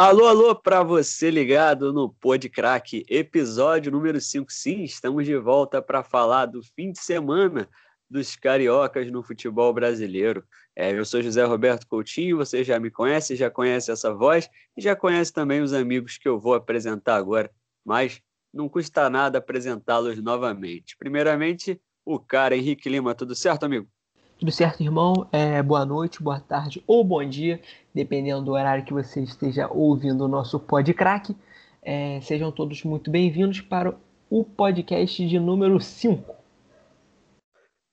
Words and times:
Alô, 0.00 0.28
alô, 0.28 0.54
para 0.54 0.84
você 0.84 1.28
ligado 1.28 1.92
no 1.92 2.08
Pod 2.08 2.48
Crack, 2.48 3.04
episódio 3.08 3.90
número 3.90 4.20
5. 4.20 4.48
Sim, 4.48 4.84
estamos 4.84 5.26
de 5.26 5.36
volta 5.36 5.82
para 5.82 6.04
falar 6.04 6.46
do 6.46 6.62
fim 6.62 6.92
de 6.92 7.00
semana 7.00 7.68
dos 8.08 8.36
cariocas 8.36 9.10
no 9.10 9.24
futebol 9.24 9.74
brasileiro. 9.74 10.44
É, 10.76 10.92
eu 10.92 11.04
sou 11.04 11.20
José 11.20 11.42
Roberto 11.42 11.84
Coutinho, 11.88 12.36
você 12.36 12.62
já 12.62 12.78
me 12.78 12.92
conhece, 12.92 13.34
já 13.34 13.50
conhece 13.50 13.90
essa 13.90 14.14
voz 14.14 14.48
e 14.76 14.80
já 14.80 14.94
conhece 14.94 15.32
também 15.32 15.62
os 15.62 15.72
amigos 15.72 16.16
que 16.16 16.28
eu 16.28 16.38
vou 16.38 16.54
apresentar 16.54 17.16
agora, 17.16 17.50
mas 17.84 18.22
não 18.54 18.68
custa 18.68 19.10
nada 19.10 19.38
apresentá-los 19.38 20.22
novamente. 20.22 20.96
Primeiramente, 20.96 21.82
o 22.04 22.20
cara 22.20 22.56
Henrique 22.56 22.88
Lima, 22.88 23.16
tudo 23.16 23.34
certo, 23.34 23.64
amigo? 23.64 23.88
Tudo 24.38 24.52
certo, 24.52 24.80
irmão? 24.84 25.28
É, 25.32 25.60
boa 25.60 25.84
noite, 25.84 26.22
boa 26.22 26.38
tarde 26.38 26.80
ou 26.86 27.02
bom 27.02 27.28
dia, 27.28 27.60
dependendo 27.92 28.40
do 28.40 28.52
horário 28.52 28.84
que 28.84 28.92
você 28.92 29.20
esteja 29.20 29.66
ouvindo 29.66 30.24
o 30.24 30.28
nosso 30.28 30.60
Pod 30.60 30.94
Crack. 30.94 31.34
É, 31.82 32.20
sejam 32.20 32.52
todos 32.52 32.84
muito 32.84 33.10
bem-vindos 33.10 33.60
para 33.60 33.98
o 34.30 34.44
podcast 34.44 35.26
de 35.26 35.40
número 35.40 35.80
5. 35.80 36.36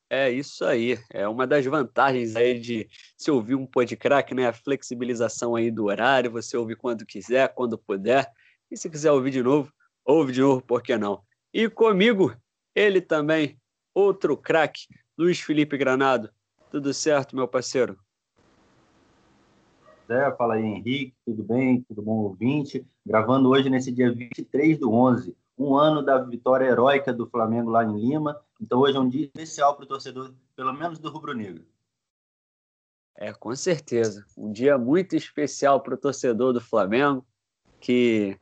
É 0.08 0.30
isso 0.30 0.64
aí. 0.64 1.00
É 1.12 1.28
uma 1.28 1.48
das 1.48 1.66
vantagens 1.66 2.36
aí 2.36 2.60
de 2.60 2.88
se 3.18 3.32
ouvir 3.32 3.56
um 3.56 3.66
Pod 3.66 3.98
Crack, 3.98 4.36
né? 4.36 4.46
A 4.46 4.54
flexibilização 4.54 5.56
aí 5.56 5.72
do 5.72 5.86
horário, 5.86 6.30
você 6.30 6.56
ouve 6.56 6.76
quando 6.76 7.08
quiser, 7.08 7.52
quando 7.56 7.76
puder. 7.76 8.32
E 8.70 8.78
se 8.78 8.88
quiser 8.88 9.12
ouvir 9.12 9.32
de 9.32 9.42
novo, 9.42 9.74
ouve 10.06 10.32
de 10.32 10.42
novo, 10.42 10.62
por 10.62 10.84
que 10.84 10.96
não? 10.96 11.24
E 11.52 11.68
comigo, 11.68 12.38
ele 12.76 13.02
também, 13.02 13.58
outro 13.96 14.38
craque, 14.38 14.86
Luiz 15.18 15.40
Felipe 15.40 15.78
Granado. 15.78 16.30
Tudo 16.70 16.94
certo, 16.94 17.38
meu 17.38 17.48
parceiro? 17.48 17.98
Zé, 20.06 20.30
fala 20.36 20.56
aí, 20.56 20.64
Henrique, 20.64 21.16
tudo 21.26 21.42
bem? 21.42 21.82
Tudo 21.84 22.02
bom, 22.02 22.18
ouvinte? 22.18 22.86
Gravando 23.06 23.50
hoje 23.50 23.70
nesse 23.70 23.94
dia 23.94 24.14
23 24.14 24.78
do 24.78 24.92
11, 24.92 25.34
um 25.58 25.78
ano 25.78 26.04
da 26.04 26.18
vitória 26.18 26.66
heróica 26.66 27.14
do 27.14 27.26
Flamengo 27.28 27.72
lá 27.72 27.86
em 27.86 27.98
Lima. 27.98 28.40
Então 28.62 28.80
hoje 28.80 28.98
é 28.98 29.00
um 29.00 29.08
dia 29.08 29.24
especial 29.26 29.74
para 29.76 29.86
o 29.86 29.88
torcedor, 29.88 30.34
pelo 30.54 30.74
menos 30.74 31.00
do 31.00 31.10
Rubro 31.10 31.34
Negro. 31.34 31.66
É, 33.16 33.32
com 33.32 33.56
certeza. 33.56 34.26
Um 34.38 34.52
dia 34.52 34.78
muito 34.78 35.16
especial 35.16 35.82
para 35.82 35.96
o 35.96 35.98
torcedor 35.98 36.52
do 36.52 36.60
Flamengo, 36.60 37.26
que 37.80 38.38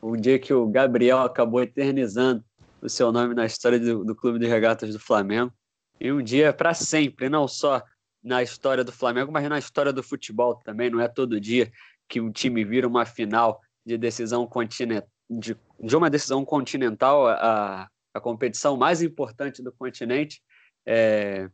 o 0.00 0.16
dia 0.16 0.38
que 0.38 0.54
o 0.54 0.66
Gabriel 0.66 1.18
acabou 1.18 1.60
eternizando 1.60 2.42
o 2.80 2.88
seu 2.88 3.12
nome 3.12 3.34
na 3.34 3.44
história 3.44 3.78
do, 3.78 4.02
do 4.02 4.16
Clube 4.16 4.38
de 4.38 4.46
Regatas 4.46 4.94
do 4.94 4.98
Flamengo 4.98 5.52
e 6.00 6.12
um 6.12 6.22
dia 6.22 6.52
para 6.52 6.74
sempre, 6.74 7.28
não 7.28 7.48
só 7.48 7.82
na 8.22 8.42
história 8.42 8.82
do 8.82 8.92
Flamengo, 8.92 9.30
mas 9.30 9.48
na 9.48 9.58
história 9.58 9.92
do 9.92 10.02
futebol 10.02 10.56
também. 10.56 10.90
Não 10.90 11.00
é 11.00 11.08
todo 11.08 11.40
dia 11.40 11.70
que 12.08 12.20
um 12.20 12.30
time 12.30 12.64
vira 12.64 12.86
uma 12.86 13.06
final 13.06 13.60
de 13.84 13.96
decisão 13.96 14.46
continental, 14.46 15.08
de, 15.30 15.56
de 15.78 15.96
uma 15.96 16.10
decisão 16.10 16.44
continental, 16.44 17.26
a, 17.28 17.88
a 18.12 18.20
competição 18.20 18.76
mais 18.76 19.00
importante 19.00 19.62
do 19.62 19.72
continente, 19.72 20.42
é, 20.84 21.48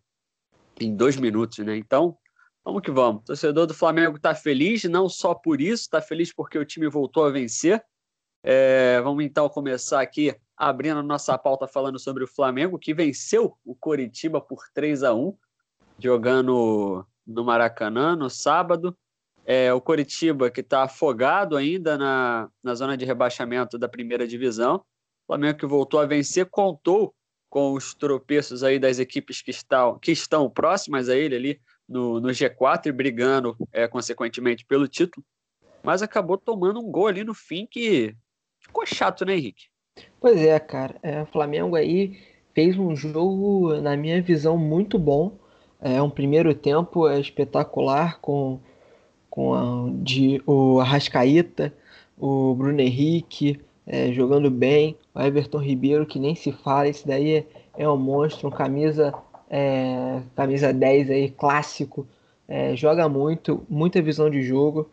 em 0.81 0.95
dois 0.97 1.17
minutos, 1.17 1.59
né? 1.59 1.77
Então, 1.77 2.17
vamos 2.65 2.83
que 2.83 2.91
vamos. 2.91 3.23
O 3.23 3.25
torcedor 3.27 3.67
do 3.67 3.75
Flamengo 3.75 4.17
está 4.17 4.35
feliz, 4.35 4.85
não 4.85 5.09
só 5.09 5.35
por 5.35 5.61
isso, 5.61 5.83
está 5.83 6.01
feliz 6.01 6.33
porque 6.35 6.59
o 6.59 6.65
time 6.65 6.89
voltou 6.89 7.27
a 7.27 7.31
vencer. 7.31 7.83
É, 8.43 9.01
vamos 9.01 9.25
então 9.25 9.48
começar 9.48 10.01
aqui 10.01 10.35
abrindo 10.57 10.98
a 10.98 11.03
nossa 11.03 11.37
pauta 11.39 11.69
falando 11.69 11.98
sobre 11.98 12.25
o 12.25 12.29
Flamengo, 12.29 12.79
que 12.79 12.93
venceu 12.93 13.57
o 13.65 13.75
Coritiba 13.75 14.41
por 14.41 14.65
3 14.75 15.03
a 15.05 15.15
1 15.15 15.37
jogando 15.98 17.07
no 17.27 17.45
Maracanã 17.45 18.17
no 18.17 18.29
sábado. 18.29 18.97
É, 19.45 19.73
o 19.73 19.81
Coritiba, 19.81 20.51
que 20.51 20.61
está 20.61 20.85
afogado 20.85 21.57
ainda 21.57 21.97
na, 21.97 22.48
na 22.63 22.75
zona 22.75 22.97
de 22.97 23.05
rebaixamento 23.05 23.79
da 23.79 23.89
primeira 23.89 24.27
divisão. 24.27 24.77
O 24.77 25.27
Flamengo 25.29 25.59
que 25.59 25.67
voltou 25.67 26.01
a 26.01 26.07
vencer, 26.07 26.47
contou 26.47 27.15
com 27.48 27.75
os 27.75 27.95
tropeços 27.95 28.64
aí 28.64 28.79
das 28.79 28.98
equipes 28.98 29.42
que 29.42 29.51
estão, 29.51 29.98
que 29.98 30.11
estão 30.11 30.48
próximas 30.48 31.09
a 31.09 31.17
ele 31.17 31.36
ali 31.36 31.61
no, 31.89 32.20
no 32.20 32.29
G4 32.29 32.86
e 32.86 32.92
brigando, 32.92 33.57
é, 33.73 33.86
consequentemente, 33.86 34.64
pelo 34.64 34.89
título. 34.89 35.24
Mas 35.83 36.03
acabou 36.03 36.39
tomando 36.39 36.80
um 36.80 36.91
gol 36.91 37.09
ali 37.09 37.24
no 37.24 37.35
fim 37.35 37.67
que 37.69 38.17
ficou 38.62 38.86
chato, 38.86 39.24
né, 39.24 39.34
Henrique? 39.34 39.64
Pois 40.20 40.40
é, 40.40 40.58
cara. 40.58 40.95
É, 41.02 41.23
o 41.23 41.27
Flamengo 41.27 41.77
aí 41.77 42.18
fez 42.55 42.78
um 42.78 42.95
jogo, 42.95 43.74
na 43.80 43.96
minha 43.96 44.20
visão, 44.23 44.56
muito 44.56 44.98
bom. 44.98 45.33
É 45.80 46.00
um 46.00 46.11
primeiro 46.11 46.55
tempo 46.55 47.08
é 47.08 47.18
espetacular 47.20 48.20
com, 48.20 48.61
com 49.28 49.55
a, 49.55 49.90
de, 50.02 50.40
o 50.46 50.80
Arrascaíta, 50.80 51.74
o 52.17 52.55
Bruno 52.55 52.80
Henrique 52.80 53.61
é, 53.86 54.12
jogando 54.12 54.50
bem, 54.50 54.96
o 55.14 55.20
Everton 55.20 55.58
Ribeiro, 55.58 56.06
que 56.06 56.18
nem 56.18 56.34
se 56.34 56.52
fala, 56.52 56.89
esse 56.89 57.06
daí 57.06 57.36
é, 57.36 57.46
é 57.77 57.89
um 57.89 57.96
monstro, 57.96 58.48
um 58.48 58.50
camisa, 58.50 59.12
é, 59.50 60.23
camisa 60.36 60.73
10 60.73 61.11
aí, 61.11 61.30
clássico, 61.30 62.06
é, 62.48 62.77
joga 62.77 63.08
muito, 63.08 63.64
muita 63.68 64.00
visão 64.00 64.30
de 64.30 64.42
jogo. 64.42 64.90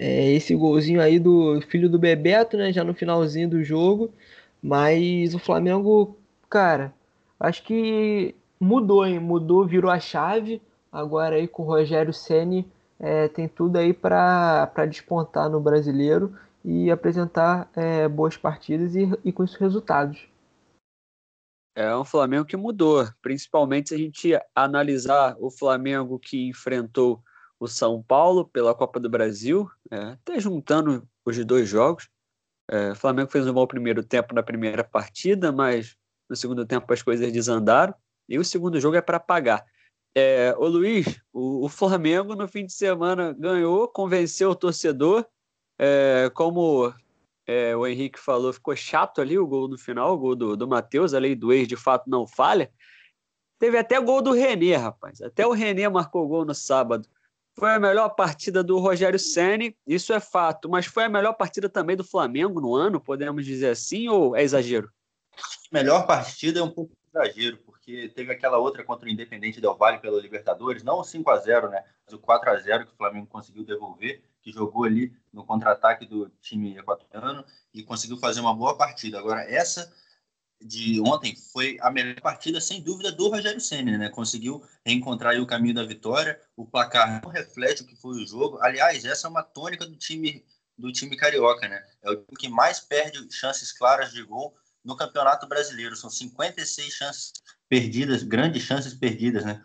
É, 0.00 0.30
esse 0.30 0.54
golzinho 0.54 1.02
aí 1.02 1.18
do 1.18 1.60
filho 1.62 1.90
do 1.90 1.98
Bebeto, 1.98 2.56
né, 2.56 2.72
já 2.72 2.84
no 2.84 2.94
finalzinho 2.94 3.50
do 3.50 3.64
jogo, 3.64 4.14
mas 4.62 5.34
o 5.34 5.40
Flamengo, 5.40 6.16
cara, 6.48 6.94
acho 7.40 7.64
que 7.64 8.32
mudou, 8.60 9.04
hein? 9.04 9.18
Mudou, 9.18 9.66
virou 9.66 9.90
a 9.90 9.98
chave. 9.98 10.62
Agora 10.90 11.34
aí 11.34 11.48
com 11.48 11.64
o 11.64 11.66
Rogério 11.66 12.14
Ceni 12.14 12.64
é, 12.98 13.26
tem 13.26 13.48
tudo 13.48 13.76
aí 13.76 13.92
para 13.92 14.86
despontar 14.88 15.50
no 15.50 15.60
brasileiro 15.60 16.32
e 16.64 16.90
apresentar 16.90 17.68
é, 17.74 18.08
boas 18.08 18.36
partidas 18.36 18.94
e, 18.94 19.10
e 19.24 19.32
com 19.32 19.42
isso 19.42 19.58
resultados. 19.58 20.28
É 21.74 21.96
um 21.96 22.04
Flamengo 22.04 22.44
que 22.44 22.56
mudou, 22.56 23.06
principalmente 23.20 23.90
se 23.90 23.94
a 23.94 23.98
gente 23.98 24.40
analisar 24.54 25.36
o 25.38 25.50
Flamengo 25.50 26.18
que 26.18 26.48
enfrentou 26.48 27.22
o 27.60 27.66
São 27.66 28.02
Paulo 28.02 28.44
pela 28.44 28.74
Copa 28.74 29.00
do 29.00 29.08
Brasil, 29.08 29.68
é, 29.90 29.96
até 29.96 30.38
juntando 30.38 31.08
os 31.24 31.44
dois 31.44 31.68
jogos. 31.68 32.08
É, 32.70 32.92
o 32.92 32.96
Flamengo 32.96 33.30
fez 33.30 33.46
um 33.46 33.52
bom 33.52 33.66
primeiro 33.66 34.02
tempo 34.02 34.34
na 34.34 34.42
primeira 34.42 34.84
partida, 34.84 35.50
mas 35.50 35.96
no 36.28 36.36
segundo 36.36 36.66
tempo 36.66 36.92
as 36.92 37.02
coisas 37.02 37.32
desandaram. 37.32 37.94
E 38.28 38.38
o 38.38 38.44
segundo 38.44 38.78
jogo 38.80 38.96
é 38.96 39.00
para 39.00 39.18
pagar. 39.18 39.64
É, 40.14 40.54
ô 40.58 40.66
Luiz, 40.66 41.20
o, 41.32 41.64
o, 41.64 41.68
Flamengo 41.68 42.34
no 42.34 42.48
fim 42.48 42.66
de 42.66 42.72
semana 42.72 43.32
ganhou, 43.32 43.88
convenceu 43.88 44.50
o 44.50 44.54
torcedor. 44.54 45.26
É, 45.78 46.30
como 46.34 46.92
é, 47.46 47.74
o 47.74 47.86
Henrique 47.86 48.18
falou, 48.18 48.52
ficou 48.52 48.76
chato 48.76 49.20
ali 49.20 49.38
o 49.38 49.46
gol 49.46 49.68
no 49.68 49.78
final, 49.78 50.12
o 50.12 50.18
gol 50.18 50.36
do, 50.36 50.56
do 50.56 50.68
Matheus, 50.68 51.14
a 51.14 51.18
lei 51.18 51.34
do 51.34 51.52
ex 51.52 51.66
de 51.66 51.76
fato 51.76 52.08
não 52.10 52.26
falha. 52.26 52.70
Teve 53.58 53.78
até 53.78 53.98
gol 54.00 54.20
do 54.20 54.32
Renê, 54.32 54.76
rapaz. 54.76 55.22
Até 55.22 55.46
o 55.46 55.52
Renê 55.52 55.88
marcou 55.88 56.28
gol 56.28 56.44
no 56.44 56.54
sábado. 56.54 57.08
Foi 57.58 57.72
a 57.72 57.80
melhor 57.80 58.10
partida 58.10 58.62
do 58.62 58.78
Rogério 58.78 59.18
Ceni, 59.18 59.76
isso 59.84 60.12
é 60.12 60.20
fato, 60.20 60.68
mas 60.68 60.86
foi 60.86 61.04
a 61.04 61.08
melhor 61.08 61.32
partida 61.32 61.68
também 61.68 61.96
do 61.96 62.04
Flamengo 62.04 62.60
no 62.60 62.76
ano, 62.76 63.00
podemos 63.00 63.44
dizer 63.44 63.70
assim, 63.70 64.08
ou 64.08 64.36
é 64.36 64.44
exagero? 64.44 64.88
Melhor 65.72 66.06
partida 66.06 66.60
é 66.60 66.62
um 66.62 66.70
pouco 66.70 66.92
exagero, 67.12 67.58
porque 67.58 68.08
teve 68.14 68.30
aquela 68.30 68.58
outra 68.58 68.84
contra 68.84 69.06
o 69.06 69.10
Independente 69.10 69.60
Del 69.60 69.76
Valle 69.76 69.98
pela 69.98 70.20
Libertadores, 70.20 70.84
não 70.84 71.00
o 71.00 71.04
5 71.04 71.28
a 71.30 71.36
0 71.36 71.68
né, 71.70 71.82
mas 72.04 72.14
o 72.14 72.18
4 72.20 72.48
a 72.48 72.56
0 72.56 72.86
que 72.86 72.92
o 72.92 72.96
Flamengo 72.96 73.26
conseguiu 73.26 73.64
devolver, 73.64 74.22
que 74.40 74.52
jogou 74.52 74.84
ali 74.84 75.12
no 75.32 75.44
contra-ataque 75.44 76.06
do 76.06 76.30
time 76.40 76.78
equatoriano 76.78 77.44
e 77.74 77.82
conseguiu 77.82 78.18
fazer 78.18 78.40
uma 78.40 78.54
boa 78.54 78.76
partida. 78.76 79.18
Agora, 79.18 79.42
essa 79.42 79.92
de 80.60 81.00
ontem 81.00 81.36
foi 81.52 81.76
a 81.80 81.90
melhor 81.90 82.20
partida, 82.20 82.60
sem 82.60 82.82
dúvida, 82.82 83.12
do 83.12 83.28
Rogério 83.28 83.60
Senna, 83.60 83.96
né? 83.96 84.08
Conseguiu 84.08 84.62
reencontrar 84.84 85.40
o 85.40 85.46
caminho 85.46 85.74
da 85.74 85.84
vitória. 85.84 86.40
O 86.56 86.66
placar 86.66 87.22
não 87.22 87.30
reflete 87.30 87.82
o 87.82 87.86
que 87.86 87.96
foi 87.96 88.22
o 88.22 88.26
jogo. 88.26 88.58
Aliás, 88.60 89.04
essa 89.04 89.26
é 89.26 89.30
uma 89.30 89.42
tônica 89.42 89.86
do 89.86 89.96
time 89.96 90.44
do 90.76 90.92
time 90.92 91.16
carioca, 91.16 91.68
né? 91.68 91.84
É 92.02 92.10
o 92.10 92.16
time 92.16 92.36
que 92.38 92.48
mais 92.48 92.78
perde 92.78 93.18
chances 93.32 93.72
claras 93.72 94.12
de 94.12 94.22
gol 94.22 94.54
no 94.84 94.96
Campeonato 94.96 95.46
Brasileiro. 95.48 95.96
São 95.96 96.10
56 96.10 96.92
chances 96.92 97.32
perdidas, 97.68 98.22
grandes 98.22 98.62
chances 98.62 98.94
perdidas, 98.94 99.44
né? 99.44 99.62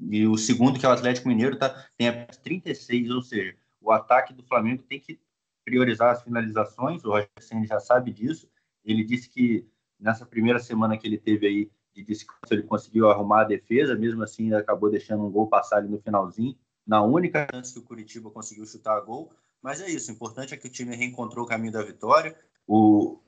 E 0.00 0.26
o 0.26 0.36
segundo, 0.36 0.78
que 0.78 0.84
é 0.84 0.88
o 0.88 0.92
Atlético 0.92 1.28
Mineiro, 1.28 1.56
tá, 1.56 1.88
tem 1.96 2.08
apenas 2.08 2.36
36, 2.38 3.10
ou 3.10 3.22
seja, 3.22 3.56
o 3.80 3.90
ataque 3.90 4.34
do 4.34 4.42
Flamengo 4.42 4.82
tem 4.82 5.00
que 5.00 5.18
priorizar 5.64 6.12
as 6.12 6.22
finalizações. 6.22 7.04
O 7.04 7.10
Rogério 7.10 7.30
Senna 7.40 7.66
já 7.66 7.80
sabe 7.80 8.12
disso. 8.12 8.48
Ele 8.84 9.04
disse 9.04 9.28
que 9.28 9.66
nessa 9.98 10.26
primeira 10.26 10.58
semana 10.58 10.96
que 10.96 11.06
ele 11.06 11.18
teve 11.18 11.46
aí 11.46 11.70
de 11.94 12.02
descanso, 12.02 12.52
ele 12.52 12.62
conseguiu 12.62 13.10
arrumar 13.10 13.42
a 13.42 13.44
defesa, 13.44 13.94
mesmo 13.94 14.22
assim 14.22 14.52
acabou 14.52 14.90
deixando 14.90 15.24
um 15.24 15.30
gol 15.30 15.48
passar 15.48 15.78
ali 15.78 15.88
no 15.88 15.98
finalzinho, 15.98 16.56
na 16.86 17.02
única 17.02 17.46
chance 17.52 17.72
que 17.72 17.78
o 17.78 17.82
Curitiba 17.82 18.30
conseguiu 18.30 18.66
chutar 18.66 18.96
a 18.96 19.00
gol. 19.00 19.32
Mas 19.62 19.80
é 19.80 19.90
isso, 19.90 20.10
o 20.10 20.14
importante 20.14 20.54
é 20.54 20.56
que 20.56 20.68
o 20.68 20.70
time 20.70 20.94
reencontrou 20.94 21.44
o 21.44 21.48
caminho 21.48 21.72
da 21.72 21.82
vitória. 21.82 22.38
O, 22.66 23.18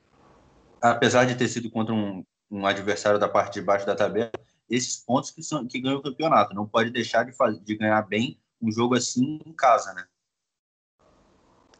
apesar 0.81 1.25
de 1.25 1.35
ter 1.35 1.47
sido 1.47 1.69
contra 1.69 1.93
um, 1.93 2.23
um 2.49 2.65
adversário 2.65 3.19
da 3.19 3.27
parte 3.27 3.55
de 3.55 3.65
baixo 3.65 3.85
da 3.85 3.95
tabela, 3.95 4.31
esses 4.69 4.97
pontos 4.97 5.31
que, 5.31 5.41
são, 5.41 5.67
que 5.67 5.79
ganham 5.81 5.97
o 5.97 6.03
campeonato. 6.03 6.53
Não 6.53 6.67
pode 6.67 6.91
deixar 6.91 7.23
de, 7.23 7.31
fazer, 7.31 7.59
de 7.59 7.75
ganhar 7.75 8.01
bem 8.03 8.39
um 8.61 8.71
jogo 8.71 8.95
assim 8.95 9.39
em 9.45 9.53
casa, 9.53 9.93
né? 9.93 10.05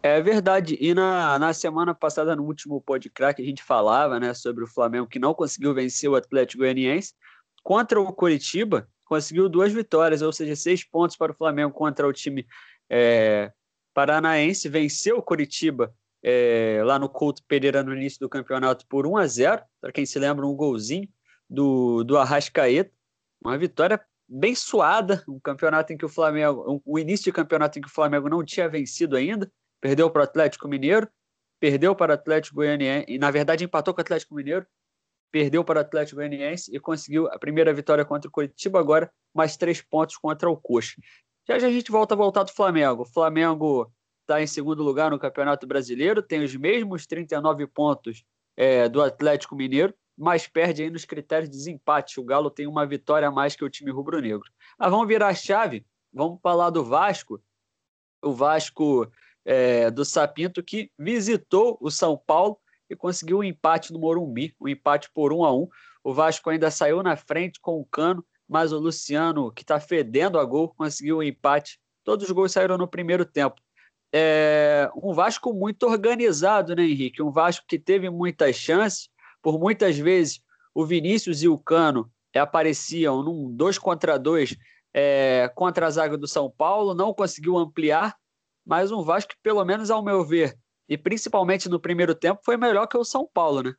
É 0.02 0.22
verdade. 0.22 0.78
E 0.80 0.94
na, 0.94 1.38
na 1.38 1.54
semana 1.54 1.94
passada, 1.94 2.36
no 2.36 2.44
último 2.44 2.80
podcast, 2.80 3.42
a 3.42 3.46
gente 3.46 3.62
falava 3.62 4.20
né, 4.20 4.34
sobre 4.34 4.64
o 4.64 4.68
Flamengo 4.68 5.08
que 5.08 5.20
não 5.20 5.34
conseguiu 5.34 5.74
vencer 5.74 6.10
o 6.10 6.16
Atlético 6.16 6.64
Goianiense. 6.64 7.14
Contra 7.62 8.00
o 8.00 8.14
Coritiba, 8.14 8.88
conseguiu 9.04 9.50
duas 9.50 9.74
vitórias, 9.74 10.22
ou 10.22 10.32
seja, 10.32 10.56
seis 10.56 10.88
pontos 10.88 11.18
para 11.18 11.34
o 11.34 11.36
Flamengo 11.36 11.74
contra 11.74 12.08
o 12.08 12.14
time 12.14 12.48
é, 12.90 13.52
paranaense. 13.94 14.70
Venceu 14.70 15.18
o 15.18 15.22
Coritiba 15.22 15.94
é, 16.24 16.82
lá 16.86 16.98
no 16.98 17.10
Couto 17.10 17.44
Pereira 17.46 17.84
no 17.84 17.94
início 17.94 18.22
do 18.22 18.30
campeonato 18.30 18.86
por 18.88 19.06
1 19.06 19.18
a 19.18 19.28
0 19.28 19.62
Para 19.82 19.92
quem 19.92 20.06
se 20.06 20.18
lembra, 20.18 20.46
um 20.46 20.56
golzinho 20.56 21.10
do, 21.50 22.06
do 22.06 22.18
Arrascaeta. 22.18 22.92
Uma 23.44 23.58
vitória 23.58 24.00
bem 24.26 24.56
suada, 24.56 25.26
um 25.28 25.40
campeonato 25.42 25.92
em 25.92 25.98
que 25.98 26.06
o 26.06 26.10
Flamengo, 26.10 26.64
um, 26.72 26.82
o 26.86 26.98
início 26.98 27.26
de 27.26 27.32
campeonato 27.34 27.78
em 27.78 27.82
que 27.82 27.88
o 27.90 27.92
Flamengo 27.92 28.30
não 28.30 28.46
tinha 28.46 28.70
vencido 28.70 29.18
ainda 29.18 29.52
perdeu 29.82 30.10
para 30.10 30.22
o 30.22 30.24
Atlético 30.24 30.68
Mineiro, 30.68 31.08
perdeu 31.60 31.96
para 31.96 32.12
o 32.12 32.16
Atlético 32.16 32.56
Goianiense, 32.58 33.06
e 33.08 33.18
na 33.18 33.32
verdade 33.32 33.64
empatou 33.64 33.94
com 33.94 34.00
o 34.00 34.04
Atlético 34.04 34.36
Mineiro, 34.36 34.66
perdeu 35.32 35.64
para 35.64 35.80
o 35.80 35.82
Atlético 35.82 36.18
Goianiense 36.18 36.76
e 36.76 36.80
conseguiu 36.80 37.28
a 37.28 37.38
primeira 37.38 37.74
vitória 37.74 38.06
contra 38.06 38.28
o 38.28 38.32
Curitiba, 38.32 38.80
agora 38.80 39.12
mais 39.34 39.58
três 39.58 39.82
pontos 39.82 40.18
contra 40.18 40.50
o 40.50 40.58
Coxa. 40.58 40.96
Já, 41.48 41.60
já 41.60 41.68
a 41.68 41.72
gente 41.72 41.92
volta 41.92 42.14
a 42.14 42.18
voltar 42.18 42.44
do 42.44 42.52
Flamengo. 42.52 43.04
O 43.04 43.06
Flamengo 43.06 43.92
está 44.22 44.42
em 44.42 44.48
segundo 44.48 44.84
lugar 44.84 45.12
no 45.12 45.20
Campeonato 45.20 45.66
Brasileiro, 45.66 46.22
tem 46.22 46.44
os 46.44 46.56
mesmos 46.56 47.08
39 47.08 47.68
pontos 47.68 48.24
é, 48.56 48.88
do 48.88 49.02
Atlético 49.02 49.56
Mineiro, 49.56 49.94
mas 50.18 50.48
perde 50.48 50.84
aí 50.84 50.90
nos 50.90 51.06
critérios 51.06 51.50
de 51.50 51.58
desempate. 51.58 52.20
O 52.20 52.24
Galo 52.24 52.52
tem 52.52 52.68
uma 52.68 52.86
vitória 52.86 53.28
a 53.28 53.32
mais 53.32 53.56
que 53.56 53.64
o 53.64 53.70
time 53.70 53.90
rubro-negro. 53.90 54.48
Mas 54.78 54.92
vamos 54.92 55.08
virar 55.08 55.30
a 55.30 55.34
chave, 55.34 55.86
vamos 56.14 56.40
falar 56.42 56.70
do 56.70 56.84
Vasco. 56.84 57.42
O 58.22 58.34
Vasco 58.34 59.10
é, 59.46 59.90
do 59.90 60.06
Sapinto, 60.06 60.64
que 60.64 60.92
visitou 60.98 61.78
o 61.82 61.90
São 61.90 62.18
Paulo 62.18 62.58
e 62.90 62.96
conseguiu 62.96 63.40
um 63.40 63.44
empate 63.44 63.94
no 63.94 64.00
Morumbi, 64.00 64.56
um 64.60 64.68
empate 64.68 65.10
por 65.14 65.32
um 65.32 65.44
a 65.44 65.54
um. 65.54 65.68
O 66.04 66.14
Vasco 66.14 66.50
ainda 66.50 66.72
saiu 66.72 67.04
na 67.04 67.16
frente 67.16 67.60
com 67.60 67.80
o 67.80 67.86
Cano, 67.86 68.26
mas 68.48 68.72
o 68.72 68.80
Luciano, 68.80 69.52
que 69.52 69.62
está 69.62 69.80
fedendo 69.80 70.40
a 70.40 70.46
gol, 70.46 70.70
conseguiu 70.70 71.18
o 71.18 71.20
um 71.20 71.24
empate. 71.24 71.80
Todos 72.04 72.26
os 72.26 72.32
gols 72.32 72.52
saíram 72.52 72.78
no 72.78 72.88
primeiro 72.88 73.26
tempo. 73.26 73.62
É 74.12 74.90
um 74.96 75.14
Vasco 75.14 75.54
muito 75.54 75.84
organizado, 75.84 76.76
né, 76.76 76.84
Henrique? 76.84 77.22
Um 77.22 77.32
Vasco 77.32 77.66
que 77.68 77.78
teve 77.78 78.10
muitas 78.10 78.56
chances, 78.56 79.10
por 79.42 79.60
muitas 79.60 79.98
vezes 79.98 80.42
o 80.74 80.86
Vinícius 80.86 81.44
e 81.44 81.48
o 81.48 81.58
Cano 81.58 82.12
apareciam 82.36 83.22
num 83.22 83.52
dois 83.56 83.78
contra 83.78 84.18
dois 84.18 84.56
é, 84.94 85.52
contra 85.56 85.88
a 85.88 85.90
zaga 85.90 86.18
do 86.18 86.28
São 86.28 86.50
Paulo, 86.50 86.94
não 86.94 87.14
conseguiu 87.14 87.58
ampliar, 87.58 88.16
mas 88.70 88.92
um 88.92 89.02
Vasco 89.02 89.32
que, 89.32 89.38
pelo 89.42 89.66
menos 89.66 89.90
ao 89.90 90.04
meu 90.04 90.24
ver, 90.24 90.56
e 90.88 90.96
principalmente 90.96 91.68
no 91.68 91.80
primeiro 91.80 92.14
tempo, 92.14 92.40
foi 92.46 92.56
melhor 92.56 92.86
que 92.86 92.96
o 92.96 93.04
São 93.04 93.28
Paulo, 93.34 93.64
né? 93.64 93.74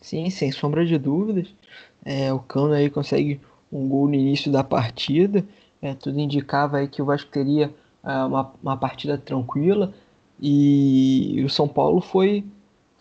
Sim, 0.00 0.30
sem 0.30 0.50
sombra 0.50 0.86
de 0.86 0.96
dúvidas. 0.96 1.54
É, 2.02 2.32
o 2.32 2.38
Cano 2.38 2.72
aí 2.72 2.88
consegue 2.88 3.38
um 3.70 3.86
gol 3.86 4.08
no 4.08 4.14
início 4.14 4.50
da 4.50 4.64
partida. 4.64 5.44
É, 5.82 5.94
tudo 5.94 6.18
indicava 6.18 6.78
aí 6.78 6.88
que 6.88 7.02
o 7.02 7.04
Vasco 7.04 7.30
teria 7.30 7.74
é, 8.02 8.24
uma, 8.24 8.50
uma 8.62 8.76
partida 8.76 9.18
tranquila. 9.18 9.92
E 10.40 11.42
o 11.44 11.50
São 11.50 11.68
Paulo 11.68 12.00
foi, 12.00 12.42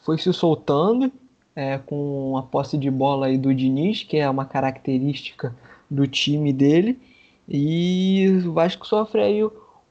foi 0.04 0.18
se 0.18 0.32
soltando 0.34 1.12
é, 1.56 1.78
com 1.78 2.38
a 2.38 2.44
posse 2.44 2.78
de 2.78 2.92
bola 2.92 3.28
aí 3.28 3.38
do 3.38 3.56
Diniz, 3.56 4.04
que 4.04 4.18
é 4.18 4.30
uma 4.30 4.46
característica 4.46 5.56
do 5.90 6.06
time 6.06 6.52
dele. 6.52 7.00
E 7.48 8.44
o 8.46 8.52
Vasco 8.52 8.86
sofre 8.86 9.22
aí 9.22 9.42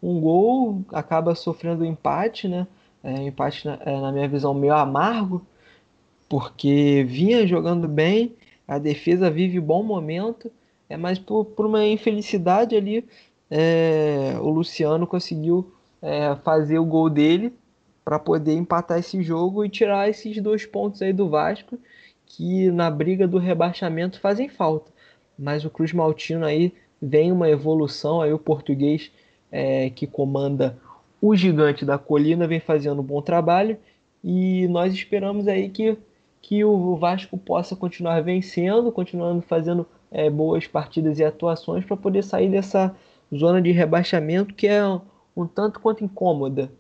um 0.03 0.21
gol, 0.21 0.85
acaba 0.93 1.35
sofrendo 1.35 1.85
um 1.85 1.87
empate, 1.87 2.49
né? 2.49 2.67
É, 3.03 3.13
um 3.13 3.27
empate, 3.29 3.67
na, 3.67 3.79
é, 3.85 4.01
na 4.01 4.13
minha 4.13 4.29
visão, 4.29 4.55
meio 4.55 4.75
amargo, 4.75 5.45
porque 6.29 7.05
vinha 7.09 7.47
jogando 7.47 7.89
bem, 7.89 8.35
a 8.67 8.79
defesa 8.79 9.31
vive 9.31 9.59
bom 9.59 9.83
momento, 9.83 10.51
é 10.89 10.97
mas 10.97 11.19
por, 11.19 11.45
por 11.45 11.67
uma 11.67 11.85
infelicidade 11.87 12.77
ali, 12.77 13.05
é, 13.51 14.37
o 14.41 14.49
Luciano 14.49 15.07
conseguiu 15.07 15.73
é, 16.01 16.35
fazer 16.37 16.79
o 16.79 16.85
gol 16.85 17.11
dele 17.11 17.53
para 18.05 18.19
poder 18.19 18.55
empatar 18.55 18.99
esse 18.99 19.23
jogo 19.23 19.65
e 19.65 19.69
tirar 19.69 20.09
esses 20.09 20.41
dois 20.41 20.65
pontos 20.65 21.03
aí 21.03 21.13
do 21.13 21.29
Vasco, 21.29 21.79
que 22.27 22.71
na 22.71 22.91
briga 22.91 23.27
do 23.27 23.39
rebaixamento 23.39 24.21
fazem 24.21 24.49
falta. 24.49 24.93
Mas 25.39 25.65
o 25.65 25.71
Cruz 25.71 25.93
Maltino 25.93 26.45
aí 26.45 26.73
vem 27.01 27.33
uma 27.33 27.49
evolução, 27.49 28.21
aí 28.21 28.33
o 28.33 28.39
português 28.39 29.11
é, 29.51 29.91
que 29.91 30.07
comanda 30.07 30.79
o 31.21 31.37
gigante 31.37 31.85
da 31.85 31.99
colina, 31.99 32.47
vem 32.47 32.61
fazendo 32.61 33.01
um 33.01 33.05
bom 33.05 33.21
trabalho 33.21 33.79
e 34.23 34.67
nós 34.69 34.95
esperamos 34.95 35.49
aí 35.49 35.69
que, 35.69 35.97
que 36.41 36.65
o 36.65 36.97
Vasco 36.97 37.37
possa 37.37 37.77
continuar 37.77 38.23
vencendo, 38.23 38.91
continuando 38.93 39.43
fazendo 39.43 39.87
é, 40.11 40.31
boas 40.31 40.67
partidas 40.67 41.19
e 41.19 41.25
atuações 41.25 41.85
para 41.85 41.97
poder 41.97 42.23
sair 42.23 42.51
dessa 42.51 42.95
zona 43.35 43.61
de 43.61 43.71
rebaixamento 43.71 44.55
que 44.55 44.67
é 44.67 44.87
um, 44.87 45.01
um 45.37 45.47
tanto 45.47 45.81
quanto 45.81 46.05
incômoda. 46.05 46.71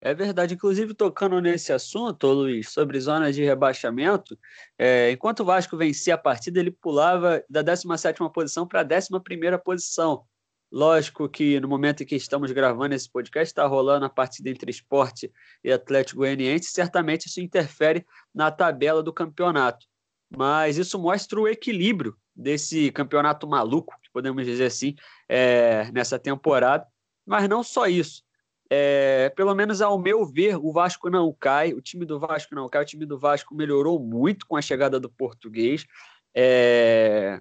É 0.00 0.14
verdade, 0.14 0.54
inclusive 0.54 0.94
tocando 0.94 1.40
nesse 1.40 1.72
assunto, 1.72 2.28
Luiz, 2.28 2.68
sobre 2.68 3.00
zona 3.00 3.32
de 3.32 3.42
rebaixamento, 3.44 4.38
é, 4.78 5.10
enquanto 5.10 5.40
o 5.40 5.44
Vasco 5.44 5.76
vencia 5.76 6.14
a 6.14 6.18
partida, 6.18 6.60
ele 6.60 6.70
pulava 6.70 7.42
da 7.50 7.64
17ª 7.64 8.30
posição 8.30 8.66
para 8.66 8.82
a 8.82 8.84
11ª 8.84 9.58
posição. 9.58 10.24
Lógico 10.70 11.28
que 11.28 11.58
no 11.60 11.68
momento 11.68 12.02
em 12.02 12.06
que 12.06 12.16
estamos 12.16 12.52
gravando 12.52 12.94
esse 12.94 13.10
podcast, 13.10 13.50
está 13.50 13.66
rolando 13.66 14.04
a 14.04 14.10
partida 14.10 14.50
entre 14.50 14.70
esporte 14.70 15.32
e 15.64 15.72
Atlético 15.72 16.18
Goianiense, 16.18 16.70
certamente 16.70 17.26
isso 17.26 17.40
interfere 17.40 18.06
na 18.34 18.50
tabela 18.50 19.02
do 19.02 19.12
campeonato. 19.12 19.86
Mas 20.28 20.76
isso 20.76 20.98
mostra 20.98 21.40
o 21.40 21.48
equilíbrio 21.48 22.14
desse 22.36 22.92
campeonato 22.92 23.48
maluco, 23.48 23.94
podemos 24.12 24.44
dizer 24.44 24.66
assim, 24.66 24.96
é, 25.28 25.90
nessa 25.92 26.18
temporada. 26.18 26.86
Mas 27.24 27.48
não 27.48 27.62
só 27.62 27.86
isso. 27.86 28.22
É, 28.70 29.30
pelo 29.30 29.54
menos 29.54 29.80
ao 29.80 29.98
meu 29.98 30.26
ver, 30.26 30.56
o 30.56 30.72
Vasco 30.72 31.08
não 31.08 31.32
cai, 31.32 31.72
o 31.72 31.80
time 31.80 32.04
do 32.04 32.18
Vasco 32.18 32.54
não 32.54 32.68
cai, 32.68 32.82
o 32.82 32.86
time 32.86 33.06
do 33.06 33.18
Vasco 33.18 33.54
melhorou 33.54 33.98
muito 33.98 34.46
com 34.46 34.56
a 34.56 34.62
chegada 34.62 35.00
do 35.00 35.08
português. 35.08 35.86
É, 36.34 37.40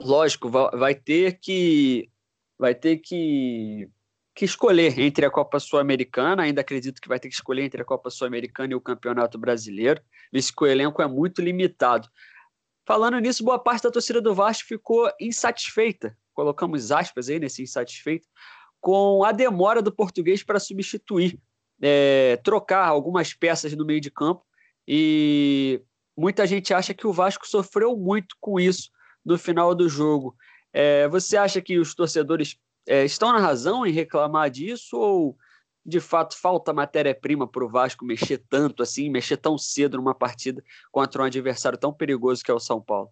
lógico, 0.00 0.48
vai 0.48 0.94
ter 0.94 1.38
que 1.38 2.08
vai 2.58 2.74
ter 2.74 2.98
que, 2.98 3.88
que 4.34 4.44
escolher 4.44 4.98
entre 4.98 5.24
a 5.24 5.30
Copa 5.30 5.58
Sul-Americana, 5.60 6.42
ainda 6.42 6.60
acredito 6.60 7.00
que 7.00 7.08
vai 7.08 7.18
ter 7.18 7.28
que 7.28 7.34
escolher 7.34 7.62
entre 7.62 7.82
a 7.82 7.84
Copa 7.84 8.10
Sul-Americana 8.10 8.72
e 8.72 8.76
o 8.76 8.80
Campeonato 8.80 9.38
Brasileiro, 9.38 10.00
visto 10.32 10.54
que 10.54 10.64
o 10.64 10.66
elenco 10.66 11.02
é 11.02 11.06
muito 11.06 11.42
limitado. 11.42 12.08
Falando 12.86 13.18
nisso, 13.18 13.44
boa 13.44 13.58
parte 13.58 13.82
da 13.82 13.90
torcida 13.90 14.20
do 14.20 14.34
Vasco 14.34 14.68
ficou 14.68 15.10
insatisfeita, 15.20 16.16
colocamos 16.32 16.92
aspas 16.92 17.28
aí 17.28 17.40
nesse 17.40 17.62
insatisfeito, 17.62 18.28
com 18.80 19.24
a 19.24 19.32
demora 19.32 19.82
do 19.82 19.90
português 19.90 20.42
para 20.42 20.60
substituir, 20.60 21.38
é, 21.82 22.36
trocar 22.44 22.86
algumas 22.86 23.34
peças 23.34 23.72
no 23.74 23.84
meio 23.84 24.00
de 24.00 24.10
campo 24.10 24.44
e 24.86 25.82
muita 26.16 26.46
gente 26.46 26.72
acha 26.72 26.94
que 26.94 27.06
o 27.06 27.12
Vasco 27.12 27.46
sofreu 27.46 27.96
muito 27.96 28.36
com 28.40 28.60
isso 28.60 28.90
no 29.24 29.36
final 29.36 29.74
do 29.74 29.88
jogo. 29.88 30.36
É, 30.78 31.08
você 31.08 31.38
acha 31.38 31.58
que 31.62 31.78
os 31.78 31.94
torcedores 31.94 32.58
é, 32.86 33.02
estão 33.02 33.32
na 33.32 33.38
razão 33.38 33.86
em 33.86 33.92
reclamar 33.92 34.50
disso 34.50 34.98
ou 34.98 35.38
de 35.82 36.00
fato 36.00 36.36
falta 36.36 36.70
matéria-prima 36.70 37.48
para 37.48 37.64
o 37.64 37.68
Vasco 37.70 38.04
mexer 38.04 38.44
tanto 38.46 38.82
assim, 38.82 39.08
mexer 39.08 39.38
tão 39.38 39.56
cedo 39.56 39.96
numa 39.96 40.14
partida 40.14 40.62
contra 40.92 41.22
um 41.22 41.24
adversário 41.24 41.78
tão 41.78 41.94
perigoso 41.94 42.44
que 42.44 42.50
é 42.50 42.54
o 42.54 42.60
São 42.60 42.78
Paulo? 42.78 43.10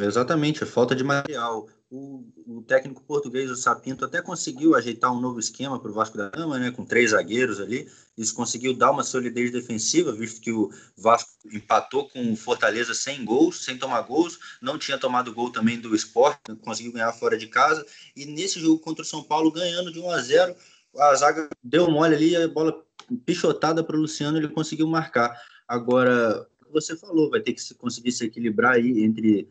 Exatamente, 0.00 0.62
a 0.62 0.66
falta 0.66 0.94
de 0.94 1.02
material 1.02 1.66
o, 1.94 2.24
o, 2.46 2.62
técnico 2.62 3.02
português, 3.04 3.48
o 3.50 3.56
Sapinto, 3.56 4.04
até 4.04 4.20
conseguiu 4.20 4.74
ajeitar 4.74 5.12
um 5.12 5.20
novo 5.20 5.38
esquema 5.38 5.78
para 5.78 5.90
o 5.90 5.94
Vasco 5.94 6.18
da 6.18 6.28
Gama, 6.28 6.58
né, 6.58 6.72
com 6.72 6.84
três 6.84 7.10
zagueiros 7.10 7.60
ali. 7.60 7.88
Isso 8.18 8.34
conseguiu 8.34 8.74
dar 8.74 8.90
uma 8.90 9.04
solidez 9.04 9.52
defensiva, 9.52 10.12
visto 10.12 10.40
que 10.40 10.50
o 10.50 10.70
Vasco 10.96 11.30
empatou 11.52 12.08
com 12.08 12.32
o 12.32 12.36
Fortaleza 12.36 12.94
sem 12.94 13.24
gols, 13.24 13.64
sem 13.64 13.78
tomar 13.78 14.02
gols, 14.02 14.38
não 14.60 14.76
tinha 14.76 14.98
tomado 14.98 15.32
gol 15.32 15.50
também 15.50 15.78
do 15.78 15.94
Sport, 15.94 16.38
conseguiu 16.62 16.92
ganhar 16.92 17.12
fora 17.12 17.38
de 17.38 17.46
casa. 17.46 17.86
E 18.16 18.26
nesse 18.26 18.58
jogo 18.58 18.80
contra 18.80 19.02
o 19.02 19.06
São 19.06 19.22
Paulo, 19.22 19.52
ganhando 19.52 19.92
de 19.92 20.00
1 20.00 20.10
a 20.10 20.20
0, 20.20 20.56
a 20.96 21.14
zaga 21.14 21.48
deu 21.62 21.88
mole 21.88 22.14
ali, 22.14 22.36
a 22.36 22.48
bola 22.48 22.82
pichotada 23.24 23.84
para 23.84 23.96
o 23.96 24.00
Luciano, 24.00 24.36
ele 24.36 24.48
conseguiu 24.48 24.88
marcar. 24.88 25.40
Agora, 25.66 26.46
você 26.74 26.96
falou, 26.96 27.30
vai 27.30 27.40
ter 27.40 27.52
que 27.52 27.74
conseguir 27.74 28.12
se 28.12 28.24
equilibrar 28.24 28.74
aí 28.74 29.02
entre 29.02 29.48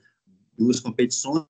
duas 0.57 0.79
competições 0.79 1.47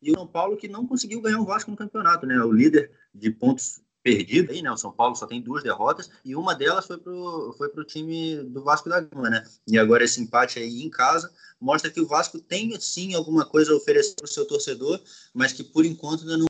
e 0.00 0.10
o 0.12 0.14
São 0.14 0.26
Paulo 0.26 0.56
que 0.56 0.68
não 0.68 0.86
conseguiu 0.86 1.20
ganhar 1.20 1.40
o 1.40 1.44
Vasco 1.44 1.70
no 1.70 1.76
campeonato, 1.76 2.26
né? 2.26 2.38
O 2.42 2.52
líder 2.52 2.90
de 3.14 3.30
pontos 3.30 3.80
perdidos 4.02 4.54
aí, 4.54 4.62
né? 4.62 4.70
O 4.70 4.76
São 4.76 4.92
Paulo 4.92 5.14
só 5.14 5.26
tem 5.26 5.42
duas 5.42 5.62
derrotas 5.62 6.10
e 6.24 6.34
uma 6.36 6.54
delas 6.54 6.86
foi 6.86 6.98
pro, 6.98 7.54
foi 7.58 7.68
pro 7.68 7.84
time 7.84 8.42
do 8.44 8.62
Vasco 8.62 8.88
da 8.88 9.00
Gama, 9.00 9.28
né? 9.28 9.44
E 9.66 9.78
agora 9.78 10.04
esse 10.04 10.20
empate 10.20 10.58
aí 10.58 10.82
em 10.82 10.90
casa 10.90 11.32
mostra 11.60 11.90
que 11.90 12.00
o 12.00 12.06
Vasco 12.06 12.38
tem 12.38 12.78
sim 12.80 13.14
alguma 13.14 13.44
coisa 13.44 13.72
a 13.72 13.76
oferecer 13.76 14.14
para 14.14 14.24
o 14.24 14.28
seu 14.28 14.46
torcedor, 14.46 15.00
mas 15.34 15.52
que 15.52 15.64
por 15.64 15.84
enquanto 15.84 16.22
ainda 16.22 16.38
não 16.38 16.47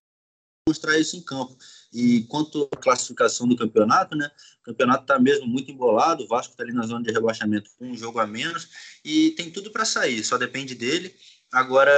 mostrar 0.69 0.99
isso 0.99 1.17
em 1.17 1.23
campo. 1.23 1.57
E 1.93 2.23
quanto 2.25 2.69
à 2.73 2.77
classificação 2.77 3.49
do 3.49 3.57
campeonato, 3.57 4.15
né? 4.15 4.31
O 4.61 4.65
campeonato 4.65 5.03
está 5.03 5.19
mesmo 5.19 5.47
muito 5.47 5.71
embolado, 5.71 6.25
o 6.25 6.29
Vasco 6.29 6.53
está 6.53 6.63
ali 6.63 6.73
na 6.73 6.87
zona 6.87 7.03
de 7.03 7.11
rebaixamento 7.11 7.71
com 7.79 7.87
um 7.87 7.97
jogo 7.97 8.19
a 8.19 8.27
menos 8.27 8.69
e 9.05 9.31
tem 9.33 9.51
tudo 9.51 9.71
para 9.71 9.85
sair, 9.85 10.23
só 10.23 10.37
depende 10.37 10.75
dele. 10.75 11.15
Agora, 11.51 11.91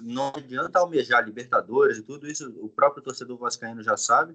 não 0.00 0.32
adianta 0.34 0.80
almejar 0.80 1.24
Libertadores 1.24 1.98
e 1.98 2.02
tudo 2.02 2.28
isso, 2.28 2.52
o 2.58 2.68
próprio 2.68 3.02
torcedor 3.02 3.38
vascaíno 3.38 3.80
já 3.80 3.96
sabe 3.96 4.34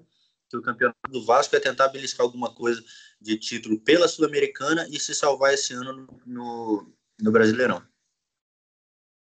que 0.50 0.56
o 0.56 0.62
campeonato 0.62 1.10
do 1.10 1.25
Vasco 1.25 1.56
é 1.56 1.60
tentar 1.60 1.90
beliscar 1.90 2.24
alguma 2.24 2.54
coisa 2.54 2.82
de 3.20 3.38
título 3.38 3.80
pela 3.80 4.08
Sul-Americana 4.08 4.88
e 4.90 5.00
se 5.00 5.13
salvar 5.13 5.54
esse 5.54 5.74
ano 5.74 5.94
no, 5.94 6.22
no, 6.25 6.94
no 7.22 7.32
Brasileirão. 7.32 7.84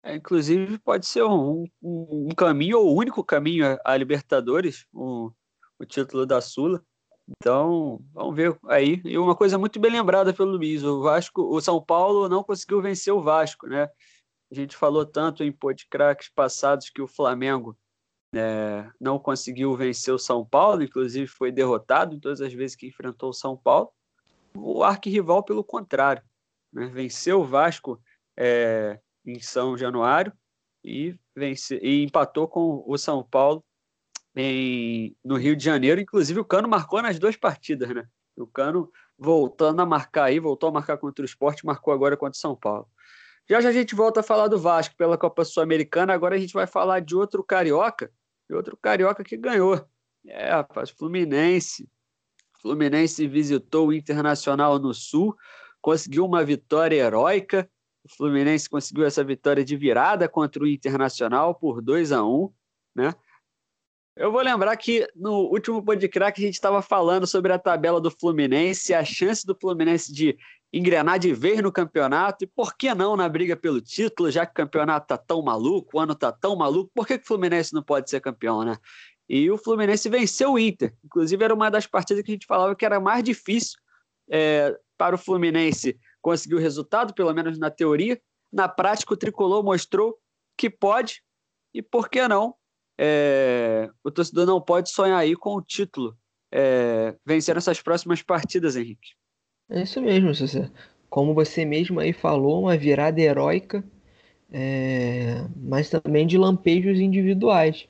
É, 0.04 0.16
inclusive, 0.16 0.78
pode 0.80 1.06
ser 1.06 1.24
um, 1.24 1.66
um, 1.82 2.28
um, 2.30 2.36
caminho, 2.36 2.80
ou 2.80 2.94
o 2.94 2.98
único 2.98 3.24
caminho 3.24 3.78
a, 3.84 3.98
Libertadores, 3.98 4.86
o, 4.94 5.32
o 5.80 5.86
título 5.86 6.26
da 6.26 6.40
Sula. 6.40 6.82
Então, 7.30 8.00
vamos 8.14 8.36
ver 8.36 8.58
aí. 8.68 9.02
E 9.04 9.18
uma 9.18 9.36
coisa 9.36 9.58
muito 9.58 9.80
bem 9.80 9.92
lembrada 9.92 10.34
pelo 10.34 10.52
Luiz: 10.52 10.84
o 10.84 11.02
Vasco, 11.02 11.42
o 11.42 11.60
São 11.60 11.84
Paulo 11.84 12.30
não 12.30 12.44
conseguiu 12.44 12.82
vencer 12.82 13.14
o 13.14 13.22
Vasco, 13.22 13.68
né? 13.68 13.90
A 14.50 14.56
gente 14.56 14.78
falou 14.78 15.06
tanto 15.06 15.44
em 15.44 15.52
podcracks 15.52 16.30
passados 16.30 16.90
que 16.90 17.02
o 17.02 17.08
Flamengo 17.08 17.78
é, 18.34 18.90
não 19.00 19.20
conseguiu 19.20 19.76
vencer 19.76 20.14
o 20.14 20.20
São 20.20 20.46
Paulo, 20.46 20.84
inclusive 20.84 21.28
foi 21.28 21.52
derrotado 21.52 22.16
em 22.16 22.20
todas 22.20 22.40
as 22.40 22.54
vezes 22.54 22.76
que 22.76 22.88
enfrentou 22.88 23.30
o 23.30 23.34
São 23.34 23.58
Paulo. 23.58 23.92
O 24.56 24.84
arquirrival, 24.84 25.44
pelo 25.44 25.64
contrário, 25.64 26.24
né? 26.72 26.88
venceu 26.88 27.42
o 27.42 27.46
Vasco 27.46 28.02
é, 28.38 29.00
em 29.28 29.40
São 29.40 29.78
Januário 29.78 30.32
e, 30.84 31.16
vence, 31.36 31.78
e 31.84 32.04
empatou 32.04 32.48
com 32.48 32.84
o 32.88 32.98
São 32.98 33.22
Paulo 33.22 33.64
em, 34.36 35.16
no 35.24 35.36
Rio 35.36 35.56
de 35.56 35.64
Janeiro. 35.64 36.00
Inclusive, 36.00 36.40
o 36.40 36.46
Cano 36.46 36.68
marcou 36.68 37.02
nas 37.02 37.20
duas 37.20 37.36
partidas, 37.36 37.90
né? 37.90 38.08
O 38.38 38.48
Cano 38.48 38.92
voltando 39.18 39.82
a 39.82 39.86
marcar 39.86 40.26
aí, 40.26 40.40
voltou 40.40 40.70
a 40.70 40.72
marcar 40.72 40.98
contra 40.98 41.24
o 41.24 41.26
esporte, 41.26 41.66
marcou 41.66 41.94
agora 41.94 42.16
contra 42.16 42.38
o 42.38 42.40
São 42.40 42.56
Paulo. 42.56 42.88
Já 43.50 43.60
já 43.62 43.70
a 43.70 43.74
gente 43.74 43.96
volta 43.96 44.20
a 44.20 44.24
falar 44.24 44.48
do 44.48 44.60
Vasco 44.60 44.96
pela 44.96 45.18
Copa 45.18 45.44
Sul-Americana, 45.44 46.14
agora 46.14 46.36
a 46.36 46.40
gente 46.40 46.54
vai 46.54 46.68
falar 46.68 47.00
de 47.00 47.16
outro 47.16 47.44
carioca, 47.44 48.12
de 48.48 48.56
outro 48.56 48.78
carioca 48.78 49.24
que 49.24 49.38
ganhou. 49.38 49.86
É, 50.26 50.52
rapaz, 50.52 50.90
Fluminense. 50.90 51.90
Fluminense 52.62 53.28
visitou 53.28 53.88
o 53.88 53.94
Internacional 53.94 54.78
no 54.78 54.94
Sul, 54.94 55.36
conseguiu 55.82 56.26
uma 56.26 56.44
vitória 56.44 56.96
heróica 56.96 57.70
o 58.14 58.16
Fluminense 58.16 58.70
conseguiu 58.70 59.06
essa 59.06 59.24
vitória 59.24 59.64
de 59.64 59.76
virada 59.76 60.28
contra 60.28 60.64
o 60.64 60.68
Internacional 60.68 61.56
por 61.56 61.82
2 61.82 62.12
a 62.12 62.24
1 62.24 62.52
né? 62.96 63.14
Eu 64.16 64.32
vou 64.32 64.42
lembrar 64.42 64.76
que 64.78 65.08
no 65.16 65.42
último 65.52 65.84
podcast 65.84 66.42
a 66.42 66.46
gente 66.46 66.56
estava 66.56 66.82
falando 66.82 67.28
sobre 67.28 67.54
a 67.54 67.60
tabela 67.60 68.02
do 68.02 68.10
Fluminense, 68.10 68.92
a 68.92 69.06
chance 69.06 69.46
do 69.46 69.56
Fluminense 69.56 70.12
de 70.12 70.36
engrenar 70.74 71.20
de 71.20 71.32
vez 71.34 71.62
no 71.62 71.72
campeonato 71.72 72.44
e 72.44 72.48
por 72.48 72.76
que 72.76 72.94
não 72.96 73.16
na 73.16 73.30
briga 73.30 73.56
pelo 73.56 73.80
título, 73.80 74.32
já 74.32 74.44
que 74.44 74.54
o 74.54 74.56
campeonato 74.56 75.08
tá 75.08 75.18
tão 75.18 75.44
maluco, 75.44 75.98
o 75.98 76.00
ano 76.00 76.16
tá 76.16 76.32
tão 76.32 76.56
maluco, 76.56 76.90
por 76.96 77.06
que, 77.06 77.20
que 77.20 77.24
o 77.24 77.28
Fluminense 77.28 77.74
não 77.76 77.84
pode 77.84 78.10
ser 78.10 78.20
campeão, 78.20 78.64
né? 78.64 78.78
E 79.30 79.52
o 79.52 79.58
Fluminense 79.58 80.10
venceu 80.10 80.54
o 80.54 80.60
Inter. 80.60 80.96
Inclusive, 81.06 81.44
era 81.44 81.54
uma 81.54 81.70
das 81.70 81.86
partidas 81.86 82.24
que 82.24 82.32
a 82.32 82.34
gente 82.34 82.48
falava 82.48 82.76
que 82.76 82.86
era 82.86 83.00
mais 83.00 83.24
difícil 83.24 83.78
é, 84.30 84.76
para 84.98 85.16
o 85.16 85.18
Fluminense 85.20 85.96
conseguiu 86.28 86.60
resultado, 86.60 87.14
pelo 87.14 87.34
menos 87.34 87.58
na 87.58 87.72
teoria. 87.72 88.20
Na 88.52 88.68
prática, 88.68 89.14
o 89.14 89.18
tricolor 89.18 89.64
mostrou 89.64 90.18
que 90.58 90.70
pode, 90.70 91.24
e 91.74 91.82
por 91.82 92.10
que 92.10 92.28
não? 92.28 92.54
É, 93.00 93.90
o 94.04 94.12
torcedor 94.12 94.46
não 94.46 94.60
pode 94.60 94.90
sonhar 94.90 95.18
aí 95.18 95.38
com 95.38 95.56
o 95.56 95.62
título, 95.62 96.18
é, 96.52 97.16
vencer 97.26 97.56
essas 97.56 97.82
próximas 97.82 98.22
partidas, 98.22 98.76
Henrique. 98.76 99.12
É 99.70 99.84
isso 99.84 100.02
mesmo, 100.02 100.36
César. 100.36 100.70
Como 101.10 101.34
você 101.34 101.64
mesmo 101.64 102.02
aí 102.02 102.12
falou, 102.12 102.64
uma 102.64 102.76
virada 102.76 103.22
heróica, 103.22 103.82
é, 104.52 105.46
mas 105.56 105.90
também 105.90 106.28
de 106.28 106.38
lampejos 106.38 107.00
individuais. 107.00 107.88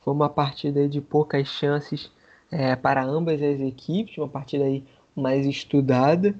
Foi 0.00 0.12
uma 0.12 0.28
partida 0.28 0.88
de 0.88 1.00
poucas 1.00 1.46
chances 1.46 2.10
é, 2.50 2.74
para 2.74 3.04
ambas 3.04 3.40
as 3.40 3.60
equipes, 3.60 4.18
uma 4.18 4.28
partida 4.28 4.64
aí 4.64 4.82
mais 5.14 5.46
estudada 5.46 6.34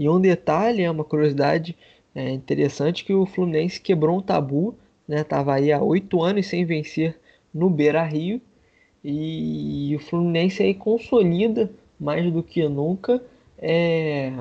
e 0.00 0.08
um 0.08 0.18
detalhe, 0.18 0.82
é 0.82 0.90
uma 0.90 1.04
curiosidade 1.04 1.76
é, 2.14 2.30
interessante, 2.30 3.04
que 3.04 3.12
o 3.12 3.26
Fluminense 3.26 3.78
quebrou 3.78 4.16
um 4.16 4.22
tabu, 4.22 4.74
né? 5.06 5.22
Tava 5.22 5.52
aí 5.52 5.70
há 5.70 5.78
oito 5.78 6.22
anos 6.22 6.46
sem 6.46 6.64
vencer 6.64 7.20
no 7.52 7.68
Beira-Rio 7.68 8.40
e 9.04 9.94
o 9.94 9.98
Fluminense 10.02 10.62
aí 10.62 10.72
consolida 10.72 11.70
mais 12.00 12.32
do 12.32 12.42
que 12.42 12.66
nunca 12.66 13.22
é, 13.58 14.32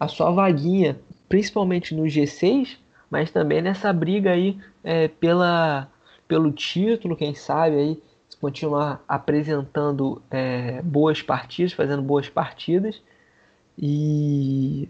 a 0.00 0.08
sua 0.08 0.32
vaguinha, 0.32 0.98
principalmente 1.28 1.94
no 1.94 2.02
G6, 2.02 2.78
mas 3.08 3.30
também 3.30 3.62
nessa 3.62 3.92
briga 3.92 4.32
aí 4.32 4.58
é, 4.82 5.06
pela, 5.06 5.88
pelo 6.26 6.50
título, 6.50 7.14
quem 7.14 7.32
sabe 7.32 7.76
aí 7.76 8.02
continuar 8.40 9.04
apresentando 9.06 10.20
é, 10.28 10.82
boas 10.82 11.22
partidas, 11.22 11.72
fazendo 11.72 12.02
boas 12.02 12.28
partidas 12.28 13.00
e, 13.82 14.88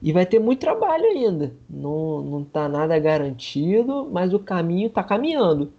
e 0.00 0.12
vai 0.12 0.24
ter 0.24 0.38
muito 0.38 0.60
trabalho 0.60 1.04
ainda. 1.04 1.52
Não, 1.68 2.22
não 2.22 2.42
tá 2.42 2.66
nada 2.66 2.98
garantido, 2.98 4.08
mas 4.10 4.32
o 4.32 4.38
caminho 4.38 4.86
está 4.86 5.04
caminhando. 5.04 5.70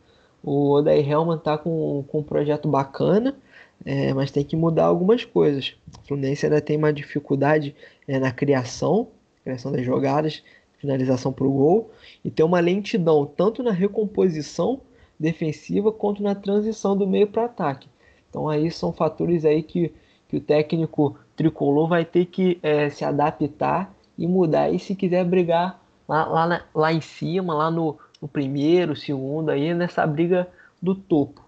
O 0.43 0.69
Odair 0.73 1.09
Helman 1.09 1.39
tá 1.39 1.57
com, 1.57 2.05
com 2.07 2.19
um 2.19 2.23
projeto 2.23 2.67
bacana, 2.67 3.35
é, 3.83 4.13
mas 4.13 4.29
tem 4.29 4.45
que 4.45 4.55
mudar 4.55 4.85
algumas 4.85 5.25
coisas. 5.25 5.75
O 5.97 6.07
Fluminense 6.07 6.45
ainda 6.45 6.61
tem 6.61 6.77
uma 6.77 6.93
dificuldade 6.93 7.75
é, 8.07 8.19
na 8.19 8.31
criação, 8.31 9.07
criação 9.43 9.71
das 9.71 9.83
jogadas, 9.83 10.43
finalização 10.77 11.33
para 11.33 11.47
o 11.47 11.51
gol, 11.51 11.91
e 12.23 12.29
tem 12.29 12.45
uma 12.45 12.59
lentidão 12.59 13.25
tanto 13.25 13.63
na 13.63 13.71
recomposição 13.71 14.81
defensiva 15.19 15.91
quanto 15.91 16.21
na 16.21 16.35
transição 16.35 16.95
do 16.95 17.07
meio 17.07 17.27
para 17.27 17.45
ataque. 17.45 17.87
Então 18.29 18.47
aí 18.47 18.69
são 18.69 18.93
fatores 18.93 19.45
aí 19.45 19.63
que, 19.63 19.91
que 20.27 20.37
o 20.37 20.41
técnico 20.41 21.17
tricolor 21.35 21.87
vai 21.87 22.05
ter 22.05 22.25
que 22.25 22.59
é, 22.61 22.89
se 22.89 23.03
adaptar 23.03 23.93
e 24.17 24.27
mudar. 24.27 24.69
E 24.71 24.79
se 24.79 24.95
quiser 24.95 25.25
brigar 25.25 25.81
lá, 26.07 26.25
lá, 26.25 26.65
lá 26.73 26.93
em 26.93 27.01
cima, 27.01 27.53
lá 27.53 27.71
no, 27.71 27.97
no 28.21 28.27
primeiro, 28.27 28.95
segundo, 28.95 29.49
aí 29.49 29.73
nessa 29.73 30.05
briga 30.05 30.47
do 30.81 30.95
topo. 30.95 31.43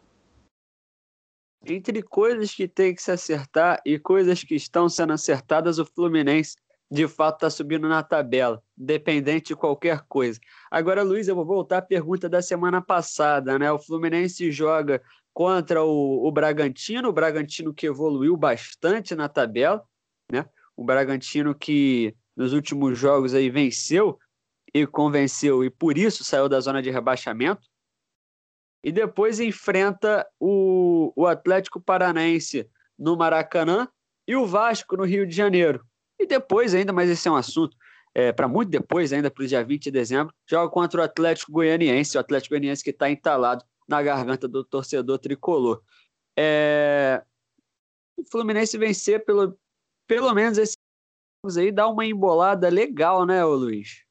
Entre 1.66 2.02
coisas 2.04 2.54
que 2.54 2.68
tem 2.68 2.94
que 2.94 3.02
se 3.02 3.12
acertar 3.12 3.82
e 3.86 3.98
coisas 3.98 4.44
que 4.44 4.56
estão 4.56 4.88
sendo 4.88 5.14
acertadas, 5.14 5.80
o 5.80 5.86
Fluminense 5.86 6.56
de 6.90 7.08
fato 7.08 7.38
está 7.38 7.50
subindo 7.50 7.90
na 7.90 8.04
tabela, 8.04 8.62
dependente 8.78 9.48
de 9.48 9.56
qualquer 9.56 10.02
coisa. 10.08 10.40
Agora, 10.70 11.02
Luiz, 11.02 11.28
eu 11.28 11.36
vou 11.36 11.46
voltar 11.46 11.80
à 11.80 11.82
pergunta 11.82 12.30
da 12.30 12.42
semana 12.42 12.82
passada, 12.82 13.58
né? 13.58 13.72
O 13.72 13.80
Fluminense 13.80 14.52
joga 14.52 15.02
contra 15.36 15.84
o, 15.84 16.26
o 16.26 16.32
Bragantino, 16.32 17.10
o 17.10 17.14
Bragantino 17.14 17.74
que 17.74 17.86
evoluiu 17.86 18.38
bastante 18.38 19.14
na 19.14 19.28
tabela, 19.28 19.84
né? 20.32 20.48
O 20.78 20.84
Bragantino 20.86 21.54
que 21.54 22.16
nos 22.34 22.54
últimos 22.54 22.98
jogos 22.98 23.34
aí 23.34 23.50
venceu 23.50 24.18
e 24.74 24.88
convenceu 24.88 25.62
e 25.62 25.70
por 25.70 25.98
isso 25.98 26.24
saiu 26.24 26.48
da 26.48 26.62
zona 26.62 26.82
de 26.82 26.90
rebaixamento. 26.90 27.68
E 28.82 28.94
depois 28.94 29.42
enfrenta 29.42 30.26
o, 30.40 31.12
o 31.18 31.28
Atlético 31.28 31.82
Paranaense 31.82 32.70
no 32.98 33.18
Maracanã 33.18 33.90
e 34.26 34.38
o 34.38 34.46
Vasco 34.46 34.96
no 34.96 35.04
Rio 35.04 35.28
de 35.28 35.36
Janeiro. 35.36 35.86
E 36.18 36.26
depois 36.26 36.74
ainda, 36.74 36.94
mas 36.94 37.10
esse 37.10 37.28
é 37.28 37.32
um 37.32 37.36
assunto 37.36 37.76
é, 38.14 38.32
para 38.32 38.48
muito 38.48 38.70
depois, 38.70 39.12
ainda 39.12 39.30
para 39.30 39.44
o 39.44 39.48
dia 39.48 39.66
20 39.66 39.84
de 39.84 39.92
dezembro, 39.92 40.34
joga 40.50 40.72
contra 40.72 41.02
o 41.02 41.04
Atlético 41.04 41.52
Goianiense, 41.52 42.16
o 42.16 42.22
Atlético 42.22 42.54
Goianiense 42.54 42.82
que 42.82 42.92
está 42.92 43.10
entalado 43.10 43.66
na 43.88 44.02
garganta 44.02 44.48
do 44.48 44.64
torcedor 44.64 45.20
tricolor. 45.20 45.84
É... 46.38 47.24
O 48.18 48.24
Fluminense 48.26 48.78
vencer 48.78 49.26
pelo, 49.26 49.58
pelo 50.08 50.34
menos 50.34 50.58
esse 50.58 50.76
aí 51.58 51.72
dá 51.72 51.88
uma 51.88 52.06
embolada 52.06 52.70
legal, 52.70 53.26
né, 53.26 53.46
ô 53.46 53.54
Luiz? 53.54 54.04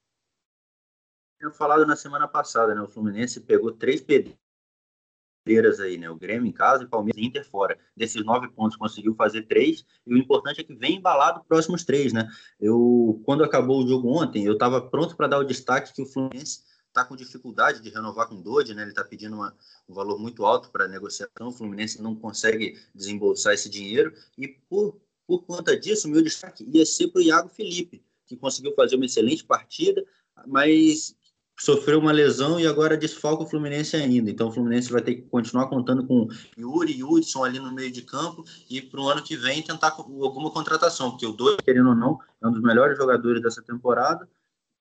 Eu 1.40 1.50
falado 1.50 1.84
na 1.84 1.96
semana 1.96 2.28
passada, 2.28 2.74
né? 2.74 2.80
O 2.80 2.88
Fluminense 2.88 3.40
pegou 3.40 3.72
três 3.72 4.00
pedreiras 4.00 5.80
aí, 5.80 5.98
né? 5.98 6.08
O 6.08 6.16
Grêmio 6.16 6.48
em 6.48 6.52
casa 6.52 6.84
e 6.84 6.88
Palmeiras 6.88 7.20
e 7.20 7.26
Inter 7.26 7.44
fora. 7.50 7.78
Desses 7.96 8.24
nove 8.24 8.48
pontos 8.48 8.76
conseguiu 8.76 9.14
fazer 9.14 9.42
três 9.42 9.84
e 10.06 10.14
o 10.14 10.16
importante 10.16 10.60
é 10.60 10.64
que 10.64 10.74
vem 10.74 10.96
embalado 10.96 11.40
os 11.40 11.46
próximos 11.46 11.84
três, 11.84 12.12
né? 12.12 12.28
Eu 12.60 13.20
quando 13.26 13.42
acabou 13.42 13.82
o 13.82 13.86
jogo 13.86 14.08
ontem, 14.08 14.44
eu 14.44 14.54
estava 14.54 14.80
pronto 14.80 15.16
para 15.16 15.26
dar 15.26 15.38
o 15.38 15.44
destaque 15.44 15.92
que 15.92 16.02
o 16.02 16.06
Fluminense 16.06 16.62
está 16.94 17.04
com 17.04 17.16
dificuldade 17.16 17.80
de 17.80 17.90
renovar 17.90 18.28
com 18.28 18.36
o 18.36 18.40
Dodge, 18.40 18.72
né? 18.72 18.82
Ele 18.82 18.92
está 18.92 19.04
pedindo 19.04 19.34
uma, 19.34 19.52
um 19.88 19.92
valor 19.92 20.16
muito 20.16 20.46
alto 20.46 20.70
para 20.70 20.86
negociação. 20.86 21.48
O 21.48 21.52
Fluminense 21.52 22.00
não 22.00 22.14
consegue 22.14 22.80
desembolsar 22.94 23.52
esse 23.52 23.68
dinheiro 23.68 24.14
e 24.38 24.46
por, 24.46 25.00
por 25.26 25.42
conta 25.42 25.76
disso, 25.78 26.08
meu 26.08 26.22
destaque 26.22 26.64
ia 26.72 26.86
ser 26.86 27.08
para 27.08 27.18
o 27.18 27.22
Iago 27.22 27.48
Felipe, 27.48 28.04
que 28.24 28.36
conseguiu 28.36 28.72
fazer 28.76 28.94
uma 28.94 29.06
excelente 29.06 29.44
partida, 29.44 30.04
mas 30.46 31.16
sofreu 31.58 31.98
uma 31.98 32.12
lesão 32.12 32.58
e 32.58 32.66
agora 32.66 32.96
desfalca 32.96 33.42
o 33.42 33.46
Fluminense 33.46 33.96
ainda. 33.96 34.30
Então 34.30 34.48
o 34.48 34.52
Fluminense 34.52 34.92
vai 34.92 35.02
ter 35.02 35.16
que 35.16 35.22
continuar 35.22 35.66
contando 35.66 36.06
com 36.06 36.28
Yuri 36.56 36.96
e 36.96 37.02
Hudson 37.02 37.42
ali 37.42 37.58
no 37.58 37.72
meio 37.72 37.90
de 37.90 38.02
campo 38.02 38.44
e 38.70 38.80
para 38.80 39.00
o 39.00 39.08
ano 39.08 39.22
que 39.22 39.36
vem 39.36 39.62
tentar 39.62 39.88
alguma 39.98 40.50
contratação, 40.52 41.10
porque 41.10 41.26
o 41.26 41.32
dois, 41.32 41.56
querendo 41.64 41.88
ou 41.88 41.94
não, 41.96 42.20
é 42.40 42.46
um 42.46 42.52
dos 42.52 42.62
melhores 42.62 42.96
jogadores 42.96 43.42
dessa 43.42 43.62
temporada, 43.62 44.28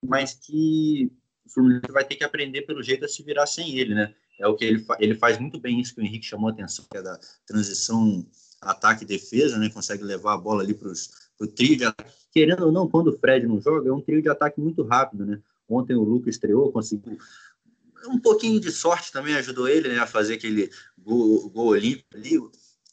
mas 0.03 0.34
que 0.36 1.12
o 1.45 1.50
Fluminense 1.50 1.91
vai 1.91 2.03
ter 2.03 2.15
que 2.15 2.23
aprender 2.23 2.63
pelo 2.63 2.81
jeito 2.81 3.05
a 3.05 3.07
se 3.07 3.21
virar 3.23 3.45
sem 3.45 3.77
ele, 3.77 3.93
né? 3.93 4.13
É 4.39 4.47
o 4.47 4.55
que 4.55 4.65
ele, 4.65 4.79
fa 4.79 4.97
ele 5.00 5.15
faz 5.15 5.39
muito 5.39 5.59
bem 5.59 5.79
isso 5.79 5.93
que 5.93 6.01
o 6.01 6.03
Henrique 6.03 6.25
chamou 6.25 6.50
a 6.50 6.51
atenção, 6.51 6.85
que 6.89 6.97
é 6.97 7.01
da 7.01 7.19
transição 7.45 8.25
ataque 8.62 9.03
e 9.03 9.07
defesa, 9.07 9.57
né? 9.57 9.69
Consegue 9.69 10.03
levar 10.03 10.33
a 10.33 10.38
bola 10.38 10.63
ali 10.63 10.73
para 10.73 10.91
o 11.39 11.47
trio 11.47 11.77
de 11.77 11.85
ataque. 11.85 12.12
Querendo 12.31 12.65
ou 12.65 12.71
não, 12.71 12.89
quando 12.89 13.07
o 13.07 13.17
Fred 13.17 13.45
não 13.45 13.62
joga, 13.62 13.89
é 13.89 13.93
um 13.93 14.01
trio 14.01 14.21
de 14.21 14.29
ataque 14.29 14.59
muito 14.59 14.83
rápido, 14.83 15.25
né? 15.25 15.41
Ontem 15.69 15.95
o 15.95 16.03
Lucas 16.03 16.35
estreou, 16.35 16.71
conseguiu. 16.71 17.17
Um 18.07 18.19
pouquinho 18.19 18.59
de 18.59 18.71
sorte 18.71 19.12
também 19.12 19.35
ajudou 19.35 19.67
ele 19.67 19.88
né, 19.88 20.00
a 20.00 20.07
fazer 20.07 20.33
aquele 20.33 20.69
gol, 20.97 21.50
gol 21.50 21.67
olímpico 21.67 22.17
ali, 22.17 22.38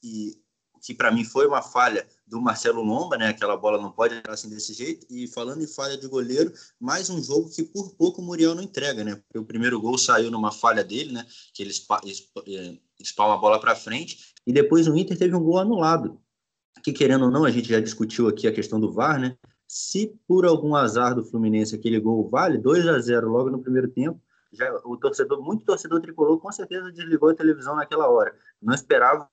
e 0.02 0.38
que 0.80 0.95
para 0.95 1.11
mim 1.11 1.25
foi 1.25 1.47
uma 1.47 1.62
falha 1.62 2.07
do 2.31 2.41
Marcelo 2.41 2.83
Lomba, 2.83 3.19
né? 3.19 3.29
Aquela 3.29 3.57
bola 3.57 3.77
não 3.77 3.91
pode 3.91 4.15
entrar 4.15 4.35
assim 4.35 4.49
desse 4.49 4.73
jeito. 4.73 5.05
E 5.11 5.27
falando 5.27 5.63
em 5.63 5.67
falha 5.67 5.99
de 5.99 6.07
goleiro, 6.07 6.53
mais 6.79 7.11
um 7.11 7.21
jogo 7.21 7.51
que 7.51 7.65
por 7.65 7.95
pouco 7.97 8.23
o 8.23 8.25
Muriel 8.25 8.55
não 8.55 8.63
entrega, 8.63 9.03
né? 9.03 9.17
Porque 9.17 9.39
o 9.39 9.45
primeiro 9.45 9.81
gol 9.81 9.99
saiu 9.99 10.31
numa 10.31 10.53
falha 10.53 10.85
dele, 10.85 11.13
né? 11.13 11.27
Que 11.53 11.65
ele 11.65 11.73
é, 12.47 12.79
espalma 13.01 13.35
a 13.35 13.39
bola 13.39 13.61
para 13.61 13.75
frente. 13.75 14.33
E 14.47 14.53
depois 14.53 14.87
o 14.87 14.97
Inter 14.97 15.19
teve 15.19 15.35
um 15.35 15.43
gol 15.43 15.59
anulado. 15.59 16.21
Que 16.85 16.93
querendo 16.93 17.25
ou 17.25 17.31
não, 17.31 17.45
a 17.45 17.51
gente 17.51 17.69
já 17.69 17.81
discutiu 17.81 18.29
aqui 18.29 18.47
a 18.47 18.53
questão 18.53 18.79
do 18.79 18.93
VAR, 18.93 19.19
né? 19.21 19.37
Se 19.67 20.17
por 20.27 20.47
algum 20.47 20.77
azar 20.77 21.15
do 21.15 21.25
Fluminense 21.25 21.75
aquele 21.75 21.99
gol 21.99 22.29
vale 22.29 22.59
2 22.59 22.87
a 22.87 22.99
0 22.99 23.29
logo 23.29 23.51
no 23.51 23.61
primeiro 23.61 23.89
tempo, 23.89 24.21
já 24.53 24.73
o 24.85 24.97
torcedor, 24.97 25.43
muito 25.43 25.65
torcedor 25.65 26.01
tricolor, 26.01 26.39
com 26.41 26.51
certeza 26.51 26.91
desligou 26.91 27.31
a 27.31 27.35
televisão 27.35 27.77
naquela 27.77 28.09
hora. 28.09 28.35
Não 28.61 28.75
esperava 28.75 29.29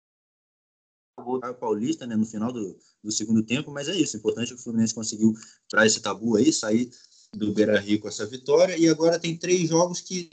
gol 1.24 1.40
paulista 1.56 2.06
né, 2.06 2.16
no 2.16 2.26
final 2.26 2.52
do, 2.52 2.78
do 3.04 3.12
segundo 3.12 3.44
tempo, 3.44 3.72
mas 3.72 3.88
é 3.88 3.96
isso. 3.96 4.16
O 4.16 4.20
importante 4.20 4.52
é 4.52 4.56
que 4.56 4.62
o 4.62 4.64
Fluminense 4.64 4.94
conseguiu 4.94 5.34
para 5.70 5.86
esse 5.86 6.02
tabu 6.02 6.36
aí, 6.36 6.52
sair 6.52 6.90
do 7.34 7.54
Beira 7.54 7.80
Rio 7.80 8.00
com 8.00 8.08
essa 8.08 8.26
vitória, 8.26 8.78
e 8.78 8.88
agora 8.88 9.20
tem 9.20 9.38
três 9.38 9.70
jogos 9.70 10.00
que 10.00 10.30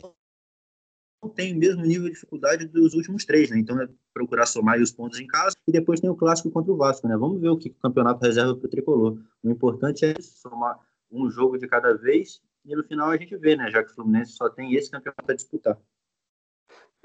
não 1.23 1.31
tem 1.31 1.55
o 1.55 1.59
mesmo 1.59 1.83
nível 1.83 2.05
de 2.05 2.15
dificuldade 2.15 2.67
dos 2.67 2.93
últimos 2.93 3.25
três, 3.25 3.51
né? 3.51 3.59
Então 3.59 3.81
é 3.81 3.89
procurar 4.13 4.47
somar 4.47 4.79
os 4.81 4.93
pontos 4.93 5.19
em 5.19 5.27
casa 5.27 5.57
e 5.67 5.73
depois 5.73 6.01
tem 6.01 6.11
o 6.11 6.15
clássico 6.15 6.51
contra 6.51 6.71
o 6.71 6.77
Vasco, 6.77 7.09
né? 7.09 7.17
Vamos 7.17 7.41
ver 7.41 7.49
o 7.49 7.57
que 7.57 7.71
o 7.71 7.75
campeonato 7.75 8.23
reserva 8.23 8.55
para 8.55 8.67
o 8.67 8.71
tricolor. 8.71 9.19
O 9.43 9.51
importante 9.51 10.05
é 10.05 10.15
somar 10.21 10.79
um 11.11 11.31
jogo 11.31 11.57
de 11.57 11.67
cada 11.67 11.95
vez 11.95 12.43
e 12.65 12.77
no 12.77 12.85
final 12.85 13.11
a 13.11 13.17
gente 13.17 13.37
vê, 13.37 13.57
né? 13.57 13.71
Já 13.71 13.83
que 13.83 13.91
o 13.91 13.95
Fluminense 13.95 14.33
só 14.33 14.51
tem 14.51 14.75
esse 14.75 14.91
campeonato 14.91 15.31
a 15.31 15.35
disputar. 15.35 15.79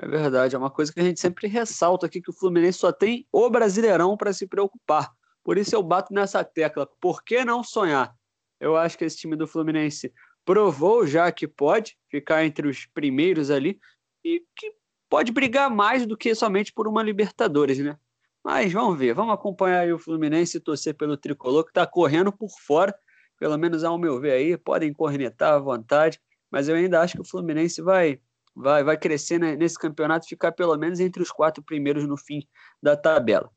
É 0.01 0.07
verdade, 0.07 0.55
é 0.55 0.57
uma 0.57 0.69
coisa 0.69 0.93
que 0.93 0.99
a 1.01 1.03
gente 1.03 1.19
sempre 1.19 1.45
ressalta 1.45 2.05
aqui 2.05 2.21
que 2.21 2.29
o 2.29 2.33
Fluminense 2.33 2.79
só 2.79 2.89
tem 2.89 3.27
o 3.33 3.49
Brasileirão 3.49 4.15
para 4.15 4.31
se 4.31 4.47
preocupar. 4.47 5.11
Por 5.43 5.57
isso 5.57 5.75
eu 5.75 5.83
bato 5.83 6.13
nessa 6.13 6.41
tecla. 6.41 6.87
Por 7.01 7.21
que 7.21 7.43
não 7.43 7.65
sonhar? 7.65 8.15
Eu 8.61 8.77
acho 8.77 8.97
que 8.97 9.03
esse 9.03 9.17
time 9.17 9.35
do 9.35 9.45
Fluminense 9.45 10.13
provou 10.45 11.05
já 11.05 11.29
que 11.33 11.45
pode 11.45 11.97
ficar 12.09 12.45
entre 12.45 12.65
os 12.65 12.85
primeiros 12.85 13.51
ali 13.51 13.77
e 14.23 14.41
que 14.55 14.73
pode 15.09 15.33
brigar 15.33 15.69
mais 15.69 16.05
do 16.05 16.15
que 16.15 16.33
somente 16.33 16.71
por 16.71 16.87
uma 16.87 17.03
Libertadores, 17.03 17.79
né? 17.79 17.97
Mas 18.41 18.71
vamos 18.71 18.97
ver, 18.97 19.13
vamos 19.13 19.33
acompanhar 19.33 19.91
o 19.91 19.99
Fluminense 19.99 20.57
e 20.57 20.61
torcer 20.61 20.95
pelo 20.95 21.17
tricolor 21.17 21.65
que 21.65 21.71
está 21.71 21.85
correndo 21.85 22.31
por 22.31 22.49
fora, 22.65 22.95
pelo 23.37 23.57
menos 23.57 23.83
ao 23.83 23.97
meu 23.97 24.17
ver 24.17 24.31
aí, 24.31 24.57
podem 24.57 24.93
cornetar 24.93 25.55
à 25.55 25.59
vontade, 25.59 26.21
mas 26.49 26.69
eu 26.69 26.75
ainda 26.75 27.01
acho 27.01 27.15
que 27.15 27.21
o 27.21 27.25
Fluminense 27.25 27.81
vai 27.81 28.21
vai, 28.55 28.83
vai 28.83 28.97
crescer 28.97 29.39
nesse 29.39 29.77
campeonato 29.77 30.27
ficar 30.27 30.51
pelo 30.51 30.75
menos 30.77 30.99
entre 30.99 31.21
os 31.21 31.31
quatro 31.31 31.63
primeiros 31.63 32.07
no 32.07 32.17
fim 32.17 32.47
da 32.81 32.95
tabela. 32.95 33.49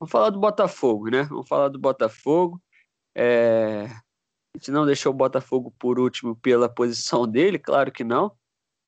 Vamos 0.00 0.12
falar 0.12 0.30
do 0.30 0.38
Botafogo, 0.38 1.10
né? 1.10 1.24
Vamos 1.24 1.48
falar 1.48 1.68
do 1.68 1.78
Botafogo. 1.78 2.62
É... 3.16 3.84
A 3.84 4.58
gente 4.58 4.70
não 4.70 4.86
deixou 4.86 5.12
o 5.12 5.16
Botafogo 5.16 5.74
por 5.78 5.98
último 5.98 6.36
pela 6.36 6.68
posição 6.68 7.26
dele, 7.26 7.58
claro 7.58 7.92
que 7.92 8.02
não, 8.04 8.36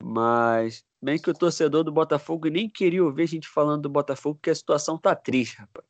mas 0.03 0.85
Bem 1.03 1.19
que 1.19 1.31
o 1.31 1.35
torcedor 1.35 1.83
do 1.83 1.91
Botafogo 1.91 2.49
nem 2.49 2.69
queria 2.69 3.03
ouvir 3.03 3.23
a 3.23 3.27
gente 3.27 3.49
falando 3.49 3.83
do 3.83 3.89
Botafogo, 3.89 4.35
porque 4.35 4.51
a 4.51 4.55
situação 4.55 4.99
tá 4.99 5.17
triste, 5.17 5.57
rapaz. 5.57 5.87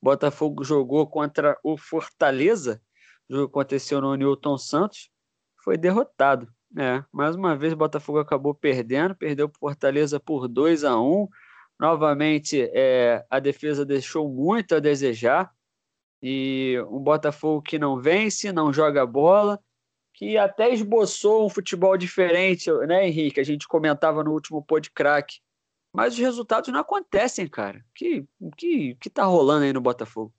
O 0.00 0.04
Botafogo 0.04 0.62
jogou 0.62 1.06
contra 1.06 1.58
o 1.64 1.78
Fortaleza, 1.78 2.82
o 3.30 3.34
jogo 3.34 3.46
aconteceu 3.46 3.98
no 4.02 4.14
Newton 4.14 4.58
Santos, 4.58 5.10
foi 5.64 5.78
derrotado. 5.78 6.52
Né? 6.72 7.04
mais 7.12 7.36
uma 7.36 7.56
vez 7.56 7.72
o 7.72 7.76
Botafogo 7.76 8.18
acabou 8.18 8.54
perdendo, 8.54 9.14
perdeu 9.14 9.48
para 9.48 9.58
Fortaleza 9.58 10.18
por 10.18 10.48
2 10.48 10.84
a 10.84 10.98
1 10.98 11.28
Novamente, 11.82 12.70
é, 12.72 13.26
a 13.28 13.40
defesa 13.40 13.84
deixou 13.84 14.28
muito 14.28 14.76
a 14.76 14.78
desejar. 14.78 15.52
E 16.22 16.76
um 16.88 17.00
Botafogo 17.00 17.60
que 17.60 17.76
não 17.76 18.00
vence, 18.00 18.52
não 18.52 18.72
joga 18.72 19.04
bola, 19.04 19.58
que 20.14 20.38
até 20.38 20.72
esboçou 20.72 21.44
um 21.44 21.48
futebol 21.48 21.96
diferente, 21.96 22.70
né, 22.86 23.08
Henrique? 23.08 23.40
A 23.40 23.44
gente 23.44 23.66
comentava 23.66 24.22
no 24.22 24.30
último 24.30 24.62
podcast. 24.62 25.42
Mas 25.92 26.14
os 26.14 26.20
resultados 26.20 26.72
não 26.72 26.78
acontecem, 26.78 27.48
cara. 27.48 27.78
O 27.78 27.92
que, 27.92 28.24
que, 28.56 28.94
que 28.94 29.10
tá 29.10 29.24
rolando 29.24 29.64
aí 29.64 29.72
no 29.72 29.80
Botafogo? 29.80 30.32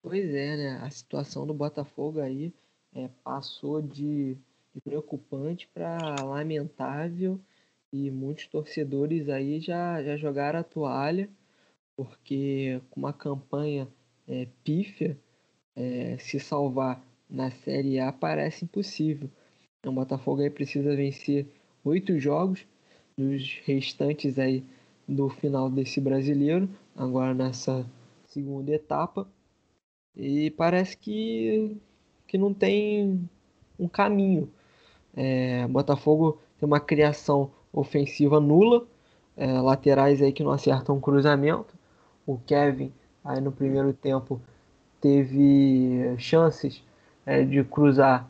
Pois 0.00 0.32
é, 0.32 0.56
né? 0.56 0.80
A 0.80 0.88
situação 0.90 1.44
do 1.44 1.52
Botafogo 1.52 2.20
aí 2.20 2.54
é, 2.94 3.08
passou 3.24 3.82
de, 3.82 4.38
preocupante 4.80 5.68
para 5.72 5.98
lamentável 6.24 7.40
e 7.92 8.10
muitos 8.10 8.46
torcedores 8.46 9.28
aí 9.28 9.60
já, 9.60 10.02
já 10.02 10.16
jogaram 10.16 10.60
a 10.60 10.64
toalha, 10.64 11.28
porque 11.96 12.80
com 12.90 13.00
uma 13.00 13.12
campanha 13.12 13.88
é, 14.26 14.46
pífia, 14.62 15.18
é, 15.74 16.18
se 16.18 16.38
salvar 16.38 17.02
na 17.28 17.50
Série 17.50 17.98
A 17.98 18.12
parece 18.12 18.64
impossível. 18.64 19.30
O 19.84 19.92
Botafogo 19.92 20.42
aí 20.42 20.50
precisa 20.50 20.94
vencer 20.94 21.46
oito 21.84 22.18
jogos 22.18 22.66
dos 23.16 23.60
restantes 23.64 24.38
aí 24.38 24.64
do 25.06 25.28
final 25.28 25.70
desse 25.70 26.00
brasileiro, 26.00 26.68
agora 26.94 27.32
nessa 27.32 27.86
segunda 28.26 28.72
etapa. 28.72 29.26
E 30.14 30.50
parece 30.50 30.96
que, 30.96 31.76
que 32.26 32.36
não 32.36 32.52
tem 32.52 33.28
um 33.78 33.88
caminho. 33.88 34.52
É, 35.16 35.66
Botafogo 35.66 36.38
tem 36.58 36.66
uma 36.66 36.80
criação 36.80 37.50
ofensiva 37.72 38.40
nula, 38.40 38.86
é, 39.36 39.46
laterais 39.60 40.20
aí 40.22 40.32
que 40.32 40.42
não 40.42 40.50
acertam 40.50 40.96
um 40.96 41.00
cruzamento. 41.00 41.74
O 42.26 42.38
Kevin 42.38 42.92
aí 43.24 43.40
no 43.40 43.52
primeiro 43.52 43.92
tempo 43.92 44.40
teve 45.00 46.14
chances 46.18 46.82
é, 47.24 47.44
de 47.44 47.62
cruzar 47.64 48.28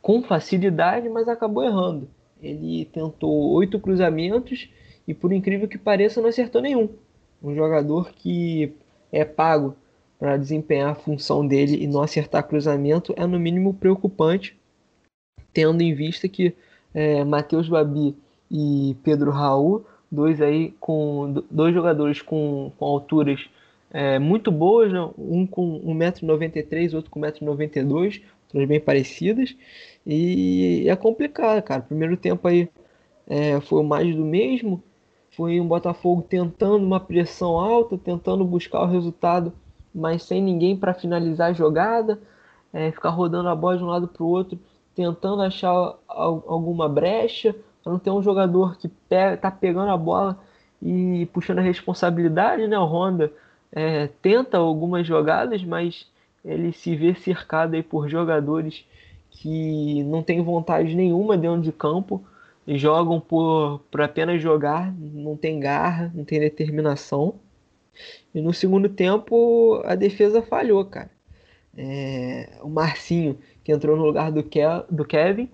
com 0.00 0.22
facilidade, 0.22 1.08
mas 1.08 1.28
acabou 1.28 1.64
errando. 1.64 2.08
Ele 2.40 2.84
tentou 2.84 3.52
oito 3.54 3.80
cruzamentos 3.80 4.70
e, 5.06 5.12
por 5.12 5.32
incrível 5.32 5.66
que 5.66 5.78
pareça, 5.78 6.20
não 6.20 6.28
acertou 6.28 6.62
nenhum. 6.62 6.88
Um 7.42 7.54
jogador 7.54 8.12
que 8.12 8.72
é 9.10 9.24
pago 9.24 9.74
para 10.18 10.36
desempenhar 10.36 10.90
a 10.90 10.94
função 10.94 11.46
dele 11.46 11.82
e 11.82 11.86
não 11.86 12.02
acertar 12.02 12.46
cruzamento 12.46 13.12
é, 13.16 13.26
no 13.26 13.38
mínimo, 13.38 13.74
preocupante, 13.74 14.56
tendo 15.56 15.80
em 15.80 15.94
vista 15.94 16.28
que 16.28 16.54
é, 16.92 17.24
Matheus 17.24 17.66
Babi 17.66 18.14
e 18.50 18.94
Pedro 19.02 19.30
Raul, 19.30 19.86
dois, 20.12 20.38
aí 20.42 20.74
com, 20.78 21.42
dois 21.50 21.72
jogadores 21.72 22.20
com, 22.20 22.70
com 22.76 22.84
alturas 22.84 23.48
é, 23.90 24.18
muito 24.18 24.52
boas, 24.52 24.92
né? 24.92 25.00
um 25.16 25.46
com 25.46 25.80
1,93m, 25.80 26.92
outro 26.92 27.10
com 27.10 27.20
1,92m, 27.20 28.20
são 28.52 28.66
bem 28.66 28.78
parecidas. 28.78 29.56
E 30.06 30.84
é 30.86 30.94
complicado, 30.94 31.62
cara. 31.62 31.80
Primeiro 31.80 32.18
tempo 32.18 32.46
aí 32.46 32.68
é, 33.26 33.58
foi 33.62 33.82
mais 33.82 34.14
do 34.14 34.26
mesmo. 34.26 34.82
Foi 35.30 35.58
um 35.58 35.66
Botafogo 35.66 36.20
tentando 36.20 36.84
uma 36.84 37.00
pressão 37.00 37.58
alta, 37.58 37.96
tentando 37.96 38.44
buscar 38.44 38.82
o 38.82 38.86
resultado, 38.86 39.54
mas 39.94 40.22
sem 40.22 40.42
ninguém 40.42 40.76
para 40.76 40.92
finalizar 40.92 41.48
a 41.48 41.54
jogada. 41.54 42.20
É, 42.74 42.92
ficar 42.92 43.08
rodando 43.08 43.48
a 43.48 43.54
bola 43.56 43.78
de 43.78 43.84
um 43.84 43.86
lado 43.86 44.06
para 44.06 44.22
o 44.22 44.28
outro, 44.28 44.58
tentando 44.96 45.42
achar 45.42 45.94
alguma 46.08 46.88
brecha, 46.88 47.54
para 47.84 47.92
não 47.92 48.00
ter 48.00 48.10
um 48.10 48.22
jogador 48.22 48.76
que 48.78 48.88
pega, 48.88 49.36
tá 49.36 49.50
pegando 49.50 49.90
a 49.92 49.96
bola 49.96 50.40
e 50.82 51.26
puxando 51.32 51.58
a 51.58 51.62
responsabilidade, 51.62 52.66
né? 52.66 52.78
O 52.78 52.84
Honda 52.84 53.30
é, 53.70 54.08
tenta 54.22 54.56
algumas 54.56 55.06
jogadas, 55.06 55.62
mas 55.62 56.10
ele 56.42 56.72
se 56.72 56.96
vê 56.96 57.14
cercado 57.14 57.74
aí 57.74 57.82
por 57.82 58.08
jogadores 58.08 58.84
que 59.30 60.02
não 60.04 60.22
têm 60.22 60.42
vontade 60.42 60.94
nenhuma 60.94 61.36
dentro 61.36 61.60
de 61.60 61.72
campo, 61.72 62.24
jogam 62.66 63.20
por, 63.20 63.80
por 63.90 64.00
apenas 64.00 64.40
jogar, 64.40 64.92
não 64.98 65.36
tem 65.36 65.60
garra, 65.60 66.10
não 66.14 66.24
tem 66.24 66.40
determinação. 66.40 67.34
E 68.34 68.40
no 68.40 68.52
segundo 68.54 68.88
tempo 68.88 69.82
a 69.84 69.94
defesa 69.94 70.40
falhou, 70.40 70.84
cara. 70.86 71.10
É, 71.76 72.58
o 72.62 72.68
Marcinho, 72.68 73.38
que 73.66 73.72
entrou 73.72 73.96
no 73.96 74.04
lugar 74.04 74.30
do, 74.30 74.44
Ke 74.44 74.60
do 74.88 75.04
Kevin, 75.04 75.48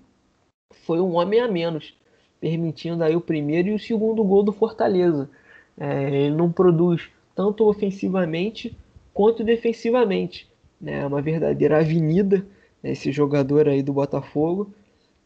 foi 0.85 1.01
um 1.01 1.15
homem 1.15 1.39
a 1.39 1.47
menos. 1.47 1.97
permitindo 2.39 3.03
aí 3.03 3.15
o 3.15 3.21
primeiro 3.21 3.69
e 3.69 3.73
o 3.73 3.79
segundo 3.79 4.23
gol 4.23 4.43
do 4.43 4.51
Fortaleza. 4.51 5.27
É, 5.75 6.03
ele 6.03 6.35
não 6.35 6.51
produz 6.51 7.09
tanto 7.33 7.67
ofensivamente 7.67 8.77
quanto 9.15 9.43
defensivamente. 9.43 10.47
Né? 10.79 10.99
É 10.99 11.07
uma 11.07 11.23
verdadeira 11.23 11.79
avenida 11.79 12.45
esse 12.83 13.11
jogador 13.11 13.67
aí 13.67 13.81
do 13.81 13.93
Botafogo, 13.93 14.71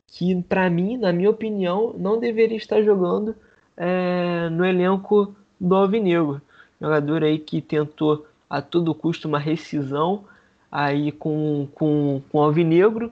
que 0.07 0.41
para 0.43 0.69
mim, 0.69 0.95
na 0.95 1.11
minha 1.11 1.29
opinião, 1.29 1.93
não 1.97 2.17
deveria 2.17 2.55
estar 2.55 2.81
jogando 2.81 3.35
é, 3.75 4.47
no 4.49 4.63
elenco 4.63 5.35
do 5.59 5.75
Alvinegro. 5.75 6.41
Jogador 6.79 7.25
aí 7.25 7.37
que 7.37 7.61
tentou 7.61 8.25
a 8.49 8.61
todo 8.61 8.95
custo 8.95 9.27
uma 9.27 9.39
rescisão 9.39 10.23
aí 10.71 11.11
com, 11.11 11.67
com, 11.73 12.21
com 12.29 12.37
o 12.37 12.41
Alvinegro, 12.41 13.11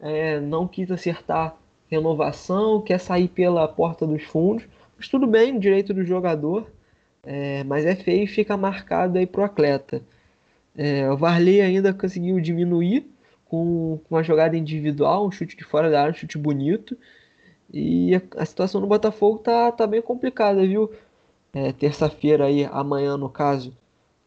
é, 0.00 0.40
não 0.40 0.66
quis 0.66 0.90
acertar 0.90 1.56
renovação, 1.88 2.80
quer 2.80 2.98
sair 2.98 3.28
pela 3.28 3.66
porta 3.68 4.06
dos 4.06 4.22
fundos, 4.24 4.64
mas 4.96 5.08
tudo 5.08 5.26
bem, 5.26 5.58
direito 5.58 5.94
do 5.94 6.04
jogador, 6.04 6.66
é, 7.22 7.64
mas 7.64 7.84
é 7.84 7.94
feio 7.94 8.24
e 8.24 8.26
fica 8.26 8.56
marcado 8.56 9.18
aí 9.18 9.26
pro 9.26 9.44
atleta. 9.44 10.02
É, 10.76 11.10
o 11.10 11.16
Varley 11.16 11.60
ainda 11.60 11.92
conseguiu 11.94 12.40
diminuir 12.40 13.06
com, 13.46 13.98
com 14.08 14.14
uma 14.14 14.22
jogada 14.22 14.56
individual, 14.56 15.26
um 15.26 15.30
chute 15.30 15.56
de 15.56 15.64
fora 15.64 15.90
da 15.90 16.00
área, 16.02 16.12
um 16.12 16.14
chute 16.14 16.36
bonito. 16.36 16.96
E 17.72 18.14
a, 18.14 18.22
a 18.38 18.44
situação 18.44 18.80
no 18.80 18.86
Botafogo 18.86 19.38
tá, 19.38 19.72
tá 19.72 19.86
bem 19.86 20.02
complicada, 20.02 20.66
viu? 20.66 20.90
É, 21.52 21.72
Terça-feira 21.72 22.46
aí, 22.46 22.64
amanhã 22.66 23.16
no 23.16 23.28
caso, 23.28 23.76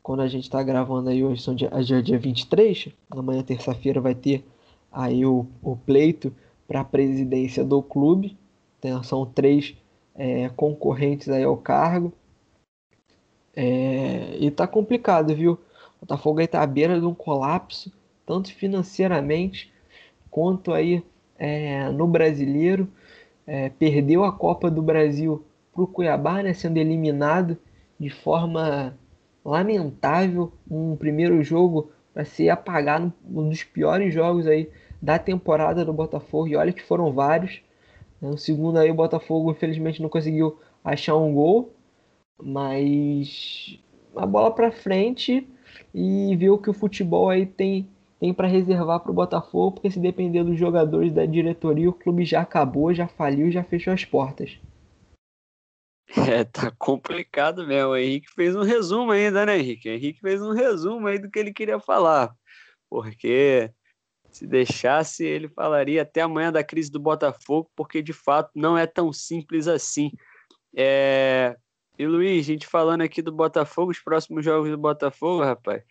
quando 0.02 0.22
a 0.22 0.28
gente 0.28 0.44
está 0.44 0.62
gravando 0.64 1.10
aí 1.10 1.24
hoje, 1.24 1.42
são 1.42 1.54
dia, 1.54 1.70
dia, 1.70 2.02
dia 2.02 2.18
23, 2.18 2.90
amanhã 3.10 3.44
terça-feira 3.44 4.02
vai 4.02 4.16
ter 4.16 4.46
aí 4.92 5.26
o, 5.26 5.46
o 5.62 5.76
pleito 5.76 6.34
para 6.68 6.82
a 6.82 6.86
presidência 6.86 7.64
do 7.64 7.82
clube. 7.82 8.38
Então, 8.78 9.04
são 9.04 9.26
três 9.26 9.76
é, 10.16 10.50
concorrentes 10.50 11.30
aí 11.30 11.44
ao 11.44 11.58
cargo. 11.58 12.14
É, 13.56 14.38
e 14.40 14.50
tá 14.52 14.68
complicado, 14.68 15.36
viu? 15.36 15.54
O 15.98 16.02
Botafogo 16.02 16.40
aí 16.40 16.48
tá 16.48 16.62
à 16.62 16.68
beira 16.68 17.00
de 17.00 17.06
um 17.06 17.14
colapso, 17.14 17.92
tanto 18.26 18.54
financeiramente 18.54 19.72
quanto 20.32 20.74
aí 20.74 21.04
é, 21.38 21.90
no 21.90 22.08
brasileiro. 22.08 22.88
É, 23.46 23.70
perdeu 23.70 24.24
a 24.24 24.32
Copa 24.32 24.70
do 24.70 24.82
Brasil 24.82 25.44
para 25.74 25.84
o 25.84 25.88
Cuiabá, 25.88 26.44
né, 26.44 26.54
sendo 26.54 26.78
eliminado 26.78 27.58
de 28.00 28.10
forma 28.10 28.96
lamentável. 29.50 30.52
Um 30.70 30.96
primeiro 30.96 31.42
jogo 31.44 31.92
para 32.14 32.26
ser 32.26 32.50
apagado, 32.50 33.12
um 33.26 33.50
dos 33.50 33.64
piores 33.64 34.14
jogos 34.14 34.48
aí 34.48 34.70
da 35.02 35.18
temporada 35.18 35.84
do 35.86 35.94
Botafogo. 35.94 36.48
E 36.48 36.56
olha 36.56 36.74
que 36.74 36.84
foram 36.84 37.12
vários. 37.12 37.62
No 38.22 38.38
segundo 38.38 38.78
aí 38.78 38.92
o 38.92 38.96
Botafogo 38.96 39.52
infelizmente 39.52 40.02
não 40.02 40.10
conseguiu 40.10 40.60
achar 40.84 41.16
um 41.16 41.34
gol, 41.34 41.74
mas 42.42 43.80
a 44.16 44.26
bola 44.26 44.52
para 44.52 44.72
frente 44.72 45.48
e 45.94 46.36
ver 46.36 46.50
o 46.50 46.58
que 46.58 46.70
o 46.70 46.74
futebol 46.74 47.30
aí 47.30 47.46
tem 47.46 47.88
tem 48.20 48.34
para 48.34 48.48
reservar 48.48 49.00
para 49.00 49.12
o 49.12 49.14
Botafogo, 49.14 49.74
porque 49.76 49.90
se 49.90 50.00
depender 50.00 50.44
dos 50.44 50.60
jogadores 50.60 51.14
da 51.14 51.26
diretoria, 51.26 51.90
o 51.90 51.94
clube 51.94 52.26
já 52.26 52.42
acabou, 52.42 52.94
já 52.94 53.08
faliu, 53.08 53.50
já 53.50 53.64
fechou 53.64 53.94
as 53.94 54.04
portas. 54.04 54.60
É, 56.40 56.44
tá 56.44 56.72
complicado 56.72 57.66
mesmo. 57.68 57.92
O 57.92 57.98
Henrique 57.98 58.32
fez 58.34 58.56
um 58.56 58.64
resumo 58.64 59.12
ainda, 59.12 59.46
né, 59.46 59.60
Henrique? 59.60 59.90
O 59.90 59.94
Henrique 59.94 60.20
fez 60.20 60.42
um 60.42 60.54
resumo 60.54 61.08
aí 61.08 61.20
do 61.20 61.30
que 61.30 61.38
ele 61.38 61.54
queria 61.54 61.80
falar. 61.80 62.34
Porque 62.90 63.72
se 64.32 64.48
deixasse, 64.48 65.24
ele 65.24 65.48
falaria 65.48 66.02
até 66.02 66.22
amanhã 66.22 66.52
da 66.52 66.64
crise 66.64 66.92
do 66.92 67.00
Botafogo, 67.00 67.70
porque 67.76 68.02
de 68.02 68.14
fato 68.14 68.52
não 68.56 68.78
é 68.78 68.88
tão 68.88 69.14
simples 69.14 69.68
assim. 69.68 70.12
É... 70.76 71.56
E 71.98 72.08
Luiz, 72.08 72.46
a 72.46 72.48
gente 72.48 72.66
falando 72.66 73.02
aqui 73.02 73.22
do 73.22 73.32
Botafogo, 73.32 73.92
os 73.92 74.00
próximos 74.00 74.44
jogos 74.44 74.70
do 74.70 74.78
Botafogo, 74.78 75.44
rapaz, 75.44 75.84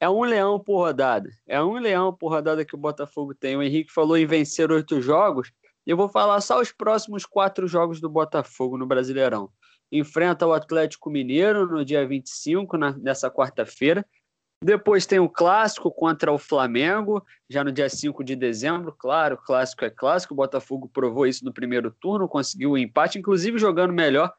é 0.00 0.08
um 0.08 0.22
leão 0.22 0.58
por 0.58 0.78
rodada. 0.78 1.28
É 1.46 1.62
um 1.62 1.74
leão 1.74 2.12
por 2.14 2.28
rodada 2.28 2.64
que 2.64 2.74
o 2.74 2.78
Botafogo 2.78 3.34
tem. 3.34 3.56
O 3.56 3.62
Henrique 3.62 3.92
falou 3.92 4.16
em 4.16 4.26
vencer 4.26 4.70
oito 4.70 5.00
jogos. 5.00 5.52
Eu 5.86 5.96
vou 5.96 6.08
falar 6.08 6.40
só 6.40 6.60
os 6.60 6.70
próximos 6.70 7.26
quatro 7.26 7.66
jogos 7.66 8.00
do 8.00 8.08
Botafogo 8.08 8.78
no 8.78 8.86
Brasileirão. 8.86 9.50
Enfrenta 9.90 10.46
o 10.46 10.52
Atlético 10.52 11.10
Mineiro 11.10 11.66
no 11.66 11.84
dia 11.84 12.06
25, 12.06 12.76
na, 12.76 12.96
nessa 12.98 13.30
quarta-feira. 13.30 14.06
Depois 14.62 15.06
tem 15.06 15.18
o 15.18 15.28
clássico 15.28 15.90
contra 15.90 16.32
o 16.32 16.38
Flamengo, 16.38 17.24
já 17.50 17.64
no 17.64 17.72
dia 17.72 17.88
5 17.88 18.22
de 18.22 18.36
dezembro. 18.36 18.94
Claro, 18.96 19.36
clássico 19.36 19.84
é 19.84 19.90
clássico. 19.90 20.34
O 20.34 20.36
Botafogo 20.36 20.88
provou 20.88 21.26
isso 21.26 21.44
no 21.44 21.52
primeiro 21.52 21.90
turno, 21.90 22.28
conseguiu 22.28 22.70
o 22.70 22.72
um 22.74 22.78
empate, 22.78 23.18
inclusive 23.18 23.58
jogando 23.58 23.92
melhor 23.92 24.32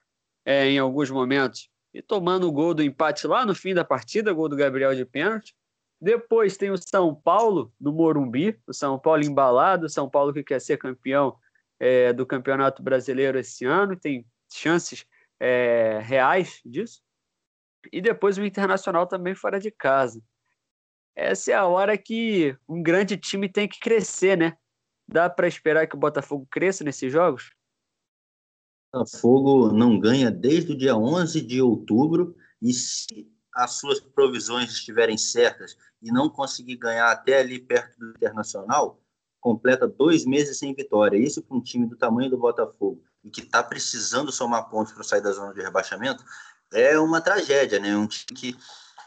é, 0.46 0.70
em 0.70 0.80
alguns 0.80 1.12
momentos 1.12 1.70
e 1.94 2.02
tomando 2.02 2.48
o 2.48 2.52
gol 2.52 2.74
do 2.74 2.82
empate 2.82 3.28
lá 3.28 3.46
no 3.46 3.54
fim 3.54 3.74
da 3.74 3.84
partida, 3.84 4.34
gol 4.34 4.50
do 4.50 4.56
Gabriel 4.56 4.96
de 4.96 5.06
pênalti. 5.06 5.54
Depois 6.04 6.58
tem 6.58 6.70
o 6.70 6.76
São 6.78 7.16
Paulo, 7.16 7.72
do 7.80 7.94
Morumbi, 7.94 8.60
o 8.68 8.74
São 8.74 9.00
Paulo 9.00 9.24
embalado, 9.24 9.86
o 9.86 9.90
São 9.90 10.10
Paulo 10.10 10.34
que 10.34 10.44
quer 10.44 10.60
ser 10.60 10.76
campeão 10.76 11.38
é, 11.80 12.12
do 12.12 12.26
Campeonato 12.26 12.84
Brasileiro 12.84 13.40
esse 13.40 13.64
ano, 13.64 13.96
tem 13.96 14.26
chances 14.52 15.06
é, 15.40 16.02
reais 16.04 16.60
disso 16.66 17.02
e 17.90 18.02
depois 18.02 18.38
o 18.38 18.44
Internacional 18.44 19.08
também 19.08 19.34
fora 19.34 19.62
de 19.62 19.72
casa. 19.72 20.22
Essa 21.16 21.52
é 21.52 21.56
a 21.56 21.68
hora 21.68 21.98
que 21.98 22.54
um 22.68 22.84
grande 22.84 23.16
time 23.16 23.48
tem 23.48 23.66
que 23.66 23.80
crescer, 23.80 24.38
né? 24.38 24.58
Dá 25.08 25.30
para 25.30 25.48
esperar 25.48 25.88
que 25.88 25.96
o 25.96 26.00
Botafogo 26.00 26.46
cresça 26.52 26.84
nesses 26.84 27.14
jogos? 27.14 27.54
O 28.92 28.98
Botafogo 28.98 29.72
não 29.72 29.98
ganha 29.98 30.30
desde 30.30 30.74
o 30.74 30.78
dia 30.78 30.98
11 30.98 31.40
de 31.40 31.62
outubro 31.62 32.36
e 32.62 32.74
se 32.74 33.33
as 33.56 33.72
suas 33.72 34.00
provisões 34.00 34.72
estiverem 34.72 35.18
certas 35.18 35.78
e 36.02 36.12
não 36.12 36.30
conseguir 36.30 36.78
ganhar 36.78 37.12
até 37.12 37.40
ali 37.40 37.60
perto 37.60 37.98
do 38.00 38.10
Internacional, 38.12 39.00
completa 39.40 39.88
dois 39.88 40.26
meses 40.26 40.58
sem 40.58 40.74
vitória. 40.74 41.18
Isso 41.18 41.42
para 41.42 41.58
um 41.58 41.62
time 41.62 41.86
do 41.86 41.96
tamanho 41.96 42.30
do 42.30 42.38
Botafogo 42.38 43.04
e 43.24 43.30
que 43.30 43.42
está 43.42 43.62
precisando 43.64 44.32
somar 44.32 44.70
pontos 44.70 44.94
para 44.94 45.04
sair 45.04 45.22
da 45.22 45.32
zona 45.32 45.54
de 45.54 45.62
rebaixamento 45.62 46.24
é 46.74 46.98
uma 46.98 47.22
tragédia, 47.22 47.80
né? 47.80 47.96
Um 47.96 48.08
time 48.08 48.36
que 48.36 48.56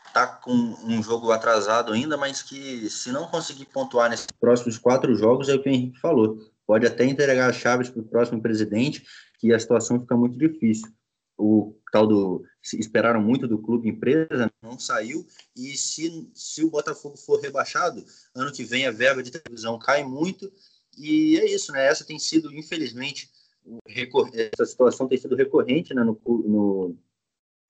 está 0.06 0.26
com 0.26 0.52
um 0.52 1.02
jogo 1.02 1.30
atrasado 1.30 1.92
ainda, 1.92 2.16
mas 2.16 2.42
que 2.42 2.88
se 2.88 3.10
não 3.10 3.26
conseguir 3.26 3.66
pontuar 3.66 4.08
nesses 4.08 4.28
próximos 4.40 4.78
quatro 4.78 5.14
jogos, 5.14 5.48
é 5.48 5.54
o 5.54 5.62
que 5.62 5.68
o 5.68 5.72
Henrique 5.72 6.00
falou. 6.00 6.38
Pode 6.66 6.86
até 6.86 7.04
entregar 7.04 7.50
as 7.50 7.56
chaves 7.56 7.90
para 7.90 8.00
o 8.00 8.08
próximo 8.08 8.40
presidente, 8.40 9.04
que 9.38 9.52
a 9.52 9.58
situação 9.58 10.00
fica 10.00 10.16
muito 10.16 10.38
difícil. 10.38 10.88
O 11.38 11.74
tal 11.92 12.06
do 12.06 12.44
esperaram 12.62 13.22
muito 13.22 13.46
do 13.46 13.58
clube 13.58 13.88
empresa, 13.88 14.50
não 14.62 14.78
saiu. 14.78 15.26
E 15.54 15.76
se, 15.76 16.28
se 16.34 16.64
o 16.64 16.70
Botafogo 16.70 17.16
for 17.16 17.40
rebaixado, 17.40 18.04
ano 18.34 18.52
que 18.52 18.64
vem 18.64 18.86
a 18.86 18.90
verba 18.90 19.22
de 19.22 19.30
televisão 19.30 19.78
cai 19.78 20.02
muito. 20.02 20.50
E 20.96 21.38
é 21.38 21.46
isso, 21.46 21.72
né? 21.72 21.86
Essa 21.86 22.06
tem 22.06 22.18
sido, 22.18 22.52
infelizmente, 22.54 23.30
essa 24.34 24.64
situação 24.64 25.08
tem 25.08 25.18
sido 25.18 25.36
recorrente 25.36 25.92
né, 25.92 26.02
no, 26.02 26.18
no, 26.24 26.96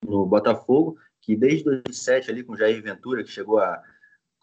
no 0.05 0.27
Botafogo, 0.27 0.99
que 1.21 1.35
desde 1.35 1.65
2007 1.65 2.31
ali 2.31 2.45
com 2.45 2.57
Jair 2.57 2.83
Ventura, 2.83 3.25
que 3.25 3.31
chegou 3.31 3.59
a, 3.59 3.83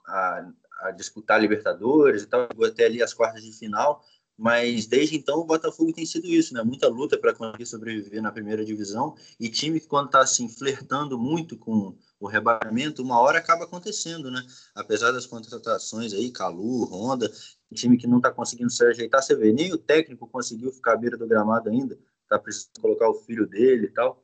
a, 0.08 0.52
a 0.82 0.92
disputar 0.92 1.40
Libertadores 1.40 2.24
e 2.24 2.28
tal, 2.28 2.48
chegou 2.48 2.66
até 2.66 2.86
ali 2.86 3.02
as 3.02 3.14
quartas 3.14 3.44
de 3.44 3.52
final, 3.54 4.04
mas 4.38 4.88
desde 4.88 5.16
então 5.16 5.40
o 5.40 5.46
Botafogo 5.46 5.94
tem 5.94 6.06
sido 6.06 6.28
isso, 6.28 6.54
né? 6.54 6.64
Muita 6.64 6.88
luta 6.88 7.18
para 7.18 7.34
conseguir 7.34 7.66
sobreviver 7.66 8.22
na 8.22 8.32
primeira 8.32 8.66
divisão 8.66 9.16
e 9.40 9.50
time 9.50 9.80
que 9.80 9.88
quando 9.88 10.08
está 10.08 10.22
assim 10.22 10.50
flertando 10.50 11.20
muito 11.20 11.58
com 11.58 11.96
o 12.20 12.28
rebaixamento, 12.28 13.04
uma 13.04 13.20
hora 13.20 13.38
acaba 13.38 13.66
acontecendo, 13.66 14.32
né? 14.32 14.44
Apesar 14.74 15.12
das 15.12 15.26
contratações 15.26 16.14
aí, 16.14 16.32
Calu, 16.32 16.86
Honda, 16.86 17.32
time 17.74 17.98
que 17.98 18.08
não 18.08 18.18
está 18.18 18.32
conseguindo 18.32 18.70
se 18.70 18.84
ajeitar, 18.86 19.22
você 19.22 19.36
vê, 19.36 19.52
nem 19.52 19.74
o 19.74 19.78
técnico 19.78 20.28
conseguiu 20.28 20.72
ficar 20.72 20.94
à 20.94 20.98
beira 20.98 21.18
do 21.18 21.28
gramado 21.28 21.70
ainda, 21.70 21.98
tá 22.28 22.40
precisando 22.40 22.82
colocar 22.82 23.10
o 23.10 23.16
filho 23.26 23.48
dele 23.48 23.88
e 23.88 23.92
tal. 23.92 24.24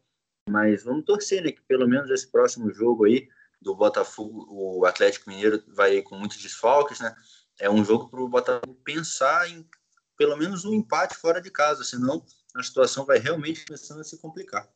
Mas 0.49 0.83
vamos 0.83 1.05
torcer, 1.05 1.43
né? 1.43 1.51
Que 1.51 1.61
pelo 1.61 1.87
menos 1.87 2.09
esse 2.09 2.27
próximo 2.31 2.71
jogo 2.71 3.05
aí 3.05 3.27
do 3.61 3.75
Botafogo, 3.75 4.47
o 4.49 4.85
Atlético 4.85 5.29
Mineiro 5.29 5.61
vai 5.67 6.01
com 6.01 6.15
muitos 6.15 6.37
desfalques, 6.37 6.99
né? 6.99 7.13
É 7.59 7.69
um 7.69 7.83
jogo 7.83 8.09
para 8.09 8.21
o 8.21 8.29
Botafogo 8.29 8.79
pensar 8.83 9.49
em 9.49 9.67
pelo 10.19 10.35
menos 10.35 10.65
um 10.65 10.73
empate 10.73 11.15
fora 11.15 11.41
de 11.41 11.49
casa, 11.49 11.81
senão 11.85 12.21
a 12.53 12.61
situação 12.61 13.05
vai 13.05 13.19
realmente 13.19 13.65
começando 13.65 14.01
a 14.01 14.03
se 14.03 14.19
complicar. 14.19 14.69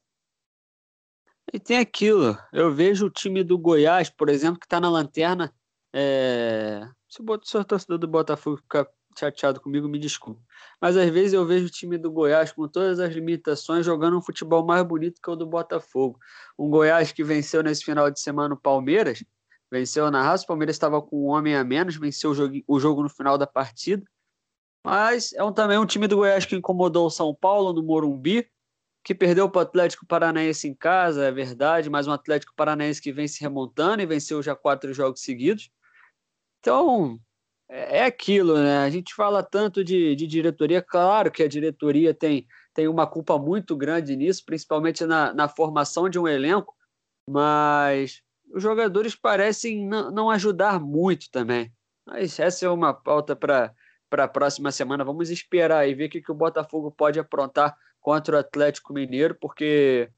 E 1.52 1.60
tem 1.60 1.78
aquilo, 1.78 2.38
eu 2.54 2.74
vejo 2.74 3.08
o 3.08 3.10
time 3.10 3.44
do 3.44 3.58
Goiás, 3.58 4.10
por 4.10 4.30
exemplo, 4.30 4.58
que 4.58 4.66
está 4.66 4.80
na 4.80 4.90
lanterna. 4.90 5.54
É... 5.94 6.88
Se 7.10 7.22
o 7.22 7.64
torcedor 7.66 7.98
do 7.98 8.08
Botafogo 8.08 8.56
ficar 8.56 8.88
chateado 9.20 9.60
comigo, 9.60 9.88
me 9.90 10.00
desculpe. 10.00 10.42
Mas 10.82 10.96
às 10.96 11.10
vezes 11.10 11.34
eu 11.34 11.46
vejo 11.46 11.66
o 11.66 11.70
time 11.70 11.98
do 11.98 12.10
Goiás 12.10 12.54
com 12.54 12.66
todas 12.66 13.02
as 13.02 13.14
limitações 13.14 13.86
jogando 13.86 14.18
um 14.18 14.22
futebol 14.22 14.66
mais 14.66 14.84
bonito 14.84 15.22
que 15.22 15.30
o 15.30 15.36
do 15.36 15.46
Botafogo. 15.46 16.18
Um 16.58 16.70
Goiás 16.70 17.12
que 17.12 17.22
venceu 17.22 17.62
nesse 17.62 17.84
final 17.84 18.10
de 18.10 18.20
semana 18.20 18.56
o 18.56 18.58
Palmeiras, 18.60 19.22
venceu 19.70 20.10
na 20.10 20.24
raça, 20.24 20.46
o 20.46 20.48
Palmeiras 20.48 20.78
estava 20.78 21.02
com 21.02 21.26
um 21.26 21.28
homem 21.28 21.54
a 21.54 21.66
menos, 21.66 21.98
venceu 21.98 22.32
o 22.32 22.34
jogo, 22.34 22.56
o 22.66 22.80
jogo 22.80 23.04
no 23.04 23.10
final 23.10 23.38
da 23.38 23.46
partida. 23.46 24.04
Mas 24.86 25.32
é 25.34 25.44
um, 25.44 25.54
também 25.54 25.78
um 25.78 25.86
time 25.86 26.08
do 26.08 26.18
Goiás 26.18 26.46
que 26.46 26.56
incomodou 26.56 27.08
o 27.08 27.12
São 27.12 27.34
Paulo 27.34 27.72
no 27.72 27.82
Morumbi, 27.82 28.48
que 29.04 29.16
perdeu 29.16 29.50
para 29.50 29.60
o 29.60 29.62
Atlético 29.62 30.06
Paranaense 30.06 30.68
em 30.68 30.74
casa, 30.74 31.26
é 31.26 31.32
verdade, 31.32 31.90
mas 31.90 32.08
um 32.08 32.12
Atlético 32.12 32.54
Paranaense 32.56 33.02
que 33.02 33.12
vem 33.12 33.28
se 33.28 33.42
remontando 33.42 34.02
e 34.02 34.06
venceu 34.06 34.42
já 34.42 34.56
quatro 34.56 34.94
jogos 34.94 35.22
seguidos. 35.22 35.70
Então, 36.60 37.20
é, 37.70 38.00
é 38.00 38.06
aquilo, 38.06 38.56
né? 38.56 38.78
A 38.80 38.90
gente 38.90 39.14
fala 39.14 39.44
tanto 39.44 39.84
de, 39.84 40.16
de 40.16 40.28
diretoria, 40.28 40.82
claro 40.82 41.32
que 41.32 41.44
a 41.44 41.48
diretoria 41.48 42.14
tem, 42.14 42.48
tem 42.74 42.88
uma 42.88 43.08
culpa 43.08 43.38
muito 43.38 43.76
grande 43.76 44.16
nisso, 44.16 44.44
principalmente 44.46 45.06
na, 45.06 45.34
na 45.34 45.50
formação 45.50 46.10
de 46.10 46.20
um 46.20 46.28
elenco, 46.28 46.74
mas 47.30 48.22
os 48.54 48.62
jogadores 48.62 49.16
parecem 49.16 49.86
não 49.88 50.30
ajudar 50.30 50.80
muito 50.80 51.30
também. 51.32 51.74
Mas 52.06 52.40
essa 52.40 52.66
é 52.66 52.70
uma 52.70 52.94
pauta 52.94 53.36
para 53.36 53.74
a 54.20 54.28
próxima 54.28 54.72
semana. 54.72 55.04
Vamos 55.04 55.30
esperar 55.30 55.88
e 55.88 55.94
ver 55.94 56.06
o 56.06 56.10
que, 56.10 56.22
que 56.22 56.32
o 56.32 56.36
Botafogo 56.36 56.92
pode 56.92 57.20
aprontar 57.20 57.76
contra 58.00 58.36
o 58.36 58.40
Atlético 58.40 58.94
Mineiro, 58.94 59.36
porque 59.40 60.10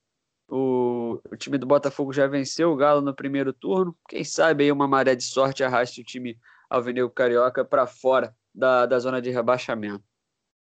o, 0.50 1.20
o, 1.32 1.38
time 1.38 1.58
do 1.58 1.66
Botafogo 1.66 2.12
já 2.12 2.28
venceu 2.28 2.72
o 2.72 2.76
Galo 2.76 3.02
no 3.02 3.16
primeiro 3.16 3.54
turno. 3.54 3.96
Quem 4.10 4.24
sabe 4.24 4.64
aí 4.64 4.72
uma 4.72 4.88
maré 4.88 5.16
de 5.16 5.24
sorte 5.24 5.64
arraste 5.64 6.02
o 6.02 6.04
time 6.04 6.38
alvinegro 6.70 7.10
carioca 7.10 7.64
para 7.64 7.86
fora 7.86 8.36
da, 8.54 8.86
da 8.86 9.00
zona 9.00 9.22
de 9.22 9.30
rebaixamento. 9.30 10.04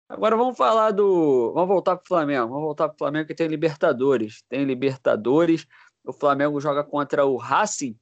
Agora 0.08 0.36
vamos 0.36 0.56
falar 0.56 0.90
do. 0.90 1.52
Vamos 1.54 1.68
voltar 1.68 1.96
para 1.96 2.04
o 2.04 2.08
Flamengo. 2.08 2.48
Vamos 2.48 2.62
voltar 2.62 2.88
para 2.88 2.94
o 2.94 2.98
Flamengo 2.98 3.26
que 3.26 3.34
tem 3.34 3.48
Libertadores. 3.48 4.42
Tem 4.48 4.64
Libertadores. 4.64 5.66
O 6.04 6.12
Flamengo 6.12 6.60
joga 6.60 6.84
contra 6.84 7.24
o 7.24 7.36
Racing 7.36 7.98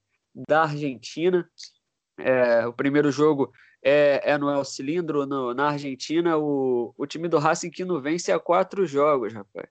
da 0.49 0.63
Argentina. 0.63 1.49
É, 2.19 2.67
o 2.67 2.73
primeiro 2.73 3.11
jogo 3.11 3.53
é, 3.83 4.33
é 4.33 4.39
no 4.39 4.51
El 4.51 4.65
Cilindro, 4.65 5.27
no, 5.27 5.53
na 5.53 5.71
Argentina. 5.71 6.39
O, 6.39 6.95
o 6.97 7.07
time 7.07 7.29
do 7.29 7.39
Racing 7.39 7.71
que 7.71 7.85
não 7.85 8.01
vence 8.01 8.31
há 8.31 8.39
quatro 8.39 8.87
jogos, 8.87 9.33
rapaz. 9.33 9.69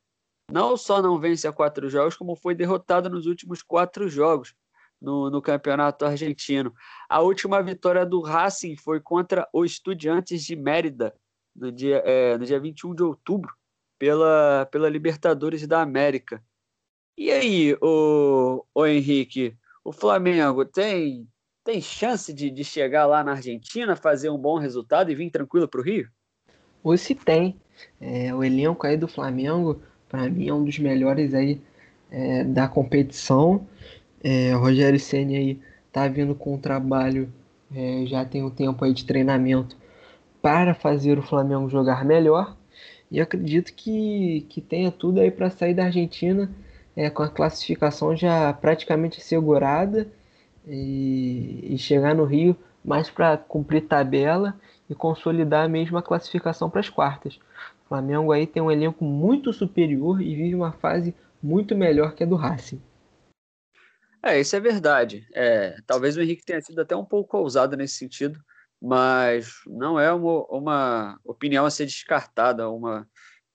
Não 0.52 0.76
só 0.76 1.02
não 1.02 1.18
vence 1.18 1.48
há 1.48 1.54
quatro 1.54 1.90
jogos, 1.90 2.18
como 2.18 2.36
foi 2.36 2.54
derrotado 2.54 3.10
nos 3.10 3.26
últimos 3.26 3.64
quatro 3.64 4.10
jogos 4.10 4.54
no, 5.02 5.30
no 5.30 5.42
campeonato 5.42 6.06
argentino. 6.06 6.74
A 7.10 7.22
última 7.22 7.62
vitória 7.64 8.06
do 8.06 8.22
Racing 8.22 8.76
foi 8.76 9.00
contra 9.00 9.48
o 9.54 9.64
Estudiantes 9.64 10.44
de 10.44 10.56
Mérida, 10.56 11.16
no 11.56 11.72
dia, 11.72 12.04
é, 12.06 12.38
no 12.38 12.46
dia 12.46 12.60
21 12.60 12.94
de 12.94 13.04
outubro, 13.04 13.54
pela, 13.98 14.68
pela 14.72 14.90
Libertadores 14.90 15.66
da 15.66 15.82
América. 15.82 16.44
E 17.18 17.32
aí, 17.32 17.78
o, 17.82 18.66
o 18.74 18.86
Henrique, 18.86 19.58
o 19.84 19.92
Flamengo 19.92 20.66
tem, 20.66 21.28
tem 21.64 21.82
chance 21.82 22.34
de, 22.34 22.50
de 22.50 22.64
chegar 22.64 23.06
lá 23.06 23.24
na 23.24 23.34
Argentina, 23.34 23.96
fazer 23.96 24.30
um 24.30 24.38
bom 24.38 24.58
resultado 24.58 25.12
e 25.12 25.16
vir 25.16 25.30
tranquilo 25.30 25.68
para 25.68 25.82
o 25.82 25.84
Rio? 25.84 26.08
Hoje 26.84 27.04
se 27.04 27.16
tem. 27.16 27.56
É, 28.00 28.34
o 28.34 28.44
elenco 28.44 28.86
aí 28.86 28.98
do 28.98 29.08
Flamengo, 29.08 29.82
para 30.10 30.30
mim, 30.30 30.48
é 30.48 30.54
um 30.54 30.64
dos 30.64 30.78
melhores 30.80 31.34
aí 31.34 31.62
é, 32.10 32.44
da 32.44 32.68
competição. 32.68 33.68
É, 34.24 34.56
o 34.56 34.60
Rogério 34.60 35.00
Senna 35.00 35.34
aí 35.34 35.60
tá 35.92 36.08
vindo 36.08 36.34
com 36.36 36.56
um 36.56 36.58
trabalho, 36.58 37.32
é, 37.74 38.06
já 38.06 38.26
tem 38.26 38.44
um 38.44 38.50
tempo 38.50 38.84
aí 38.84 38.94
de 38.94 39.06
treinamento 39.06 39.76
para 40.42 40.74
fazer 40.74 41.18
o 41.20 41.24
Flamengo 41.24 41.70
jogar 41.70 42.04
melhor. 42.04 42.58
E 43.10 43.20
acredito 43.20 43.74
que, 43.74 44.46
que 44.50 44.62
tenha 44.62 44.92
tudo 44.92 45.20
aí 45.20 45.30
para 45.30 45.50
sair 45.50 45.74
da 45.74 45.86
Argentina 45.86 46.50
é, 46.96 47.10
com 47.10 47.24
a 47.24 47.30
classificação 47.30 48.16
já 48.16 48.52
praticamente 48.54 49.20
assegurada 49.20 50.08
e, 50.66 51.74
e 51.74 51.78
chegar 51.78 52.16
no 52.16 52.26
Rio 52.26 52.56
mais 52.84 53.10
para 53.10 53.38
cumprir 53.38 53.88
tabela 53.88 54.60
e 54.90 54.96
consolidar 54.96 55.66
a 55.66 55.70
classificação 56.02 56.70
para 56.70 56.80
as 56.80 56.90
quartas. 56.90 57.40
O 57.86 57.88
Flamengo 57.88 58.32
aí 58.32 58.48
tem 58.48 58.62
um 58.62 58.72
elenco 58.72 59.04
muito 59.04 59.54
superior 59.54 60.22
e 60.22 60.36
vive 60.36 60.56
uma 60.56 60.72
fase 60.72 61.16
muito 61.42 61.76
melhor 61.76 62.14
que 62.14 62.24
a 62.24 62.28
do 62.28 62.36
Racing. 62.36 62.82
É, 64.24 64.40
isso 64.40 64.56
é 64.56 64.60
verdade. 64.60 65.28
É, 65.34 65.78
talvez 65.88 66.16
o 66.16 66.22
Henrique 66.22 66.46
tenha 66.46 66.62
sido 66.62 66.80
até 66.80 66.96
um 66.96 67.06
pouco 67.06 67.38
ousado 67.38 67.76
nesse 67.76 67.96
sentido, 67.96 68.40
mas 68.82 69.54
não 69.66 70.00
é 70.00 70.14
uma, 70.14 70.46
uma 70.46 71.20
opinião 71.24 71.66
a 71.66 71.72
ser 71.72 71.86
descartada, 71.86 72.70
uma, 72.70 73.08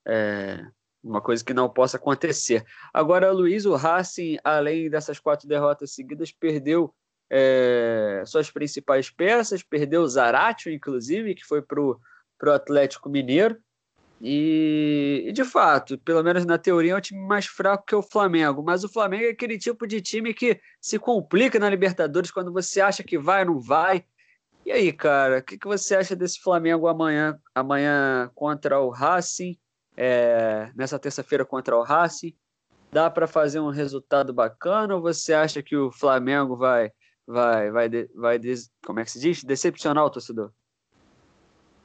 é, 0.07 0.65
uma 1.07 1.21
coisa 1.21 1.45
que 1.45 1.55
não 1.55 1.69
possa 1.69 1.97
acontecer. 1.97 2.65
Agora, 2.93 3.31
Luiz, 3.31 3.65
o 3.65 3.75
Racing, 3.75 4.39
além 4.43 4.91
dessas 4.91 5.19
quatro 5.19 5.49
derrotas 5.49 5.93
seguidas, 5.93 6.33
perdeu 6.33 6.93
é, 7.31 8.23
suas 8.27 8.51
principais 8.51 9.11
peças, 9.11 9.63
perdeu 9.63 10.03
o 10.03 10.09
Zaratio, 10.09 10.73
inclusive, 10.73 11.35
que 11.35 11.45
foi 11.45 11.63
para 11.63 11.81
o 11.81 12.01
Atlético 12.51 13.09
Mineiro. 13.09 13.57
E, 14.21 15.25
e, 15.27 15.33
de 15.33 15.45
fato, 15.45 15.99
pelo 15.99 16.23
menos 16.23 16.47
na 16.47 16.57
teoria, 16.57 16.93
é 16.93 16.97
um 16.97 17.01
time 17.01 17.21
mais 17.21 17.47
fraco 17.47 17.85
que 17.87 17.95
o 17.95 18.03
Flamengo. 18.03 18.63
Mas 18.63 18.83
o 18.83 18.89
Flamengo 18.89 19.25
é 19.25 19.31
aquele 19.31 19.59
tipo 19.59 19.87
de 19.87 20.01
time 20.01 20.33
que 20.33 20.59
se 20.81 20.99
complica 20.99 21.59
na 21.59 21.69
Libertadores 21.69 22.31
quando 22.31 22.53
você 22.53 22.81
acha 22.81 23.03
que 23.03 23.19
vai 23.19 23.45
não 23.45 23.61
vai. 23.61 24.05
E 24.65 24.73
aí, 24.73 24.93
cara, 24.93 25.39
o 25.39 25.43
que, 25.43 25.59
que 25.59 25.67
você 25.67 25.95
acha 25.95 26.17
desse 26.17 26.41
Flamengo 26.41 26.89
amanhã, 26.89 27.39
amanhã 27.55 28.31
contra 28.35 28.81
o 28.81 28.91
Racing? 28.91 29.57
É, 29.97 30.71
nessa 30.75 30.99
terça-feira 30.99 31.45
contra 31.45 31.77
o 31.77 31.83
Racing. 31.83 32.35
Dá 32.93 33.11
para 33.11 33.27
fazer 33.27 33.61
um 33.61 33.71
resultado 33.71 34.33
bacana 34.33 34.95
ou 34.95 35.03
você 35.03 35.33
acha 35.33 35.63
que 35.63 35.77
o 35.77 35.91
Flamengo 35.91 36.57
vai, 36.57 36.91
vai, 37.27 37.71
vai, 37.71 37.89
vai, 38.15 38.41
como 38.85 39.01
é 39.01 39.05
que 39.05 39.11
se 39.11 39.21
diz? 39.21 39.43
Decepcionar 39.43 40.05
o 40.05 40.11
torcedor? 40.11 40.53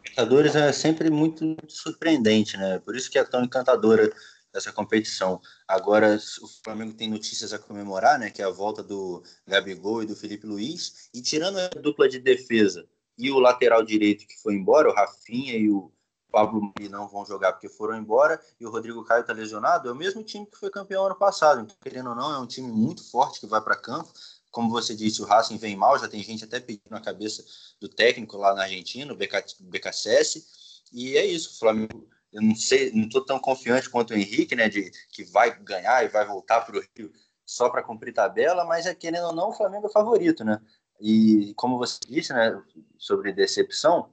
Libertadores 0.03 0.55
é 0.55 0.71
sempre 0.73 1.09
muito 1.09 1.55
surpreendente, 1.67 2.57
né? 2.57 2.79
Por 2.79 2.95
isso 2.95 3.09
que 3.09 3.17
é 3.17 3.23
tão 3.23 3.43
encantadora 3.43 4.11
essa 4.53 4.71
competição. 4.71 5.39
Agora, 5.67 6.17
o 6.41 6.47
Flamengo 6.63 6.93
tem 6.93 7.09
notícias 7.09 7.53
a 7.53 7.59
comemorar, 7.59 8.19
né? 8.19 8.29
Que 8.29 8.41
é 8.41 8.45
a 8.45 8.49
volta 8.49 8.83
do 8.83 9.23
Gabigol 9.47 10.03
e 10.03 10.05
do 10.05 10.15
Felipe 10.15 10.45
Luiz. 10.45 11.09
E 11.13 11.21
tirando 11.21 11.57
a 11.59 11.69
dupla 11.69 12.09
de 12.09 12.19
defesa 12.19 12.85
e 13.17 13.31
o 13.31 13.39
lateral 13.39 13.83
direito 13.83 14.27
que 14.27 14.41
foi 14.41 14.55
embora, 14.55 14.89
o 14.89 14.93
Rafinha 14.93 15.57
e 15.57 15.69
o 15.69 15.91
Pablo 16.31 16.73
e 16.79 16.87
não 16.87 17.07
vão 17.07 17.25
jogar 17.25 17.51
porque 17.53 17.69
foram 17.69 17.97
embora 17.97 18.41
e 18.59 18.65
o 18.65 18.71
Rodrigo 18.71 19.03
Caio 19.03 19.21
está 19.21 19.33
lesionado, 19.33 19.89
é 19.89 19.91
o 19.91 19.95
mesmo 19.95 20.23
time 20.23 20.45
que 20.45 20.57
foi 20.57 20.69
campeão 20.69 21.05
ano 21.05 21.15
passado. 21.15 21.61
Então, 21.61 21.75
querendo 21.81 22.09
ou 22.09 22.15
não, 22.15 22.33
é 22.33 22.39
um 22.39 22.47
time 22.47 22.71
muito 22.71 23.03
forte 23.11 23.39
que 23.39 23.45
vai 23.45 23.61
para 23.61 23.75
campo. 23.75 24.11
Como 24.49 24.69
você 24.69 24.95
disse, 24.95 25.21
o 25.21 25.25
Racing 25.25 25.57
vem 25.57 25.75
mal, 25.75 25.97
já 25.99 26.07
tem 26.07 26.23
gente 26.23 26.43
até 26.43 26.59
pedindo 26.59 26.93
a 26.93 26.99
cabeça 26.99 27.43
do 27.79 27.87
técnico 27.87 28.37
lá 28.37 28.53
na 28.53 28.63
Argentina, 28.63 29.13
o 29.13 29.15
BKSS. 29.15 30.45
E 30.91 31.15
é 31.17 31.25
isso, 31.25 31.51
o 31.51 31.59
Flamengo. 31.59 32.07
Eu 32.31 32.41
não 32.41 32.55
sei, 32.55 32.91
não 32.93 33.03
estou 33.03 33.25
tão 33.25 33.39
confiante 33.39 33.89
quanto 33.89 34.11
o 34.11 34.17
Henrique, 34.17 34.55
né, 34.55 34.69
de 34.69 34.89
que 35.09 35.23
vai 35.23 35.57
ganhar 35.59 36.03
e 36.03 36.09
vai 36.09 36.25
voltar 36.25 36.61
para 36.61 36.77
o 36.77 36.81
Rio 36.95 37.11
só 37.45 37.69
para 37.69 37.83
cumprir 37.83 38.13
tabela, 38.13 38.63
mas 38.63 38.85
é 38.85 38.95
querendo 38.95 39.27
ou 39.27 39.35
não, 39.35 39.49
o 39.49 39.53
Flamengo 39.53 39.87
é 39.87 39.91
favorito, 39.91 40.43
né? 40.43 40.61
E 41.01 41.53
como 41.55 41.77
você 41.77 41.99
disse, 42.07 42.31
né, 42.31 42.61
sobre 42.97 43.33
decepção, 43.33 44.09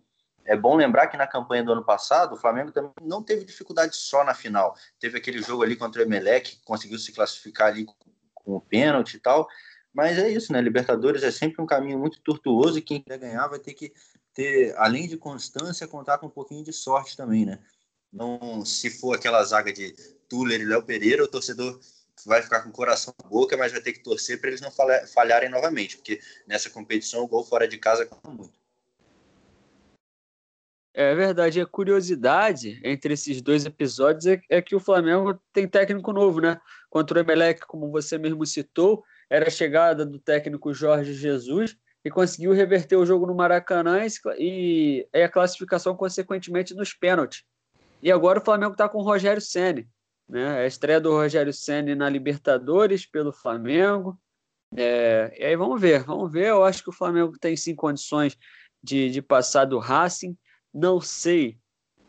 é 0.49 0.57
bom 0.57 0.75
lembrar 0.75 1.09
que 1.09 1.17
na 1.19 1.27
campanha 1.27 1.63
do 1.63 1.73
ano 1.73 1.85
passado, 1.85 2.33
o 2.33 2.37
Flamengo 2.37 2.73
também 2.73 2.91
não 3.03 3.23
teve 3.23 3.45
dificuldade 3.45 3.95
só 3.95 4.25
na 4.25 4.33
final. 4.33 4.75
Teve 4.99 5.19
aquele 5.19 5.43
jogo 5.43 5.63
ali 5.63 5.77
contra 5.77 6.01
o 6.01 6.05
Emelec, 6.05 6.57
que 6.57 6.65
conseguiu 6.65 6.99
se 6.99 7.13
classificar 7.13 7.69
ali 7.69 7.85
com 8.35 8.57
o 8.57 8.61
pênalti 8.61 9.15
e 9.15 9.21
tal. 9.21 9.47
Mas 9.93 10.19
é 10.19 10.31
isso, 10.31 10.51
né? 10.51 10.61
Libertadores 10.63 11.23
é 11.23 11.31
sempre 11.31 11.61
um 11.61 11.67
caminho 11.67 11.99
muito 11.99 12.19
tortuoso 12.23 12.79
e 12.79 12.83
quem 12.83 13.03
quer 13.03 13.19
ganhar 13.19 13.47
vai 13.47 13.59
ter 13.59 13.75
que 13.75 13.93
ter, 14.33 14.75
além 14.79 15.07
de 15.07 15.19
constância, 15.19 15.87
contar 15.87 16.17
com 16.17 16.29
um 16.29 16.31
pouquinho 16.31 16.65
de 16.65 16.73
sorte 16.73 17.15
também, 17.15 17.45
né? 17.45 17.59
Não, 18.11 18.65
se 18.65 18.89
for 18.89 19.15
aquela 19.15 19.45
zaga 19.45 19.71
de 19.71 19.93
Tuller 20.31 20.63
e 20.63 20.65
Léo 20.65 20.83
Pereira, 20.83 21.23
o 21.23 21.29
torcedor 21.29 21.79
vai 22.25 22.41
ficar 22.41 22.63
com 22.63 22.71
o 22.71 22.73
coração 22.73 23.13
na 23.23 23.29
boca, 23.29 23.55
mas 23.55 23.71
vai 23.71 23.83
ter 23.83 23.93
que 23.93 24.03
torcer 24.03 24.41
para 24.41 24.49
eles 24.49 24.63
não 24.63 24.71
falharem 25.13 25.51
novamente, 25.51 25.99
porque 25.99 26.19
nessa 26.47 26.71
competição 26.71 27.23
o 27.23 27.29
gol 27.29 27.45
fora 27.45 27.69
de 27.69 27.77
casa 27.77 28.07
conta 28.07 28.31
muito. 28.31 28.59
É 31.01 31.15
verdade, 31.15 31.61
a 31.61 31.65
curiosidade 31.65 32.81
entre 32.83 33.15
esses 33.15 33.41
dois 33.41 33.65
episódios 33.65 34.27
é, 34.27 34.41
é, 34.51 34.61
que 34.61 34.75
o 34.75 34.81
Flamengo 34.81 35.41
tem 35.53 35.69
técnico 35.69 36.13
novo, 36.13 36.41
né? 36.41 36.61
Contra 36.91 37.17
o 37.17 37.23
Emelec, 37.23 37.61
como 37.69 37.89
você 37.89 38.19
mesmo 38.19 38.45
citou, 38.45 39.05
era 39.31 39.47
a 39.47 39.51
chegada 39.51 40.05
do 40.05 40.19
técnico 40.19 40.75
Jorge 40.75 41.15
Jesus 41.15 41.77
e 42.05 42.11
conseguiu 42.11 42.53
reverter 42.53 42.97
o 42.97 43.07
jogo 43.07 43.29
no 43.29 43.35
Maracanã 43.37 44.01
e, 44.37 45.07
e 45.15 45.23
a 45.23 45.29
classificação, 45.29 45.95
consequentemente, 45.95 46.75
nos 46.75 46.93
pênaltis. 46.93 47.45
E 48.03 48.11
agora 48.11 48.41
o 48.41 48.45
Flamengo 48.45 48.73
está 48.73 48.89
com 48.89 48.99
o 48.99 49.05
Rogério 49.05 49.41
Ceni, 49.41 49.89
né? 50.29 50.63
A 50.63 50.67
estreia 50.67 51.01
do 51.01 51.13
Rogério 51.13 51.53
Ceni 51.53 51.95
na 51.95 52.09
Libertadores 52.09 53.07
pelo 53.07 53.33
Flamengo. 53.33 54.19
É, 54.77 55.33
e 55.39 55.45
aí 55.45 55.55
vamos 55.55 55.81
ver, 55.81 56.03
vamos 56.03 56.33
ver. 56.33 56.49
Eu 56.49 56.65
acho 56.65 56.83
que 56.83 56.91
o 56.91 56.93
Flamengo 56.93 57.39
tem 57.39 57.57
sim 57.57 57.77
condições 57.77 58.37
de, 58.83 59.09
de 59.11 59.23
passar 59.23 59.65
do 59.65 59.79
Racing. 59.79 60.37
Não 60.73 61.01
sei 61.01 61.59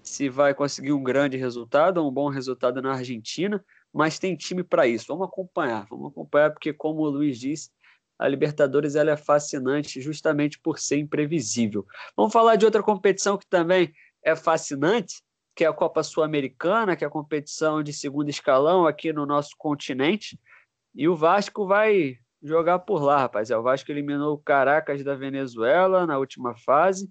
se 0.01 0.29
vai 0.29 0.53
conseguir 0.53 0.91
um 0.91 1.03
grande 1.03 1.37
resultado, 1.37 2.05
um 2.05 2.11
bom 2.11 2.29
resultado 2.29 2.81
na 2.81 2.93
Argentina, 2.93 3.63
mas 3.93 4.19
tem 4.19 4.35
time 4.35 4.63
para 4.63 4.87
isso. 4.87 5.05
Vamos 5.07 5.27
acompanhar, 5.27 5.85
vamos 5.89 6.11
acompanhar, 6.11 6.51
porque, 6.51 6.73
como 6.73 7.01
o 7.01 7.09
Luiz 7.09 7.39
disse, 7.39 7.69
a 8.17 8.27
Libertadores 8.27 8.95
ela 8.95 9.11
é 9.11 9.17
fascinante 9.17 10.01
justamente 10.01 10.59
por 10.59 10.77
ser 10.77 10.97
imprevisível. 10.97 11.85
Vamos 12.17 12.33
falar 12.33 12.55
de 12.55 12.65
outra 12.65 12.83
competição 12.83 13.37
que 13.37 13.47
também 13.47 13.93
é 14.23 14.35
fascinante, 14.35 15.21
que 15.55 15.63
é 15.63 15.67
a 15.67 15.73
Copa 15.73 16.03
Sul-Americana, 16.03 16.95
que 16.95 17.03
é 17.03 17.07
a 17.07 17.11
competição 17.11 17.81
de 17.81 17.93
segundo 17.93 18.29
escalão 18.29 18.85
aqui 18.85 19.13
no 19.13 19.25
nosso 19.25 19.51
continente. 19.57 20.39
E 20.93 21.07
o 21.07 21.15
Vasco 21.15 21.65
vai 21.65 22.17
jogar 22.41 22.79
por 22.79 23.01
lá, 23.01 23.19
rapaz. 23.19 23.49
É, 23.51 23.57
o 23.57 23.63
Vasco 23.63 23.91
eliminou 23.91 24.33
o 24.33 24.39
Caracas 24.39 25.03
da 25.03 25.15
Venezuela 25.15 26.05
na 26.05 26.17
última 26.17 26.55
fase 26.55 27.09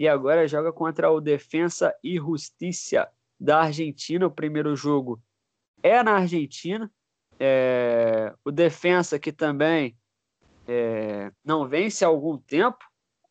e 0.00 0.08
agora 0.08 0.48
joga 0.48 0.72
contra 0.72 1.10
o 1.10 1.20
Defensa 1.20 1.94
e 2.02 2.16
Justiça 2.16 3.06
da 3.38 3.60
Argentina. 3.64 4.26
O 4.26 4.30
primeiro 4.30 4.74
jogo 4.74 5.22
é 5.82 6.02
na 6.02 6.12
Argentina. 6.12 6.90
É... 7.38 8.34
o 8.42 8.50
Defensa 8.50 9.18
que 9.18 9.30
também 9.30 9.94
é... 10.66 11.30
não 11.44 11.68
vence 11.68 12.02
há 12.02 12.08
algum 12.08 12.38
tempo. 12.38 12.78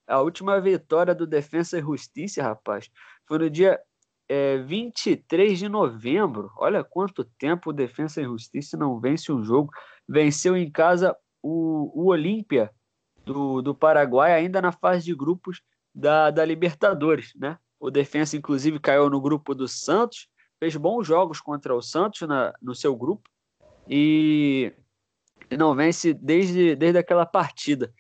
A 0.07 0.21
última 0.21 0.61
vitória 0.61 1.15
do 1.15 1.25
Defensa 1.25 1.79
e 1.79 1.81
Justiça, 1.81 2.43
rapaz, 2.43 2.87
foi 3.27 3.39
no 3.39 3.49
dia 3.49 3.79
é, 4.27 4.59
23 4.59 5.57
de 5.57 5.67
novembro. 5.67 6.51
Olha 6.55 6.83
quanto 6.83 7.23
tempo 7.23 7.71
o 7.71 7.73
Defensa 7.73 8.21
e 8.21 8.25
Justiça 8.25 8.77
não 8.77 8.99
vence 8.99 9.31
um 9.31 9.43
jogo. 9.43 9.71
Venceu 10.07 10.55
em 10.55 10.69
casa 10.69 11.17
o, 11.41 11.91
o 11.99 12.09
Olímpia 12.09 12.69
do, 13.25 13.59
do 13.59 13.73
Paraguai, 13.73 14.33
ainda 14.33 14.61
na 14.61 14.71
fase 14.71 15.03
de 15.03 15.15
grupos 15.15 15.63
da, 15.93 16.31
da 16.31 16.45
Libertadores. 16.45 17.33
Né? 17.35 17.57
O 17.79 17.89
Defensa, 17.89 18.37
inclusive, 18.37 18.79
caiu 18.79 19.09
no 19.09 19.21
grupo 19.21 19.55
do 19.55 19.67
Santos, 19.67 20.27
fez 20.59 20.75
bons 20.75 21.07
jogos 21.07 21.39
contra 21.39 21.75
o 21.75 21.81
Santos 21.81 22.27
na, 22.27 22.53
no 22.61 22.75
seu 22.75 22.95
grupo 22.95 23.29
e 23.87 24.73
não 25.57 25.75
vence 25.75 26.13
desde, 26.13 26.75
desde 26.75 26.99
aquela 26.99 27.25
partida. 27.25 27.93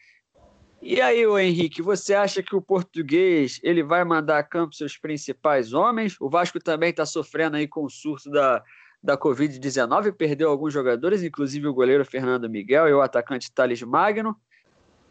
E 0.81 1.01
aí, 1.01 1.27
o 1.27 1.37
Henrique, 1.37 1.81
você 1.81 2.13
acha 2.13 2.41
que 2.41 2.55
o 2.55 2.61
português 2.61 3.59
ele 3.63 3.83
vai 3.83 4.05
mandar 4.05 4.39
a 4.39 4.43
campo 4.43 4.73
seus 4.73 4.97
principais 4.97 5.73
homens? 5.73 6.15
O 6.21 6.29
Vasco 6.29 6.57
também 6.59 6.89
está 6.89 7.05
sofrendo 7.05 7.57
aí 7.57 7.67
com 7.67 7.83
o 7.83 7.89
surto 7.89 8.29
da, 8.31 8.63
da 9.03 9.17
Covid-19, 9.17 10.13
perdeu 10.13 10.49
alguns 10.49 10.73
jogadores, 10.73 11.21
inclusive 11.21 11.67
o 11.67 11.73
goleiro 11.73 12.05
Fernando 12.05 12.49
Miguel 12.49 12.87
e 12.87 12.93
o 12.93 13.01
atacante 13.01 13.51
Thales 13.51 13.81
Magno. 13.81 14.35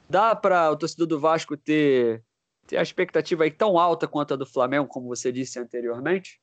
Dá 0.09 0.35
para 0.35 0.71
o 0.71 0.77
torcedor 0.77 1.07
do 1.07 1.21
Vasco 1.21 1.55
ter, 1.55 2.23
ter 2.68 2.76
a 2.76 2.83
expectativa 2.83 3.44
aí 3.44 3.50
tão 3.50 3.78
alta 3.78 4.07
quanto 4.07 4.35
a 4.35 4.37
do 4.37 4.46
Flamengo, 4.46 4.87
como 4.87 5.09
você 5.09 5.33
disse 5.33 5.59
anteriormente? 5.59 6.40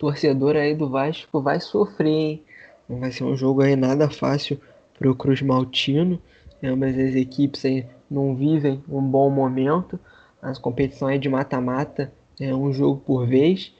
torcedor 0.00 0.56
aí 0.56 0.74
do 0.74 0.88
Vasco 0.88 1.42
vai 1.42 1.60
sofrer, 1.60 2.08
hein? 2.08 2.44
Não 2.88 2.98
vai 2.98 3.12
ser 3.12 3.22
um 3.22 3.36
jogo 3.36 3.60
aí 3.60 3.76
nada 3.76 4.08
fácil 4.08 4.58
para 4.98 5.10
o 5.10 5.14
Cruz 5.14 5.42
Maltino. 5.42 6.20
Ambas 6.64 6.98
as 6.98 7.14
equipes 7.14 7.62
aí 7.66 7.86
não 8.10 8.34
vivem 8.34 8.82
um 8.88 9.02
bom 9.02 9.28
momento. 9.28 10.00
As 10.40 10.58
competições 10.58 11.16
é 11.16 11.18
de 11.18 11.28
mata-mata, 11.28 12.10
é 12.40 12.52
um 12.54 12.72
jogo 12.72 12.98
por 12.98 13.26
vez. 13.26 13.74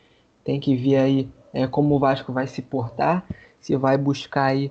Tem 0.44 0.60
que 0.60 0.76
ver 0.76 0.96
aí 0.96 1.28
é, 1.54 1.66
como 1.66 1.96
o 1.96 1.98
Vasco 1.98 2.34
vai 2.34 2.46
se 2.46 2.60
portar, 2.60 3.26
se 3.58 3.74
vai 3.74 3.96
buscar 3.96 4.44
aí 4.44 4.70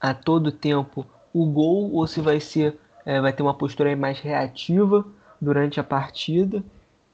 a 0.00 0.12
todo 0.12 0.50
tempo 0.50 1.06
o 1.32 1.46
gol 1.46 1.92
ou 1.92 2.06
se 2.08 2.20
vai 2.20 2.40
ser 2.40 2.76
é, 3.06 3.20
vai 3.20 3.32
ter 3.32 3.42
uma 3.42 3.54
postura 3.54 3.94
mais 3.96 4.18
reativa 4.18 5.06
durante 5.40 5.78
a 5.80 5.84
partida. 5.84 6.62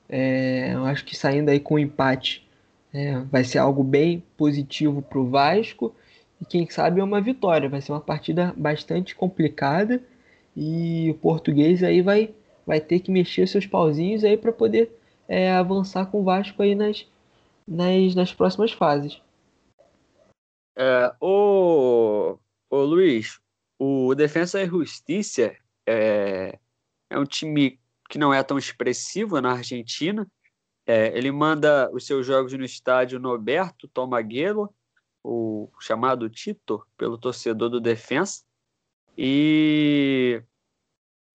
É, 0.09 0.75
eu 0.75 0.85
acho 0.85 1.05
que 1.05 1.17
saindo 1.17 1.51
aí 1.51 1.59
com 1.59 1.79
empate 1.79 2.47
é, 2.93 3.19
vai 3.21 3.43
ser 3.43 3.59
algo 3.59 3.83
bem 3.83 4.23
positivo 4.37 5.03
para 5.03 5.19
o 5.19 5.29
Vasco 5.29 5.95
e 6.41 6.45
quem 6.45 6.69
sabe 6.69 7.01
é 7.01 7.05
uma 7.05 7.21
vitória. 7.21 7.69
Vai 7.69 7.81
ser 7.81 7.93
uma 7.93 8.01
partida 8.01 8.55
bastante 8.57 9.15
complicada 9.15 10.03
e 10.57 11.11
o 11.11 11.15
português 11.15 11.83
aí 11.83 12.01
vai, 12.03 12.35
vai 12.67 12.81
ter 12.81 13.01
que 13.01 13.11
mexer 13.11 13.47
seus 13.49 13.67
pauzinhos 13.67 14.23
aí 14.25 14.37
para 14.37 14.53
poder 14.53 14.97
é, 15.27 15.53
avançar 15.53 16.07
com 16.07 16.21
o 16.21 16.25
Vasco 16.25 16.63
aí 16.63 16.75
nas, 16.75 17.07
nas, 17.67 18.15
nas 18.15 18.33
próximas 18.33 18.73
fases. 18.73 19.21
É, 20.77 21.13
o, 21.21 22.37
o 22.71 22.77
Luiz, 22.77 23.41
o 23.79 24.15
Defensa 24.15 24.61
e 24.63 24.67
Justiça 24.67 25.55
é, 25.87 26.59
é 27.11 27.19
um 27.19 27.25
time 27.25 27.79
que 28.15 28.19
não 28.19 28.33
é 28.33 28.41
tão 28.45 28.57
expressivo 28.57 29.41
na 29.41 29.51
Argentina. 29.55 30.25
É, 30.87 31.09
ele 31.19 31.33
manda 31.33 31.91
os 31.93 32.07
seus 32.07 32.25
jogos 32.25 32.53
no 32.53 32.65
estádio 32.65 33.19
Noberto 33.19 33.89
Tomaguelo, 33.89 34.73
o 35.21 35.69
chamado 35.81 36.31
Tito, 36.31 36.87
pelo 36.97 37.19
torcedor 37.19 37.69
do 37.69 37.81
Defensa. 37.81 38.45
E, 39.19 40.41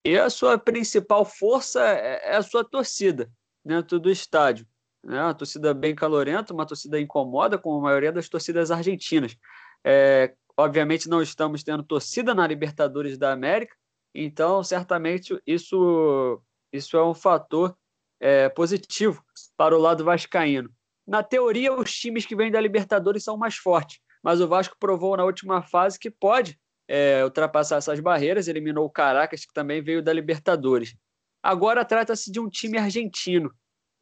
e 0.02 0.16
a 0.18 0.30
sua 0.30 0.56
principal 0.56 1.22
força 1.22 1.86
é, 1.86 2.32
é 2.32 2.36
a 2.36 2.42
sua 2.42 2.64
torcida 2.64 3.30
dentro 3.62 4.00
do 4.00 4.10
estádio 4.10 4.66
né? 5.04 5.22
uma 5.22 5.34
torcida 5.34 5.74
bem 5.74 5.94
calorenta, 5.94 6.54
uma 6.54 6.64
torcida 6.64 6.98
incomoda, 6.98 7.58
como 7.58 7.76
a 7.76 7.82
maioria 7.82 8.10
das 8.10 8.26
torcidas 8.26 8.70
argentinas. 8.70 9.36
É, 9.84 10.34
obviamente 10.56 11.10
não 11.10 11.20
estamos 11.20 11.62
tendo 11.62 11.82
torcida 11.82 12.34
na 12.34 12.46
Libertadores 12.46 13.18
da 13.18 13.32
América, 13.32 13.76
então 14.14 14.64
certamente 14.64 15.38
isso, 15.46 16.42
isso 16.72 16.96
é 16.96 17.04
um 17.04 17.14
fator 17.14 17.76
é, 18.20 18.48
positivo 18.48 19.22
para 19.56 19.76
o 19.76 19.80
lado 19.80 20.04
vascaíno. 20.04 20.70
Na 21.06 21.22
teoria, 21.22 21.72
os 21.72 21.92
times 21.92 22.26
que 22.26 22.36
vêm 22.36 22.50
da 22.50 22.60
Libertadores 22.60 23.24
são 23.24 23.36
mais 23.36 23.56
fortes, 23.56 23.98
mas 24.22 24.40
o 24.40 24.48
Vasco 24.48 24.76
provou 24.78 25.16
na 25.16 25.24
última 25.24 25.62
fase 25.62 25.98
que 25.98 26.10
pode 26.10 26.58
é, 26.88 27.24
ultrapassar 27.24 27.76
essas 27.76 28.00
barreiras, 28.00 28.48
eliminou 28.48 28.84
o 28.84 28.90
Caracas, 28.90 29.44
que 29.44 29.52
também 29.52 29.82
veio 29.82 30.02
da 30.02 30.12
Libertadores. 30.12 30.94
Agora 31.42 31.84
trata-se 31.84 32.30
de 32.30 32.38
um 32.38 32.48
time 32.48 32.78
argentino, 32.78 33.50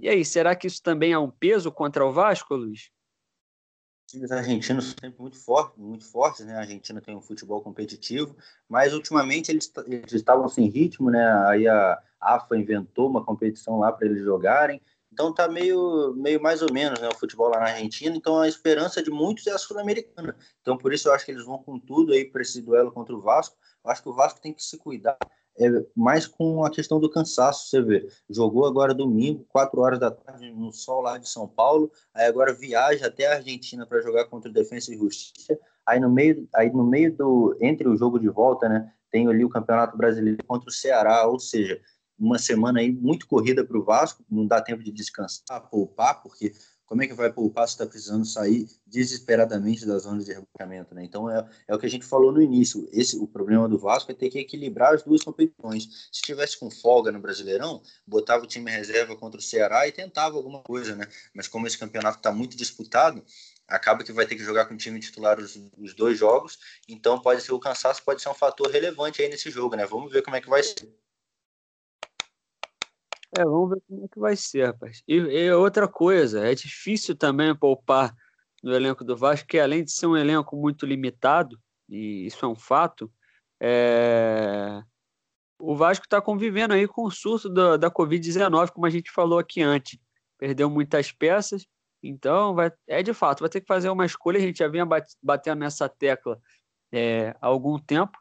e 0.00 0.09
aí, 0.09 0.24
será 0.24 0.54
que 0.54 0.66
isso 0.66 0.81
também 0.81 1.12
é 1.12 1.18
um 1.18 1.31
peso 1.31 1.72
contra 1.72 2.07
o 2.07 2.12
Vasco, 2.12 2.54
Luiz? 2.54 2.90
Times 4.08 4.32
argentinos 4.32 4.96
sempre 4.98 5.20
muito 5.20 5.38
fortes, 5.38 5.76
muito 5.76 6.04
fortes, 6.06 6.44
né? 6.46 6.54
A 6.54 6.60
Argentina 6.60 6.98
tem 6.98 7.14
um 7.14 7.20
futebol 7.20 7.60
competitivo, 7.60 8.34
mas 8.66 8.94
ultimamente 8.94 9.52
eles, 9.52 9.70
eles 9.86 10.12
estavam 10.14 10.48
sem 10.48 10.66
ritmo, 10.66 11.10
né? 11.10 11.30
Aí 11.46 11.68
a 11.68 12.02
AFA 12.18 12.56
inventou 12.56 13.10
uma 13.10 13.22
competição 13.22 13.78
lá 13.78 13.92
para 13.92 14.06
eles 14.06 14.24
jogarem. 14.24 14.80
Então 15.18 15.35
tá 15.35 15.48
meio, 15.48 16.14
meio 16.16 16.40
mais 16.40 16.62
ou 16.62 16.72
menos, 16.72 17.00
né, 17.00 17.09
o 17.09 17.18
futebol 17.18 17.48
lá 17.48 17.59
na 17.59 17.70
Argentina. 17.70 18.16
Então 18.16 18.38
a 18.38 18.46
esperança 18.46 19.02
de 19.02 19.11
muitos 19.11 19.48
é 19.48 19.50
a 19.50 19.59
sul-americana. 19.59 20.37
Então 20.61 20.78
por 20.78 20.92
isso 20.92 21.09
eu 21.09 21.12
acho 21.12 21.24
que 21.24 21.33
eles 21.33 21.44
vão 21.44 21.59
com 21.59 21.76
tudo 21.76 22.12
aí 22.12 22.24
para 22.24 22.40
esse 22.40 22.62
duelo 22.62 22.92
contra 22.92 23.16
o 23.16 23.20
Vasco. 23.20 23.57
Eu 23.85 23.90
acho 23.90 24.00
que 24.00 24.09
o 24.09 24.14
Vasco 24.14 24.40
tem 24.40 24.54
que 24.54 24.62
se 24.62 24.78
cuidar 24.78 25.18
é 25.59 25.85
mais 25.96 26.24
com 26.24 26.64
a 26.64 26.70
questão 26.70 27.00
do 27.00 27.11
cansaço, 27.11 27.68
você 27.68 27.83
vê. 27.83 28.09
Jogou 28.31 28.64
agora 28.64 28.94
domingo, 28.94 29.44
4 29.48 29.81
horas 29.81 29.98
da 29.98 30.09
tarde, 30.09 30.52
no 30.52 30.72
sol 30.72 31.00
lá 31.00 31.18
de 31.18 31.28
São 31.28 31.48
Paulo, 31.48 31.90
aí 32.14 32.26
agora 32.26 32.54
viaja 32.54 33.09
até 33.09 33.26
a 33.26 33.35
Argentina 33.38 33.85
para 33.85 34.00
jogar 34.00 34.26
contra 34.26 34.48
o 34.48 34.52
Defensa 34.52 34.94
e 34.94 34.96
Justiça. 34.96 35.59
Aí 35.85 35.98
no 35.98 36.09
meio, 36.09 36.48
aí 36.54 36.70
no 36.70 36.85
meio 36.85 37.12
do 37.16 37.57
entre 37.61 37.88
o 37.88 37.96
jogo 37.96 38.20
de 38.20 38.28
volta, 38.28 38.68
né, 38.68 38.92
tem 39.11 39.26
ali 39.26 39.44
o 39.44 39.48
Campeonato 39.48 39.96
Brasileiro 39.96 40.38
contra 40.46 40.68
o 40.68 40.72
Ceará, 40.72 41.26
ou 41.26 41.40
seja, 41.40 41.81
uma 42.18 42.38
semana 42.38 42.81
aí 42.81 42.92
muito 42.92 43.26
corrida 43.26 43.64
para 43.64 43.78
o 43.78 43.85
Vasco, 43.85 44.24
não 44.31 44.46
dá 44.46 44.61
tempo 44.61 44.83
de 44.83 44.90
descansar, 44.90 45.68
poupar, 45.70 46.22
porque 46.22 46.52
como 46.88 47.02
é 47.02 47.07
que 47.07 47.12
vai 47.12 47.31
poupar 47.31 47.68
se 47.68 47.74
está 47.74 47.87
precisando 47.87 48.24
sair 48.24 48.66
desesperadamente 48.87 49.85
das 49.85 50.04
zonas 50.04 50.24
de 50.24 50.33
rebaixamento, 50.33 50.94
né? 50.94 51.04
Então 51.04 51.31
é, 51.31 51.46
é 51.68 51.74
o 51.74 51.78
que 51.78 51.85
a 51.85 51.90
gente 51.90 52.07
falou 52.07 52.33
no 52.33 52.40
início. 52.40 52.88
Esse 52.90 53.18
o 53.18 53.26
problema 53.26 53.68
do 53.68 53.78
Vasco 53.78 54.11
é 54.11 54.14
ter 54.14 54.31
que 54.31 54.38
equilibrar 54.38 54.94
as 54.94 55.02
duas 55.02 55.22
competições. 55.22 56.09
Se 56.11 56.22
tivesse 56.22 56.59
com 56.59 56.70
folga 56.70 57.12
no 57.12 57.20
Brasileirão, 57.20 57.83
botava 58.07 58.44
o 58.44 58.46
time 58.46 58.70
reserva 58.70 59.14
contra 59.14 59.38
o 59.38 59.42
Ceará 59.42 59.87
e 59.87 59.92
tentava 59.92 60.37
alguma 60.37 60.62
coisa, 60.62 60.96
né? 60.96 61.07
Mas 61.35 61.46
como 61.46 61.66
esse 61.66 61.76
campeonato 61.76 62.16
está 62.16 62.33
muito 62.33 62.57
disputado, 62.57 63.22
acaba 63.68 64.02
que 64.02 64.11
vai 64.11 64.26
ter 64.26 64.37
que 64.37 64.42
jogar 64.42 64.64
com 64.64 64.72
o 64.72 64.78
time 64.78 64.98
titular 64.98 65.38
os, 65.38 65.61
os, 65.76 65.92
dois 65.92 66.18
jogos, 66.18 66.59
então 66.88 67.20
pode 67.20 67.42
ser 67.42 67.52
o 67.52 67.61
cansaço 67.61 68.02
pode 68.02 68.22
ser 68.22 68.31
um 68.31 68.35
fator 68.35 68.70
relevante 68.70 69.20
aí 69.20 69.28
nesse 69.28 69.50
jogo, 69.50 69.76
né? 69.76 69.85
Vamos 69.85 70.11
ver 70.11 70.22
como 70.22 70.37
é 70.37 70.40
que 70.40 70.48
vai 70.48 70.62
ser. 70.62 70.90
É, 73.36 73.44
vamos 73.44 73.70
ver 73.70 73.82
como 73.86 74.04
é 74.04 74.08
que 74.08 74.18
vai 74.18 74.36
ser, 74.36 74.66
rapaz. 74.66 75.02
E, 75.06 75.16
e, 75.16 75.52
outra 75.52 75.86
coisa, 75.86 76.46
é 76.46 76.54
difícil 76.54 77.14
também 77.14 77.54
poupar 77.54 78.14
no 78.62 78.74
elenco 78.74 79.05
do 79.05 79.16
Vasco, 79.16 79.46
que 79.46 79.59
além 79.59 79.84
de 79.84 79.92
ser 79.92 80.07
um 80.07 80.16
elenco 80.16 80.57
muito 80.57 80.86
limitado, 80.86 81.59
e 81.88 82.26
isso 82.26 82.44
é 82.44 82.48
um 82.48 82.57
fato, 82.57 83.12
é... 83.61 84.82
o 85.59 85.76
Vasco 85.76 86.07
está 86.07 86.20
convivendo 86.20 86.74
aí 86.74 86.88
com 86.88 87.05
o 87.05 87.11
surto 87.11 87.48
da, 87.48 87.76
da 87.76 87.90
Covid-19, 87.90 88.70
como 88.70 88.86
a 88.86 88.90
gente 88.90 89.11
falou 89.11 89.38
aqui 89.38 89.62
antes. 89.62 89.98
Perdeu 90.38 90.70
muitas 90.70 91.12
peças, 91.12 91.66
então 92.03 92.55
vai, 92.55 92.72
é 92.86 93.03
de 93.03 93.12
fato, 93.12 93.40
vai 93.40 93.48
ter 93.48 93.61
que 93.61 93.66
fazer 93.66 93.90
uma 93.90 94.07
escolha. 94.07 94.38
A 94.38 94.42
gente 94.42 94.59
já 94.59 94.68
vinha 94.68 94.86
batendo 95.22 95.59
nessa 95.59 95.88
tecla 95.88 96.40
é, 96.92 97.34
há 97.40 97.46
algum 97.46 97.78
tempo. 97.78 98.16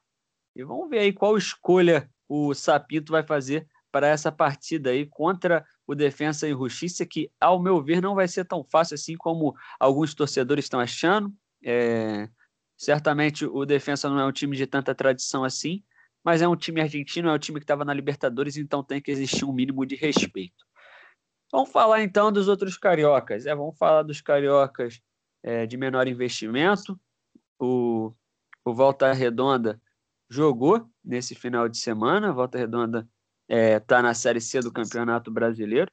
E 0.55 0.63
vamos 0.63 0.89
ver 0.89 0.99
aí 0.99 1.13
qual 1.13 1.37
escolha 1.37 2.09
o 2.27 2.53
Sapito 2.53 3.11
vai 3.11 3.23
fazer 3.23 3.67
para 3.97 4.09
essa 4.09 4.31
partida 4.31 4.91
aí 4.91 5.07
contra 5.07 5.65
o 5.87 5.95
Defensa 5.95 6.47
e 6.47 6.51
Justiça, 6.51 7.03
que, 7.03 7.31
ao 7.41 7.59
meu 7.59 7.81
ver, 7.81 7.99
não 7.99 8.13
vai 8.13 8.27
ser 8.27 8.45
tão 8.45 8.63
fácil 8.63 8.93
assim 8.93 9.17
como 9.17 9.55
alguns 9.79 10.13
torcedores 10.13 10.65
estão 10.65 10.79
achando. 10.79 11.33
É... 11.65 12.29
Certamente 12.77 13.43
o 13.43 13.65
Defensa 13.65 14.07
não 14.07 14.19
é 14.19 14.25
um 14.27 14.31
time 14.31 14.55
de 14.55 14.67
tanta 14.67 14.93
tradição 14.93 15.43
assim, 15.43 15.83
mas 16.23 16.43
é 16.43 16.47
um 16.47 16.55
time 16.55 16.79
argentino, 16.79 17.27
é 17.27 17.33
um 17.33 17.39
time 17.39 17.59
que 17.59 17.63
estava 17.63 17.83
na 17.83 17.91
Libertadores, 17.91 18.55
então 18.55 18.83
tem 18.83 19.01
que 19.01 19.09
existir 19.09 19.45
um 19.45 19.51
mínimo 19.51 19.83
de 19.83 19.95
respeito. 19.95 20.63
Vamos 21.51 21.71
falar 21.71 22.03
então 22.03 22.31
dos 22.31 22.47
outros 22.47 22.77
cariocas. 22.77 23.47
É, 23.47 23.55
vamos 23.55 23.75
falar 23.79 24.03
dos 24.03 24.21
cariocas 24.21 25.01
é, 25.41 25.65
de 25.65 25.75
menor 25.75 26.07
investimento. 26.07 26.99
O, 27.57 28.13
o 28.63 28.75
Volta 28.75 29.11
Redonda 29.11 29.81
jogou 30.29 30.87
nesse 31.03 31.33
final 31.33 31.67
de 31.67 31.79
semana. 31.79 32.31
Volta 32.31 32.59
Redonda 32.59 33.09
está 33.47 33.99
é, 33.99 34.01
na 34.01 34.13
Série 34.13 34.41
C 34.41 34.59
do 34.59 34.71
Campeonato 34.71 35.31
Brasileiro 35.31 35.91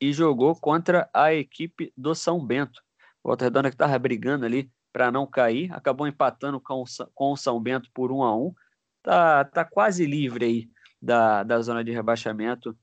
e 0.00 0.12
jogou 0.12 0.54
contra 0.54 1.08
a 1.12 1.32
equipe 1.32 1.92
do 1.96 2.14
São 2.14 2.44
Bento. 2.44 2.82
Volta 3.24 3.44
Redonda 3.44 3.70
que 3.70 3.74
estava 3.74 3.98
brigando 3.98 4.44
ali 4.44 4.70
para 4.92 5.10
não 5.10 5.26
cair, 5.26 5.72
acabou 5.72 6.06
empatando 6.06 6.60
com, 6.60 6.84
com 7.14 7.32
o 7.32 7.36
São 7.36 7.60
Bento 7.60 7.90
por 7.92 8.12
um 8.12 8.22
a 8.22 8.36
um. 8.36 8.54
Tá, 9.02 9.44
tá 9.44 9.64
quase 9.64 10.04
livre 10.06 10.44
aí 10.44 10.70
da, 11.00 11.42
da 11.42 11.60
zona 11.60 11.84
de 11.84 11.92
rebaixamento 11.92 12.76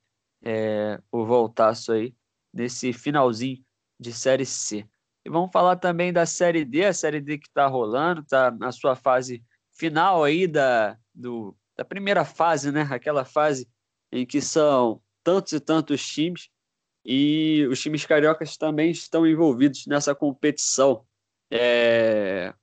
é, 0.43 1.01
o 1.11 1.25
Voltaço 1.25 1.91
aí 1.91 2.15
nesse 2.53 2.93
finalzinho 2.93 3.63
de 3.99 4.13
Série 4.13 4.45
C. 4.45 4.87
E 5.25 5.29
vamos 5.29 5.51
falar 5.51 5.77
também 5.77 6.11
da 6.11 6.25
Série 6.25 6.65
D, 6.65 6.85
a 6.85 6.93
Série 6.93 7.21
D 7.21 7.37
que 7.37 7.47
está 7.47 7.65
rolando, 7.65 8.21
está 8.21 8.51
na 8.51 8.71
sua 8.71 8.95
fase 8.95 9.43
final 9.71 10.23
aí 10.23 10.45
da, 10.45 10.97
do, 11.13 11.55
da 11.77 11.85
primeira 11.85 12.23
fase, 12.25 12.71
né? 12.71 12.87
Aquela 12.89 13.25
fase 13.25 13.67
em 14.11 14.25
que 14.25 14.41
são 14.41 15.01
tantos 15.23 15.53
e 15.53 15.59
tantos 15.59 16.05
times 16.05 16.49
e 17.05 17.67
os 17.69 17.81
times 17.81 18.05
cariocas 18.05 18.55
também 18.55 18.91
estão 18.91 19.27
envolvidos 19.27 19.85
nessa 19.87 20.15
competição. 20.15 21.05
É... 21.51 22.53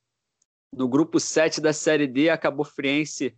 No 0.73 0.89
grupo 0.89 1.19
7 1.19 1.61
da 1.61 1.73
Série 1.73 2.07
D, 2.07 2.31
a 2.31 2.39
Cabo 2.39 2.65
Friense 2.65 3.37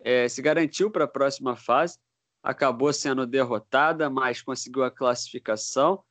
é, 0.00 0.28
se 0.28 0.40
garantiu 0.40 0.90
para 0.90 1.04
a 1.04 1.08
próxima 1.08 1.56
fase, 1.56 1.98
acabou 2.42 2.92
sendo 2.92 3.26
derrotada, 3.26 4.08
mas 4.08 4.40
conseguiu 4.40 4.84
a 4.84 4.90
classificação 4.90 6.02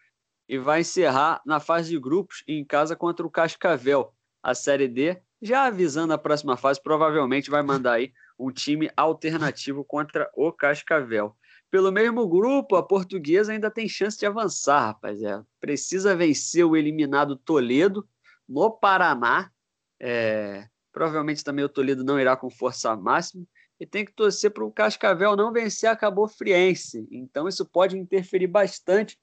e 0.47 0.57
vai 0.57 0.81
encerrar 0.81 1.41
na 1.45 1.59
fase 1.59 1.89
de 1.89 1.99
grupos 1.99 2.43
em 2.47 2.63
casa 2.65 2.95
contra 2.95 3.25
o 3.25 3.31
Cascavel. 3.31 4.13
A 4.43 4.53
Série 4.53 4.87
D, 4.87 5.21
já 5.41 5.65
avisando 5.65 6.13
a 6.13 6.17
próxima 6.17 6.55
fase, 6.57 6.81
provavelmente 6.81 7.49
vai 7.49 7.61
mandar 7.61 7.93
aí 7.93 8.13
um 8.39 8.51
time 8.51 8.89
alternativo 8.95 9.83
contra 9.83 10.29
o 10.35 10.51
Cascavel. 10.51 11.35
Pelo 11.69 11.91
mesmo 11.91 12.27
grupo, 12.27 12.75
a 12.75 12.83
portuguesa 12.83 13.51
ainda 13.51 13.69
tem 13.69 13.89
chance 13.89 14.17
de 14.17 14.25
avançar, 14.25 14.87
rapaziada. 14.87 15.45
Precisa 15.59 16.15
vencer 16.15 16.65
o 16.65 16.75
eliminado 16.75 17.35
Toledo 17.35 18.07
no 18.47 18.71
Paraná. 18.71 19.51
É, 19.99 20.67
provavelmente 20.93 21.43
também 21.43 21.65
o 21.65 21.69
Toledo 21.69 22.03
não 22.03 22.19
irá 22.19 22.37
com 22.37 22.49
força 22.49 22.95
máxima. 22.95 23.45
E 23.79 23.85
tem 23.85 24.05
que 24.05 24.13
torcer 24.13 24.51
para 24.51 24.65
o 24.65 24.71
Cascavel 24.71 25.35
não 25.35 25.51
vencer 25.51 25.89
a 25.89 25.95
Cabo 25.95 26.27
Friense. 26.27 27.07
Então 27.11 27.47
isso 27.47 27.65
pode 27.65 27.97
interferir 27.97 28.47
bastante 28.47 29.17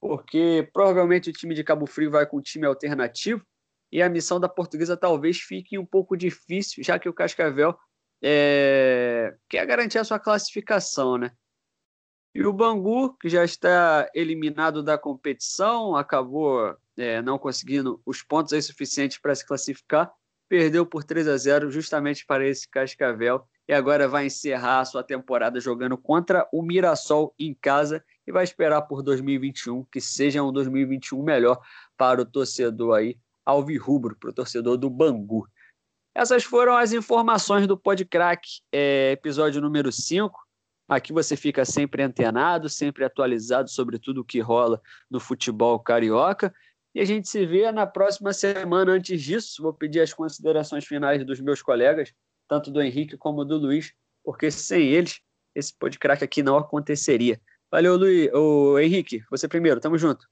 porque 0.00 0.68
provavelmente 0.72 1.30
o 1.30 1.32
time 1.32 1.54
de 1.54 1.64
Cabo 1.64 1.86
Frio 1.86 2.10
vai 2.10 2.26
com 2.26 2.38
um 2.38 2.42
time 2.42 2.66
alternativo 2.66 3.44
e 3.90 4.02
a 4.02 4.08
missão 4.08 4.38
da 4.38 4.48
portuguesa 4.48 4.96
talvez 4.96 5.38
fique 5.38 5.78
um 5.78 5.84
pouco 5.84 6.16
difícil, 6.16 6.84
já 6.84 6.98
que 6.98 7.08
o 7.08 7.12
Cascavel 7.12 7.76
é, 8.22 9.34
quer 9.48 9.66
garantir 9.66 9.98
a 9.98 10.04
sua 10.04 10.18
classificação, 10.18 11.16
né? 11.18 11.32
E 12.34 12.44
o 12.44 12.52
Bangu, 12.52 13.16
que 13.18 13.28
já 13.28 13.44
está 13.44 14.08
eliminado 14.14 14.82
da 14.82 14.98
competição, 14.98 15.96
acabou 15.96 16.76
é, 16.96 17.22
não 17.22 17.38
conseguindo 17.38 18.00
os 18.04 18.22
pontos 18.22 18.66
suficientes 18.66 19.18
para 19.18 19.34
se 19.34 19.46
classificar, 19.46 20.12
perdeu 20.48 20.86
por 20.86 21.04
3 21.04 21.28
a 21.28 21.36
0 21.36 21.70
justamente 21.70 22.24
para 22.24 22.46
esse 22.46 22.68
Cascavel 22.68 23.44
e 23.66 23.72
agora 23.72 24.08
vai 24.08 24.26
encerrar 24.26 24.80
a 24.80 24.84
sua 24.84 25.02
temporada 25.02 25.60
jogando 25.60 25.98
contra 25.98 26.48
o 26.52 26.62
Mirassol 26.62 27.34
em 27.38 27.54
casa 27.54 28.04
e 28.26 28.32
vai 28.32 28.44
esperar 28.44 28.82
por 28.82 29.02
2021 29.02 29.84
que 29.84 30.00
seja 30.00 30.42
um 30.42 30.52
2021 30.52 31.22
melhor 31.22 31.60
para 31.96 32.22
o 32.22 32.26
torcedor 32.26 32.96
aí 32.96 33.18
alvirrubro, 33.44 34.16
para 34.16 34.30
o 34.30 34.32
torcedor 34.32 34.76
do 34.76 34.90
Bangu. 34.90 35.48
Essas 36.18 36.42
foram 36.42 36.76
as 36.76 36.92
informações 36.92 37.64
do 37.68 37.78
Podcrack, 37.78 38.44
é, 38.72 39.12
episódio 39.12 39.60
número 39.60 39.92
5. 39.92 40.36
Aqui 40.88 41.12
você 41.12 41.36
fica 41.36 41.64
sempre 41.64 42.02
antenado, 42.02 42.68
sempre 42.68 43.04
atualizado 43.04 43.70
sobre 43.70 44.00
tudo 44.00 44.22
o 44.22 44.24
que 44.24 44.40
rola 44.40 44.82
no 45.08 45.20
futebol 45.20 45.78
carioca. 45.78 46.52
E 46.92 46.98
a 46.98 47.04
gente 47.04 47.28
se 47.28 47.46
vê 47.46 47.70
na 47.70 47.86
próxima 47.86 48.32
semana. 48.32 48.90
Antes 48.90 49.22
disso, 49.22 49.62
vou 49.62 49.72
pedir 49.72 50.00
as 50.00 50.12
considerações 50.12 50.84
finais 50.84 51.24
dos 51.24 51.38
meus 51.38 51.62
colegas, 51.62 52.12
tanto 52.48 52.72
do 52.72 52.82
Henrique 52.82 53.16
como 53.16 53.44
do 53.44 53.56
Luiz, 53.56 53.92
porque 54.24 54.50
sem 54.50 54.88
eles, 54.88 55.20
esse 55.54 55.72
podcast 55.72 56.24
aqui 56.24 56.42
não 56.42 56.56
aconteceria. 56.56 57.40
Valeu, 57.70 57.96
Luiz. 57.96 58.28
Ô, 58.34 58.76
Henrique, 58.76 59.22
você 59.30 59.46
primeiro, 59.46 59.78
tamo 59.78 59.96
junto. 59.96 60.26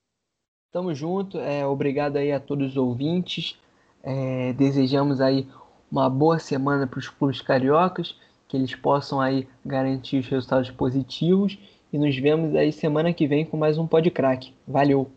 Tamo 0.72 0.93
junto, 0.93 1.39
é, 1.39 1.64
obrigado 1.64 2.16
aí 2.16 2.32
a 2.32 2.41
todos 2.41 2.70
os 2.70 2.76
ouvintes. 2.76 3.57
É, 4.03 4.53
desejamos 4.53 5.20
aí 5.20 5.49
uma 5.97 6.11
boa 6.11 6.39
semana 6.39 6.87
para 6.87 6.99
os 6.99 7.09
clubes 7.09 7.41
cariocas, 7.41 8.15
que 8.47 8.55
eles 8.55 8.75
possam 8.75 9.19
aí 9.19 9.49
garantir 9.65 10.19
os 10.19 10.27
resultados 10.27 10.71
positivos 10.71 11.59
e 11.91 11.99
nos 11.99 12.15
vemos 12.19 12.55
aí 12.55 12.71
semana 12.71 13.15
que 13.15 13.27
vem 13.27 13.47
com 13.47 13.57
mais 13.57 13.79
um 13.79 13.87
Pod 13.87 14.11
Crack. 14.11 14.55
Valeu. 14.69 15.11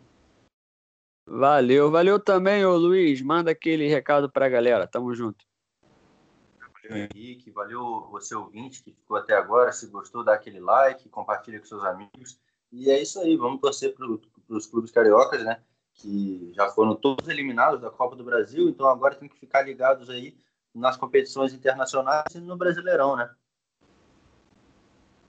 Valeu, 1.27 1.91
valeu 1.91 2.17
também, 2.17 2.65
ô 2.65 2.77
Luiz. 2.77 3.21
Manda 3.21 3.51
aquele 3.51 3.89
recado 3.89 4.31
para 4.31 4.45
a 4.45 4.49
galera. 4.49 4.87
Tamo 4.87 5.13
junto. 5.13 5.45
Valeu, 6.61 7.09
Henrique. 7.13 7.51
Valeu 7.51 8.07
você, 8.09 8.33
ouvinte, 8.33 8.81
que 8.81 8.93
ficou 8.93 9.17
até 9.17 9.35
agora. 9.35 9.73
Se 9.73 9.85
gostou, 9.87 10.23
dá 10.23 10.33
aquele 10.33 10.61
like, 10.61 11.09
compartilha 11.09 11.59
com 11.59 11.65
seus 11.65 11.83
amigos. 11.83 12.39
E 12.71 12.89
é 12.89 13.01
isso 13.01 13.19
aí. 13.19 13.35
Vamos 13.35 13.59
torcer 13.59 13.93
para 13.93 14.07
os 14.47 14.65
clubes 14.65 14.91
cariocas, 14.91 15.43
né? 15.43 15.61
Que 15.93 16.53
já 16.55 16.69
foram 16.69 16.95
todos 16.95 17.27
eliminados 17.27 17.81
da 17.81 17.91
Copa 17.91 18.15
do 18.15 18.23
Brasil. 18.23 18.69
Então 18.69 18.87
agora 18.87 19.15
tem 19.15 19.27
que 19.27 19.37
ficar 19.37 19.61
ligados 19.61 20.09
aí 20.09 20.35
nas 20.73 20.97
competições 20.97 21.53
internacionais 21.53 22.33
e 22.35 22.39
no 22.39 22.57
Brasileirão, 22.57 23.15
né? 23.15 23.29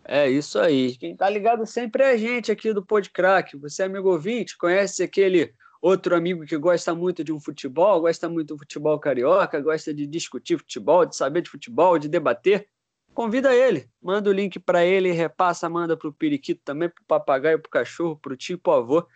É 0.05 0.29
isso 0.29 0.59
aí. 0.59 0.97
Quem 0.97 1.17
tá 1.17 1.29
ligado 1.29 1.65
sempre 1.67 2.03
é 2.03 2.11
a 2.11 2.17
gente 2.17 2.51
aqui 2.51 2.73
do 2.73 2.85
Podcrack. 2.85 3.57
Você, 3.59 3.83
amigo 3.83 4.11
ouvinte, 4.11 4.57
conhece 4.57 5.03
aquele 5.03 5.55
outro 5.81 6.15
amigo 6.17 6.45
que 6.45 6.57
gosta 6.57 6.95
muito 6.95 7.23
de 7.23 7.33
um 7.33 7.41
futebol, 7.41 8.01
gosta 8.01 8.29
muito 8.29 8.55
do 8.55 8.59
futebol 8.59 8.99
carioca, 8.99 9.61
gosta 9.61 9.95
de 9.95 10.07
discutir 10.07 10.59
futebol, 10.59 11.07
de 11.07 11.17
saber 11.17 11.43
de 11.43 11.51
futebol, 11.51 11.99
de 11.99 12.09
debater, 12.09 12.69
convida 13.15 13.55
ele, 13.55 13.89
manda 14.03 14.29
o 14.29 14.33
link 14.33 14.59
para 14.59 14.85
ele, 14.85 15.13
repassa, 15.13 15.69
manda 15.69 15.97
para 15.97 16.09
o 16.09 16.13
periquito 16.13 16.61
também, 16.65 16.89
para 16.89 17.03
o 17.03 17.07
papagaio, 17.07 17.61
para 17.61 17.69
o 17.69 17.71
cachorro, 17.71 18.17
para 18.17 18.33
o 18.33 18.37
tio, 18.37 18.59
para 18.59 18.73
o 18.73 18.77
avô. 18.77 19.07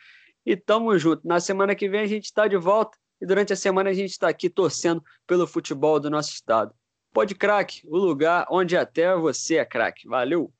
E 0.46 0.56
tamo 0.56 0.96
junto. 0.98 1.26
Na 1.26 1.40
semana 1.40 1.74
que 1.74 1.88
vem 1.88 2.00
a 2.00 2.06
gente 2.06 2.24
está 2.24 2.46
de 2.46 2.56
volta 2.56 2.96
e 3.24 3.26
durante 3.26 3.54
a 3.54 3.56
semana 3.56 3.88
a 3.88 3.94
gente 3.94 4.10
está 4.10 4.28
aqui 4.28 4.50
torcendo 4.50 5.02
pelo 5.26 5.46
futebol 5.46 5.98
do 5.98 6.10
nosso 6.10 6.30
estado. 6.34 6.74
Pode 7.10 7.34
craque, 7.34 7.80
o 7.86 7.96
lugar 7.96 8.46
onde 8.50 8.76
até 8.76 9.16
você 9.16 9.56
é 9.56 9.64
craque. 9.64 10.06
Valeu! 10.06 10.52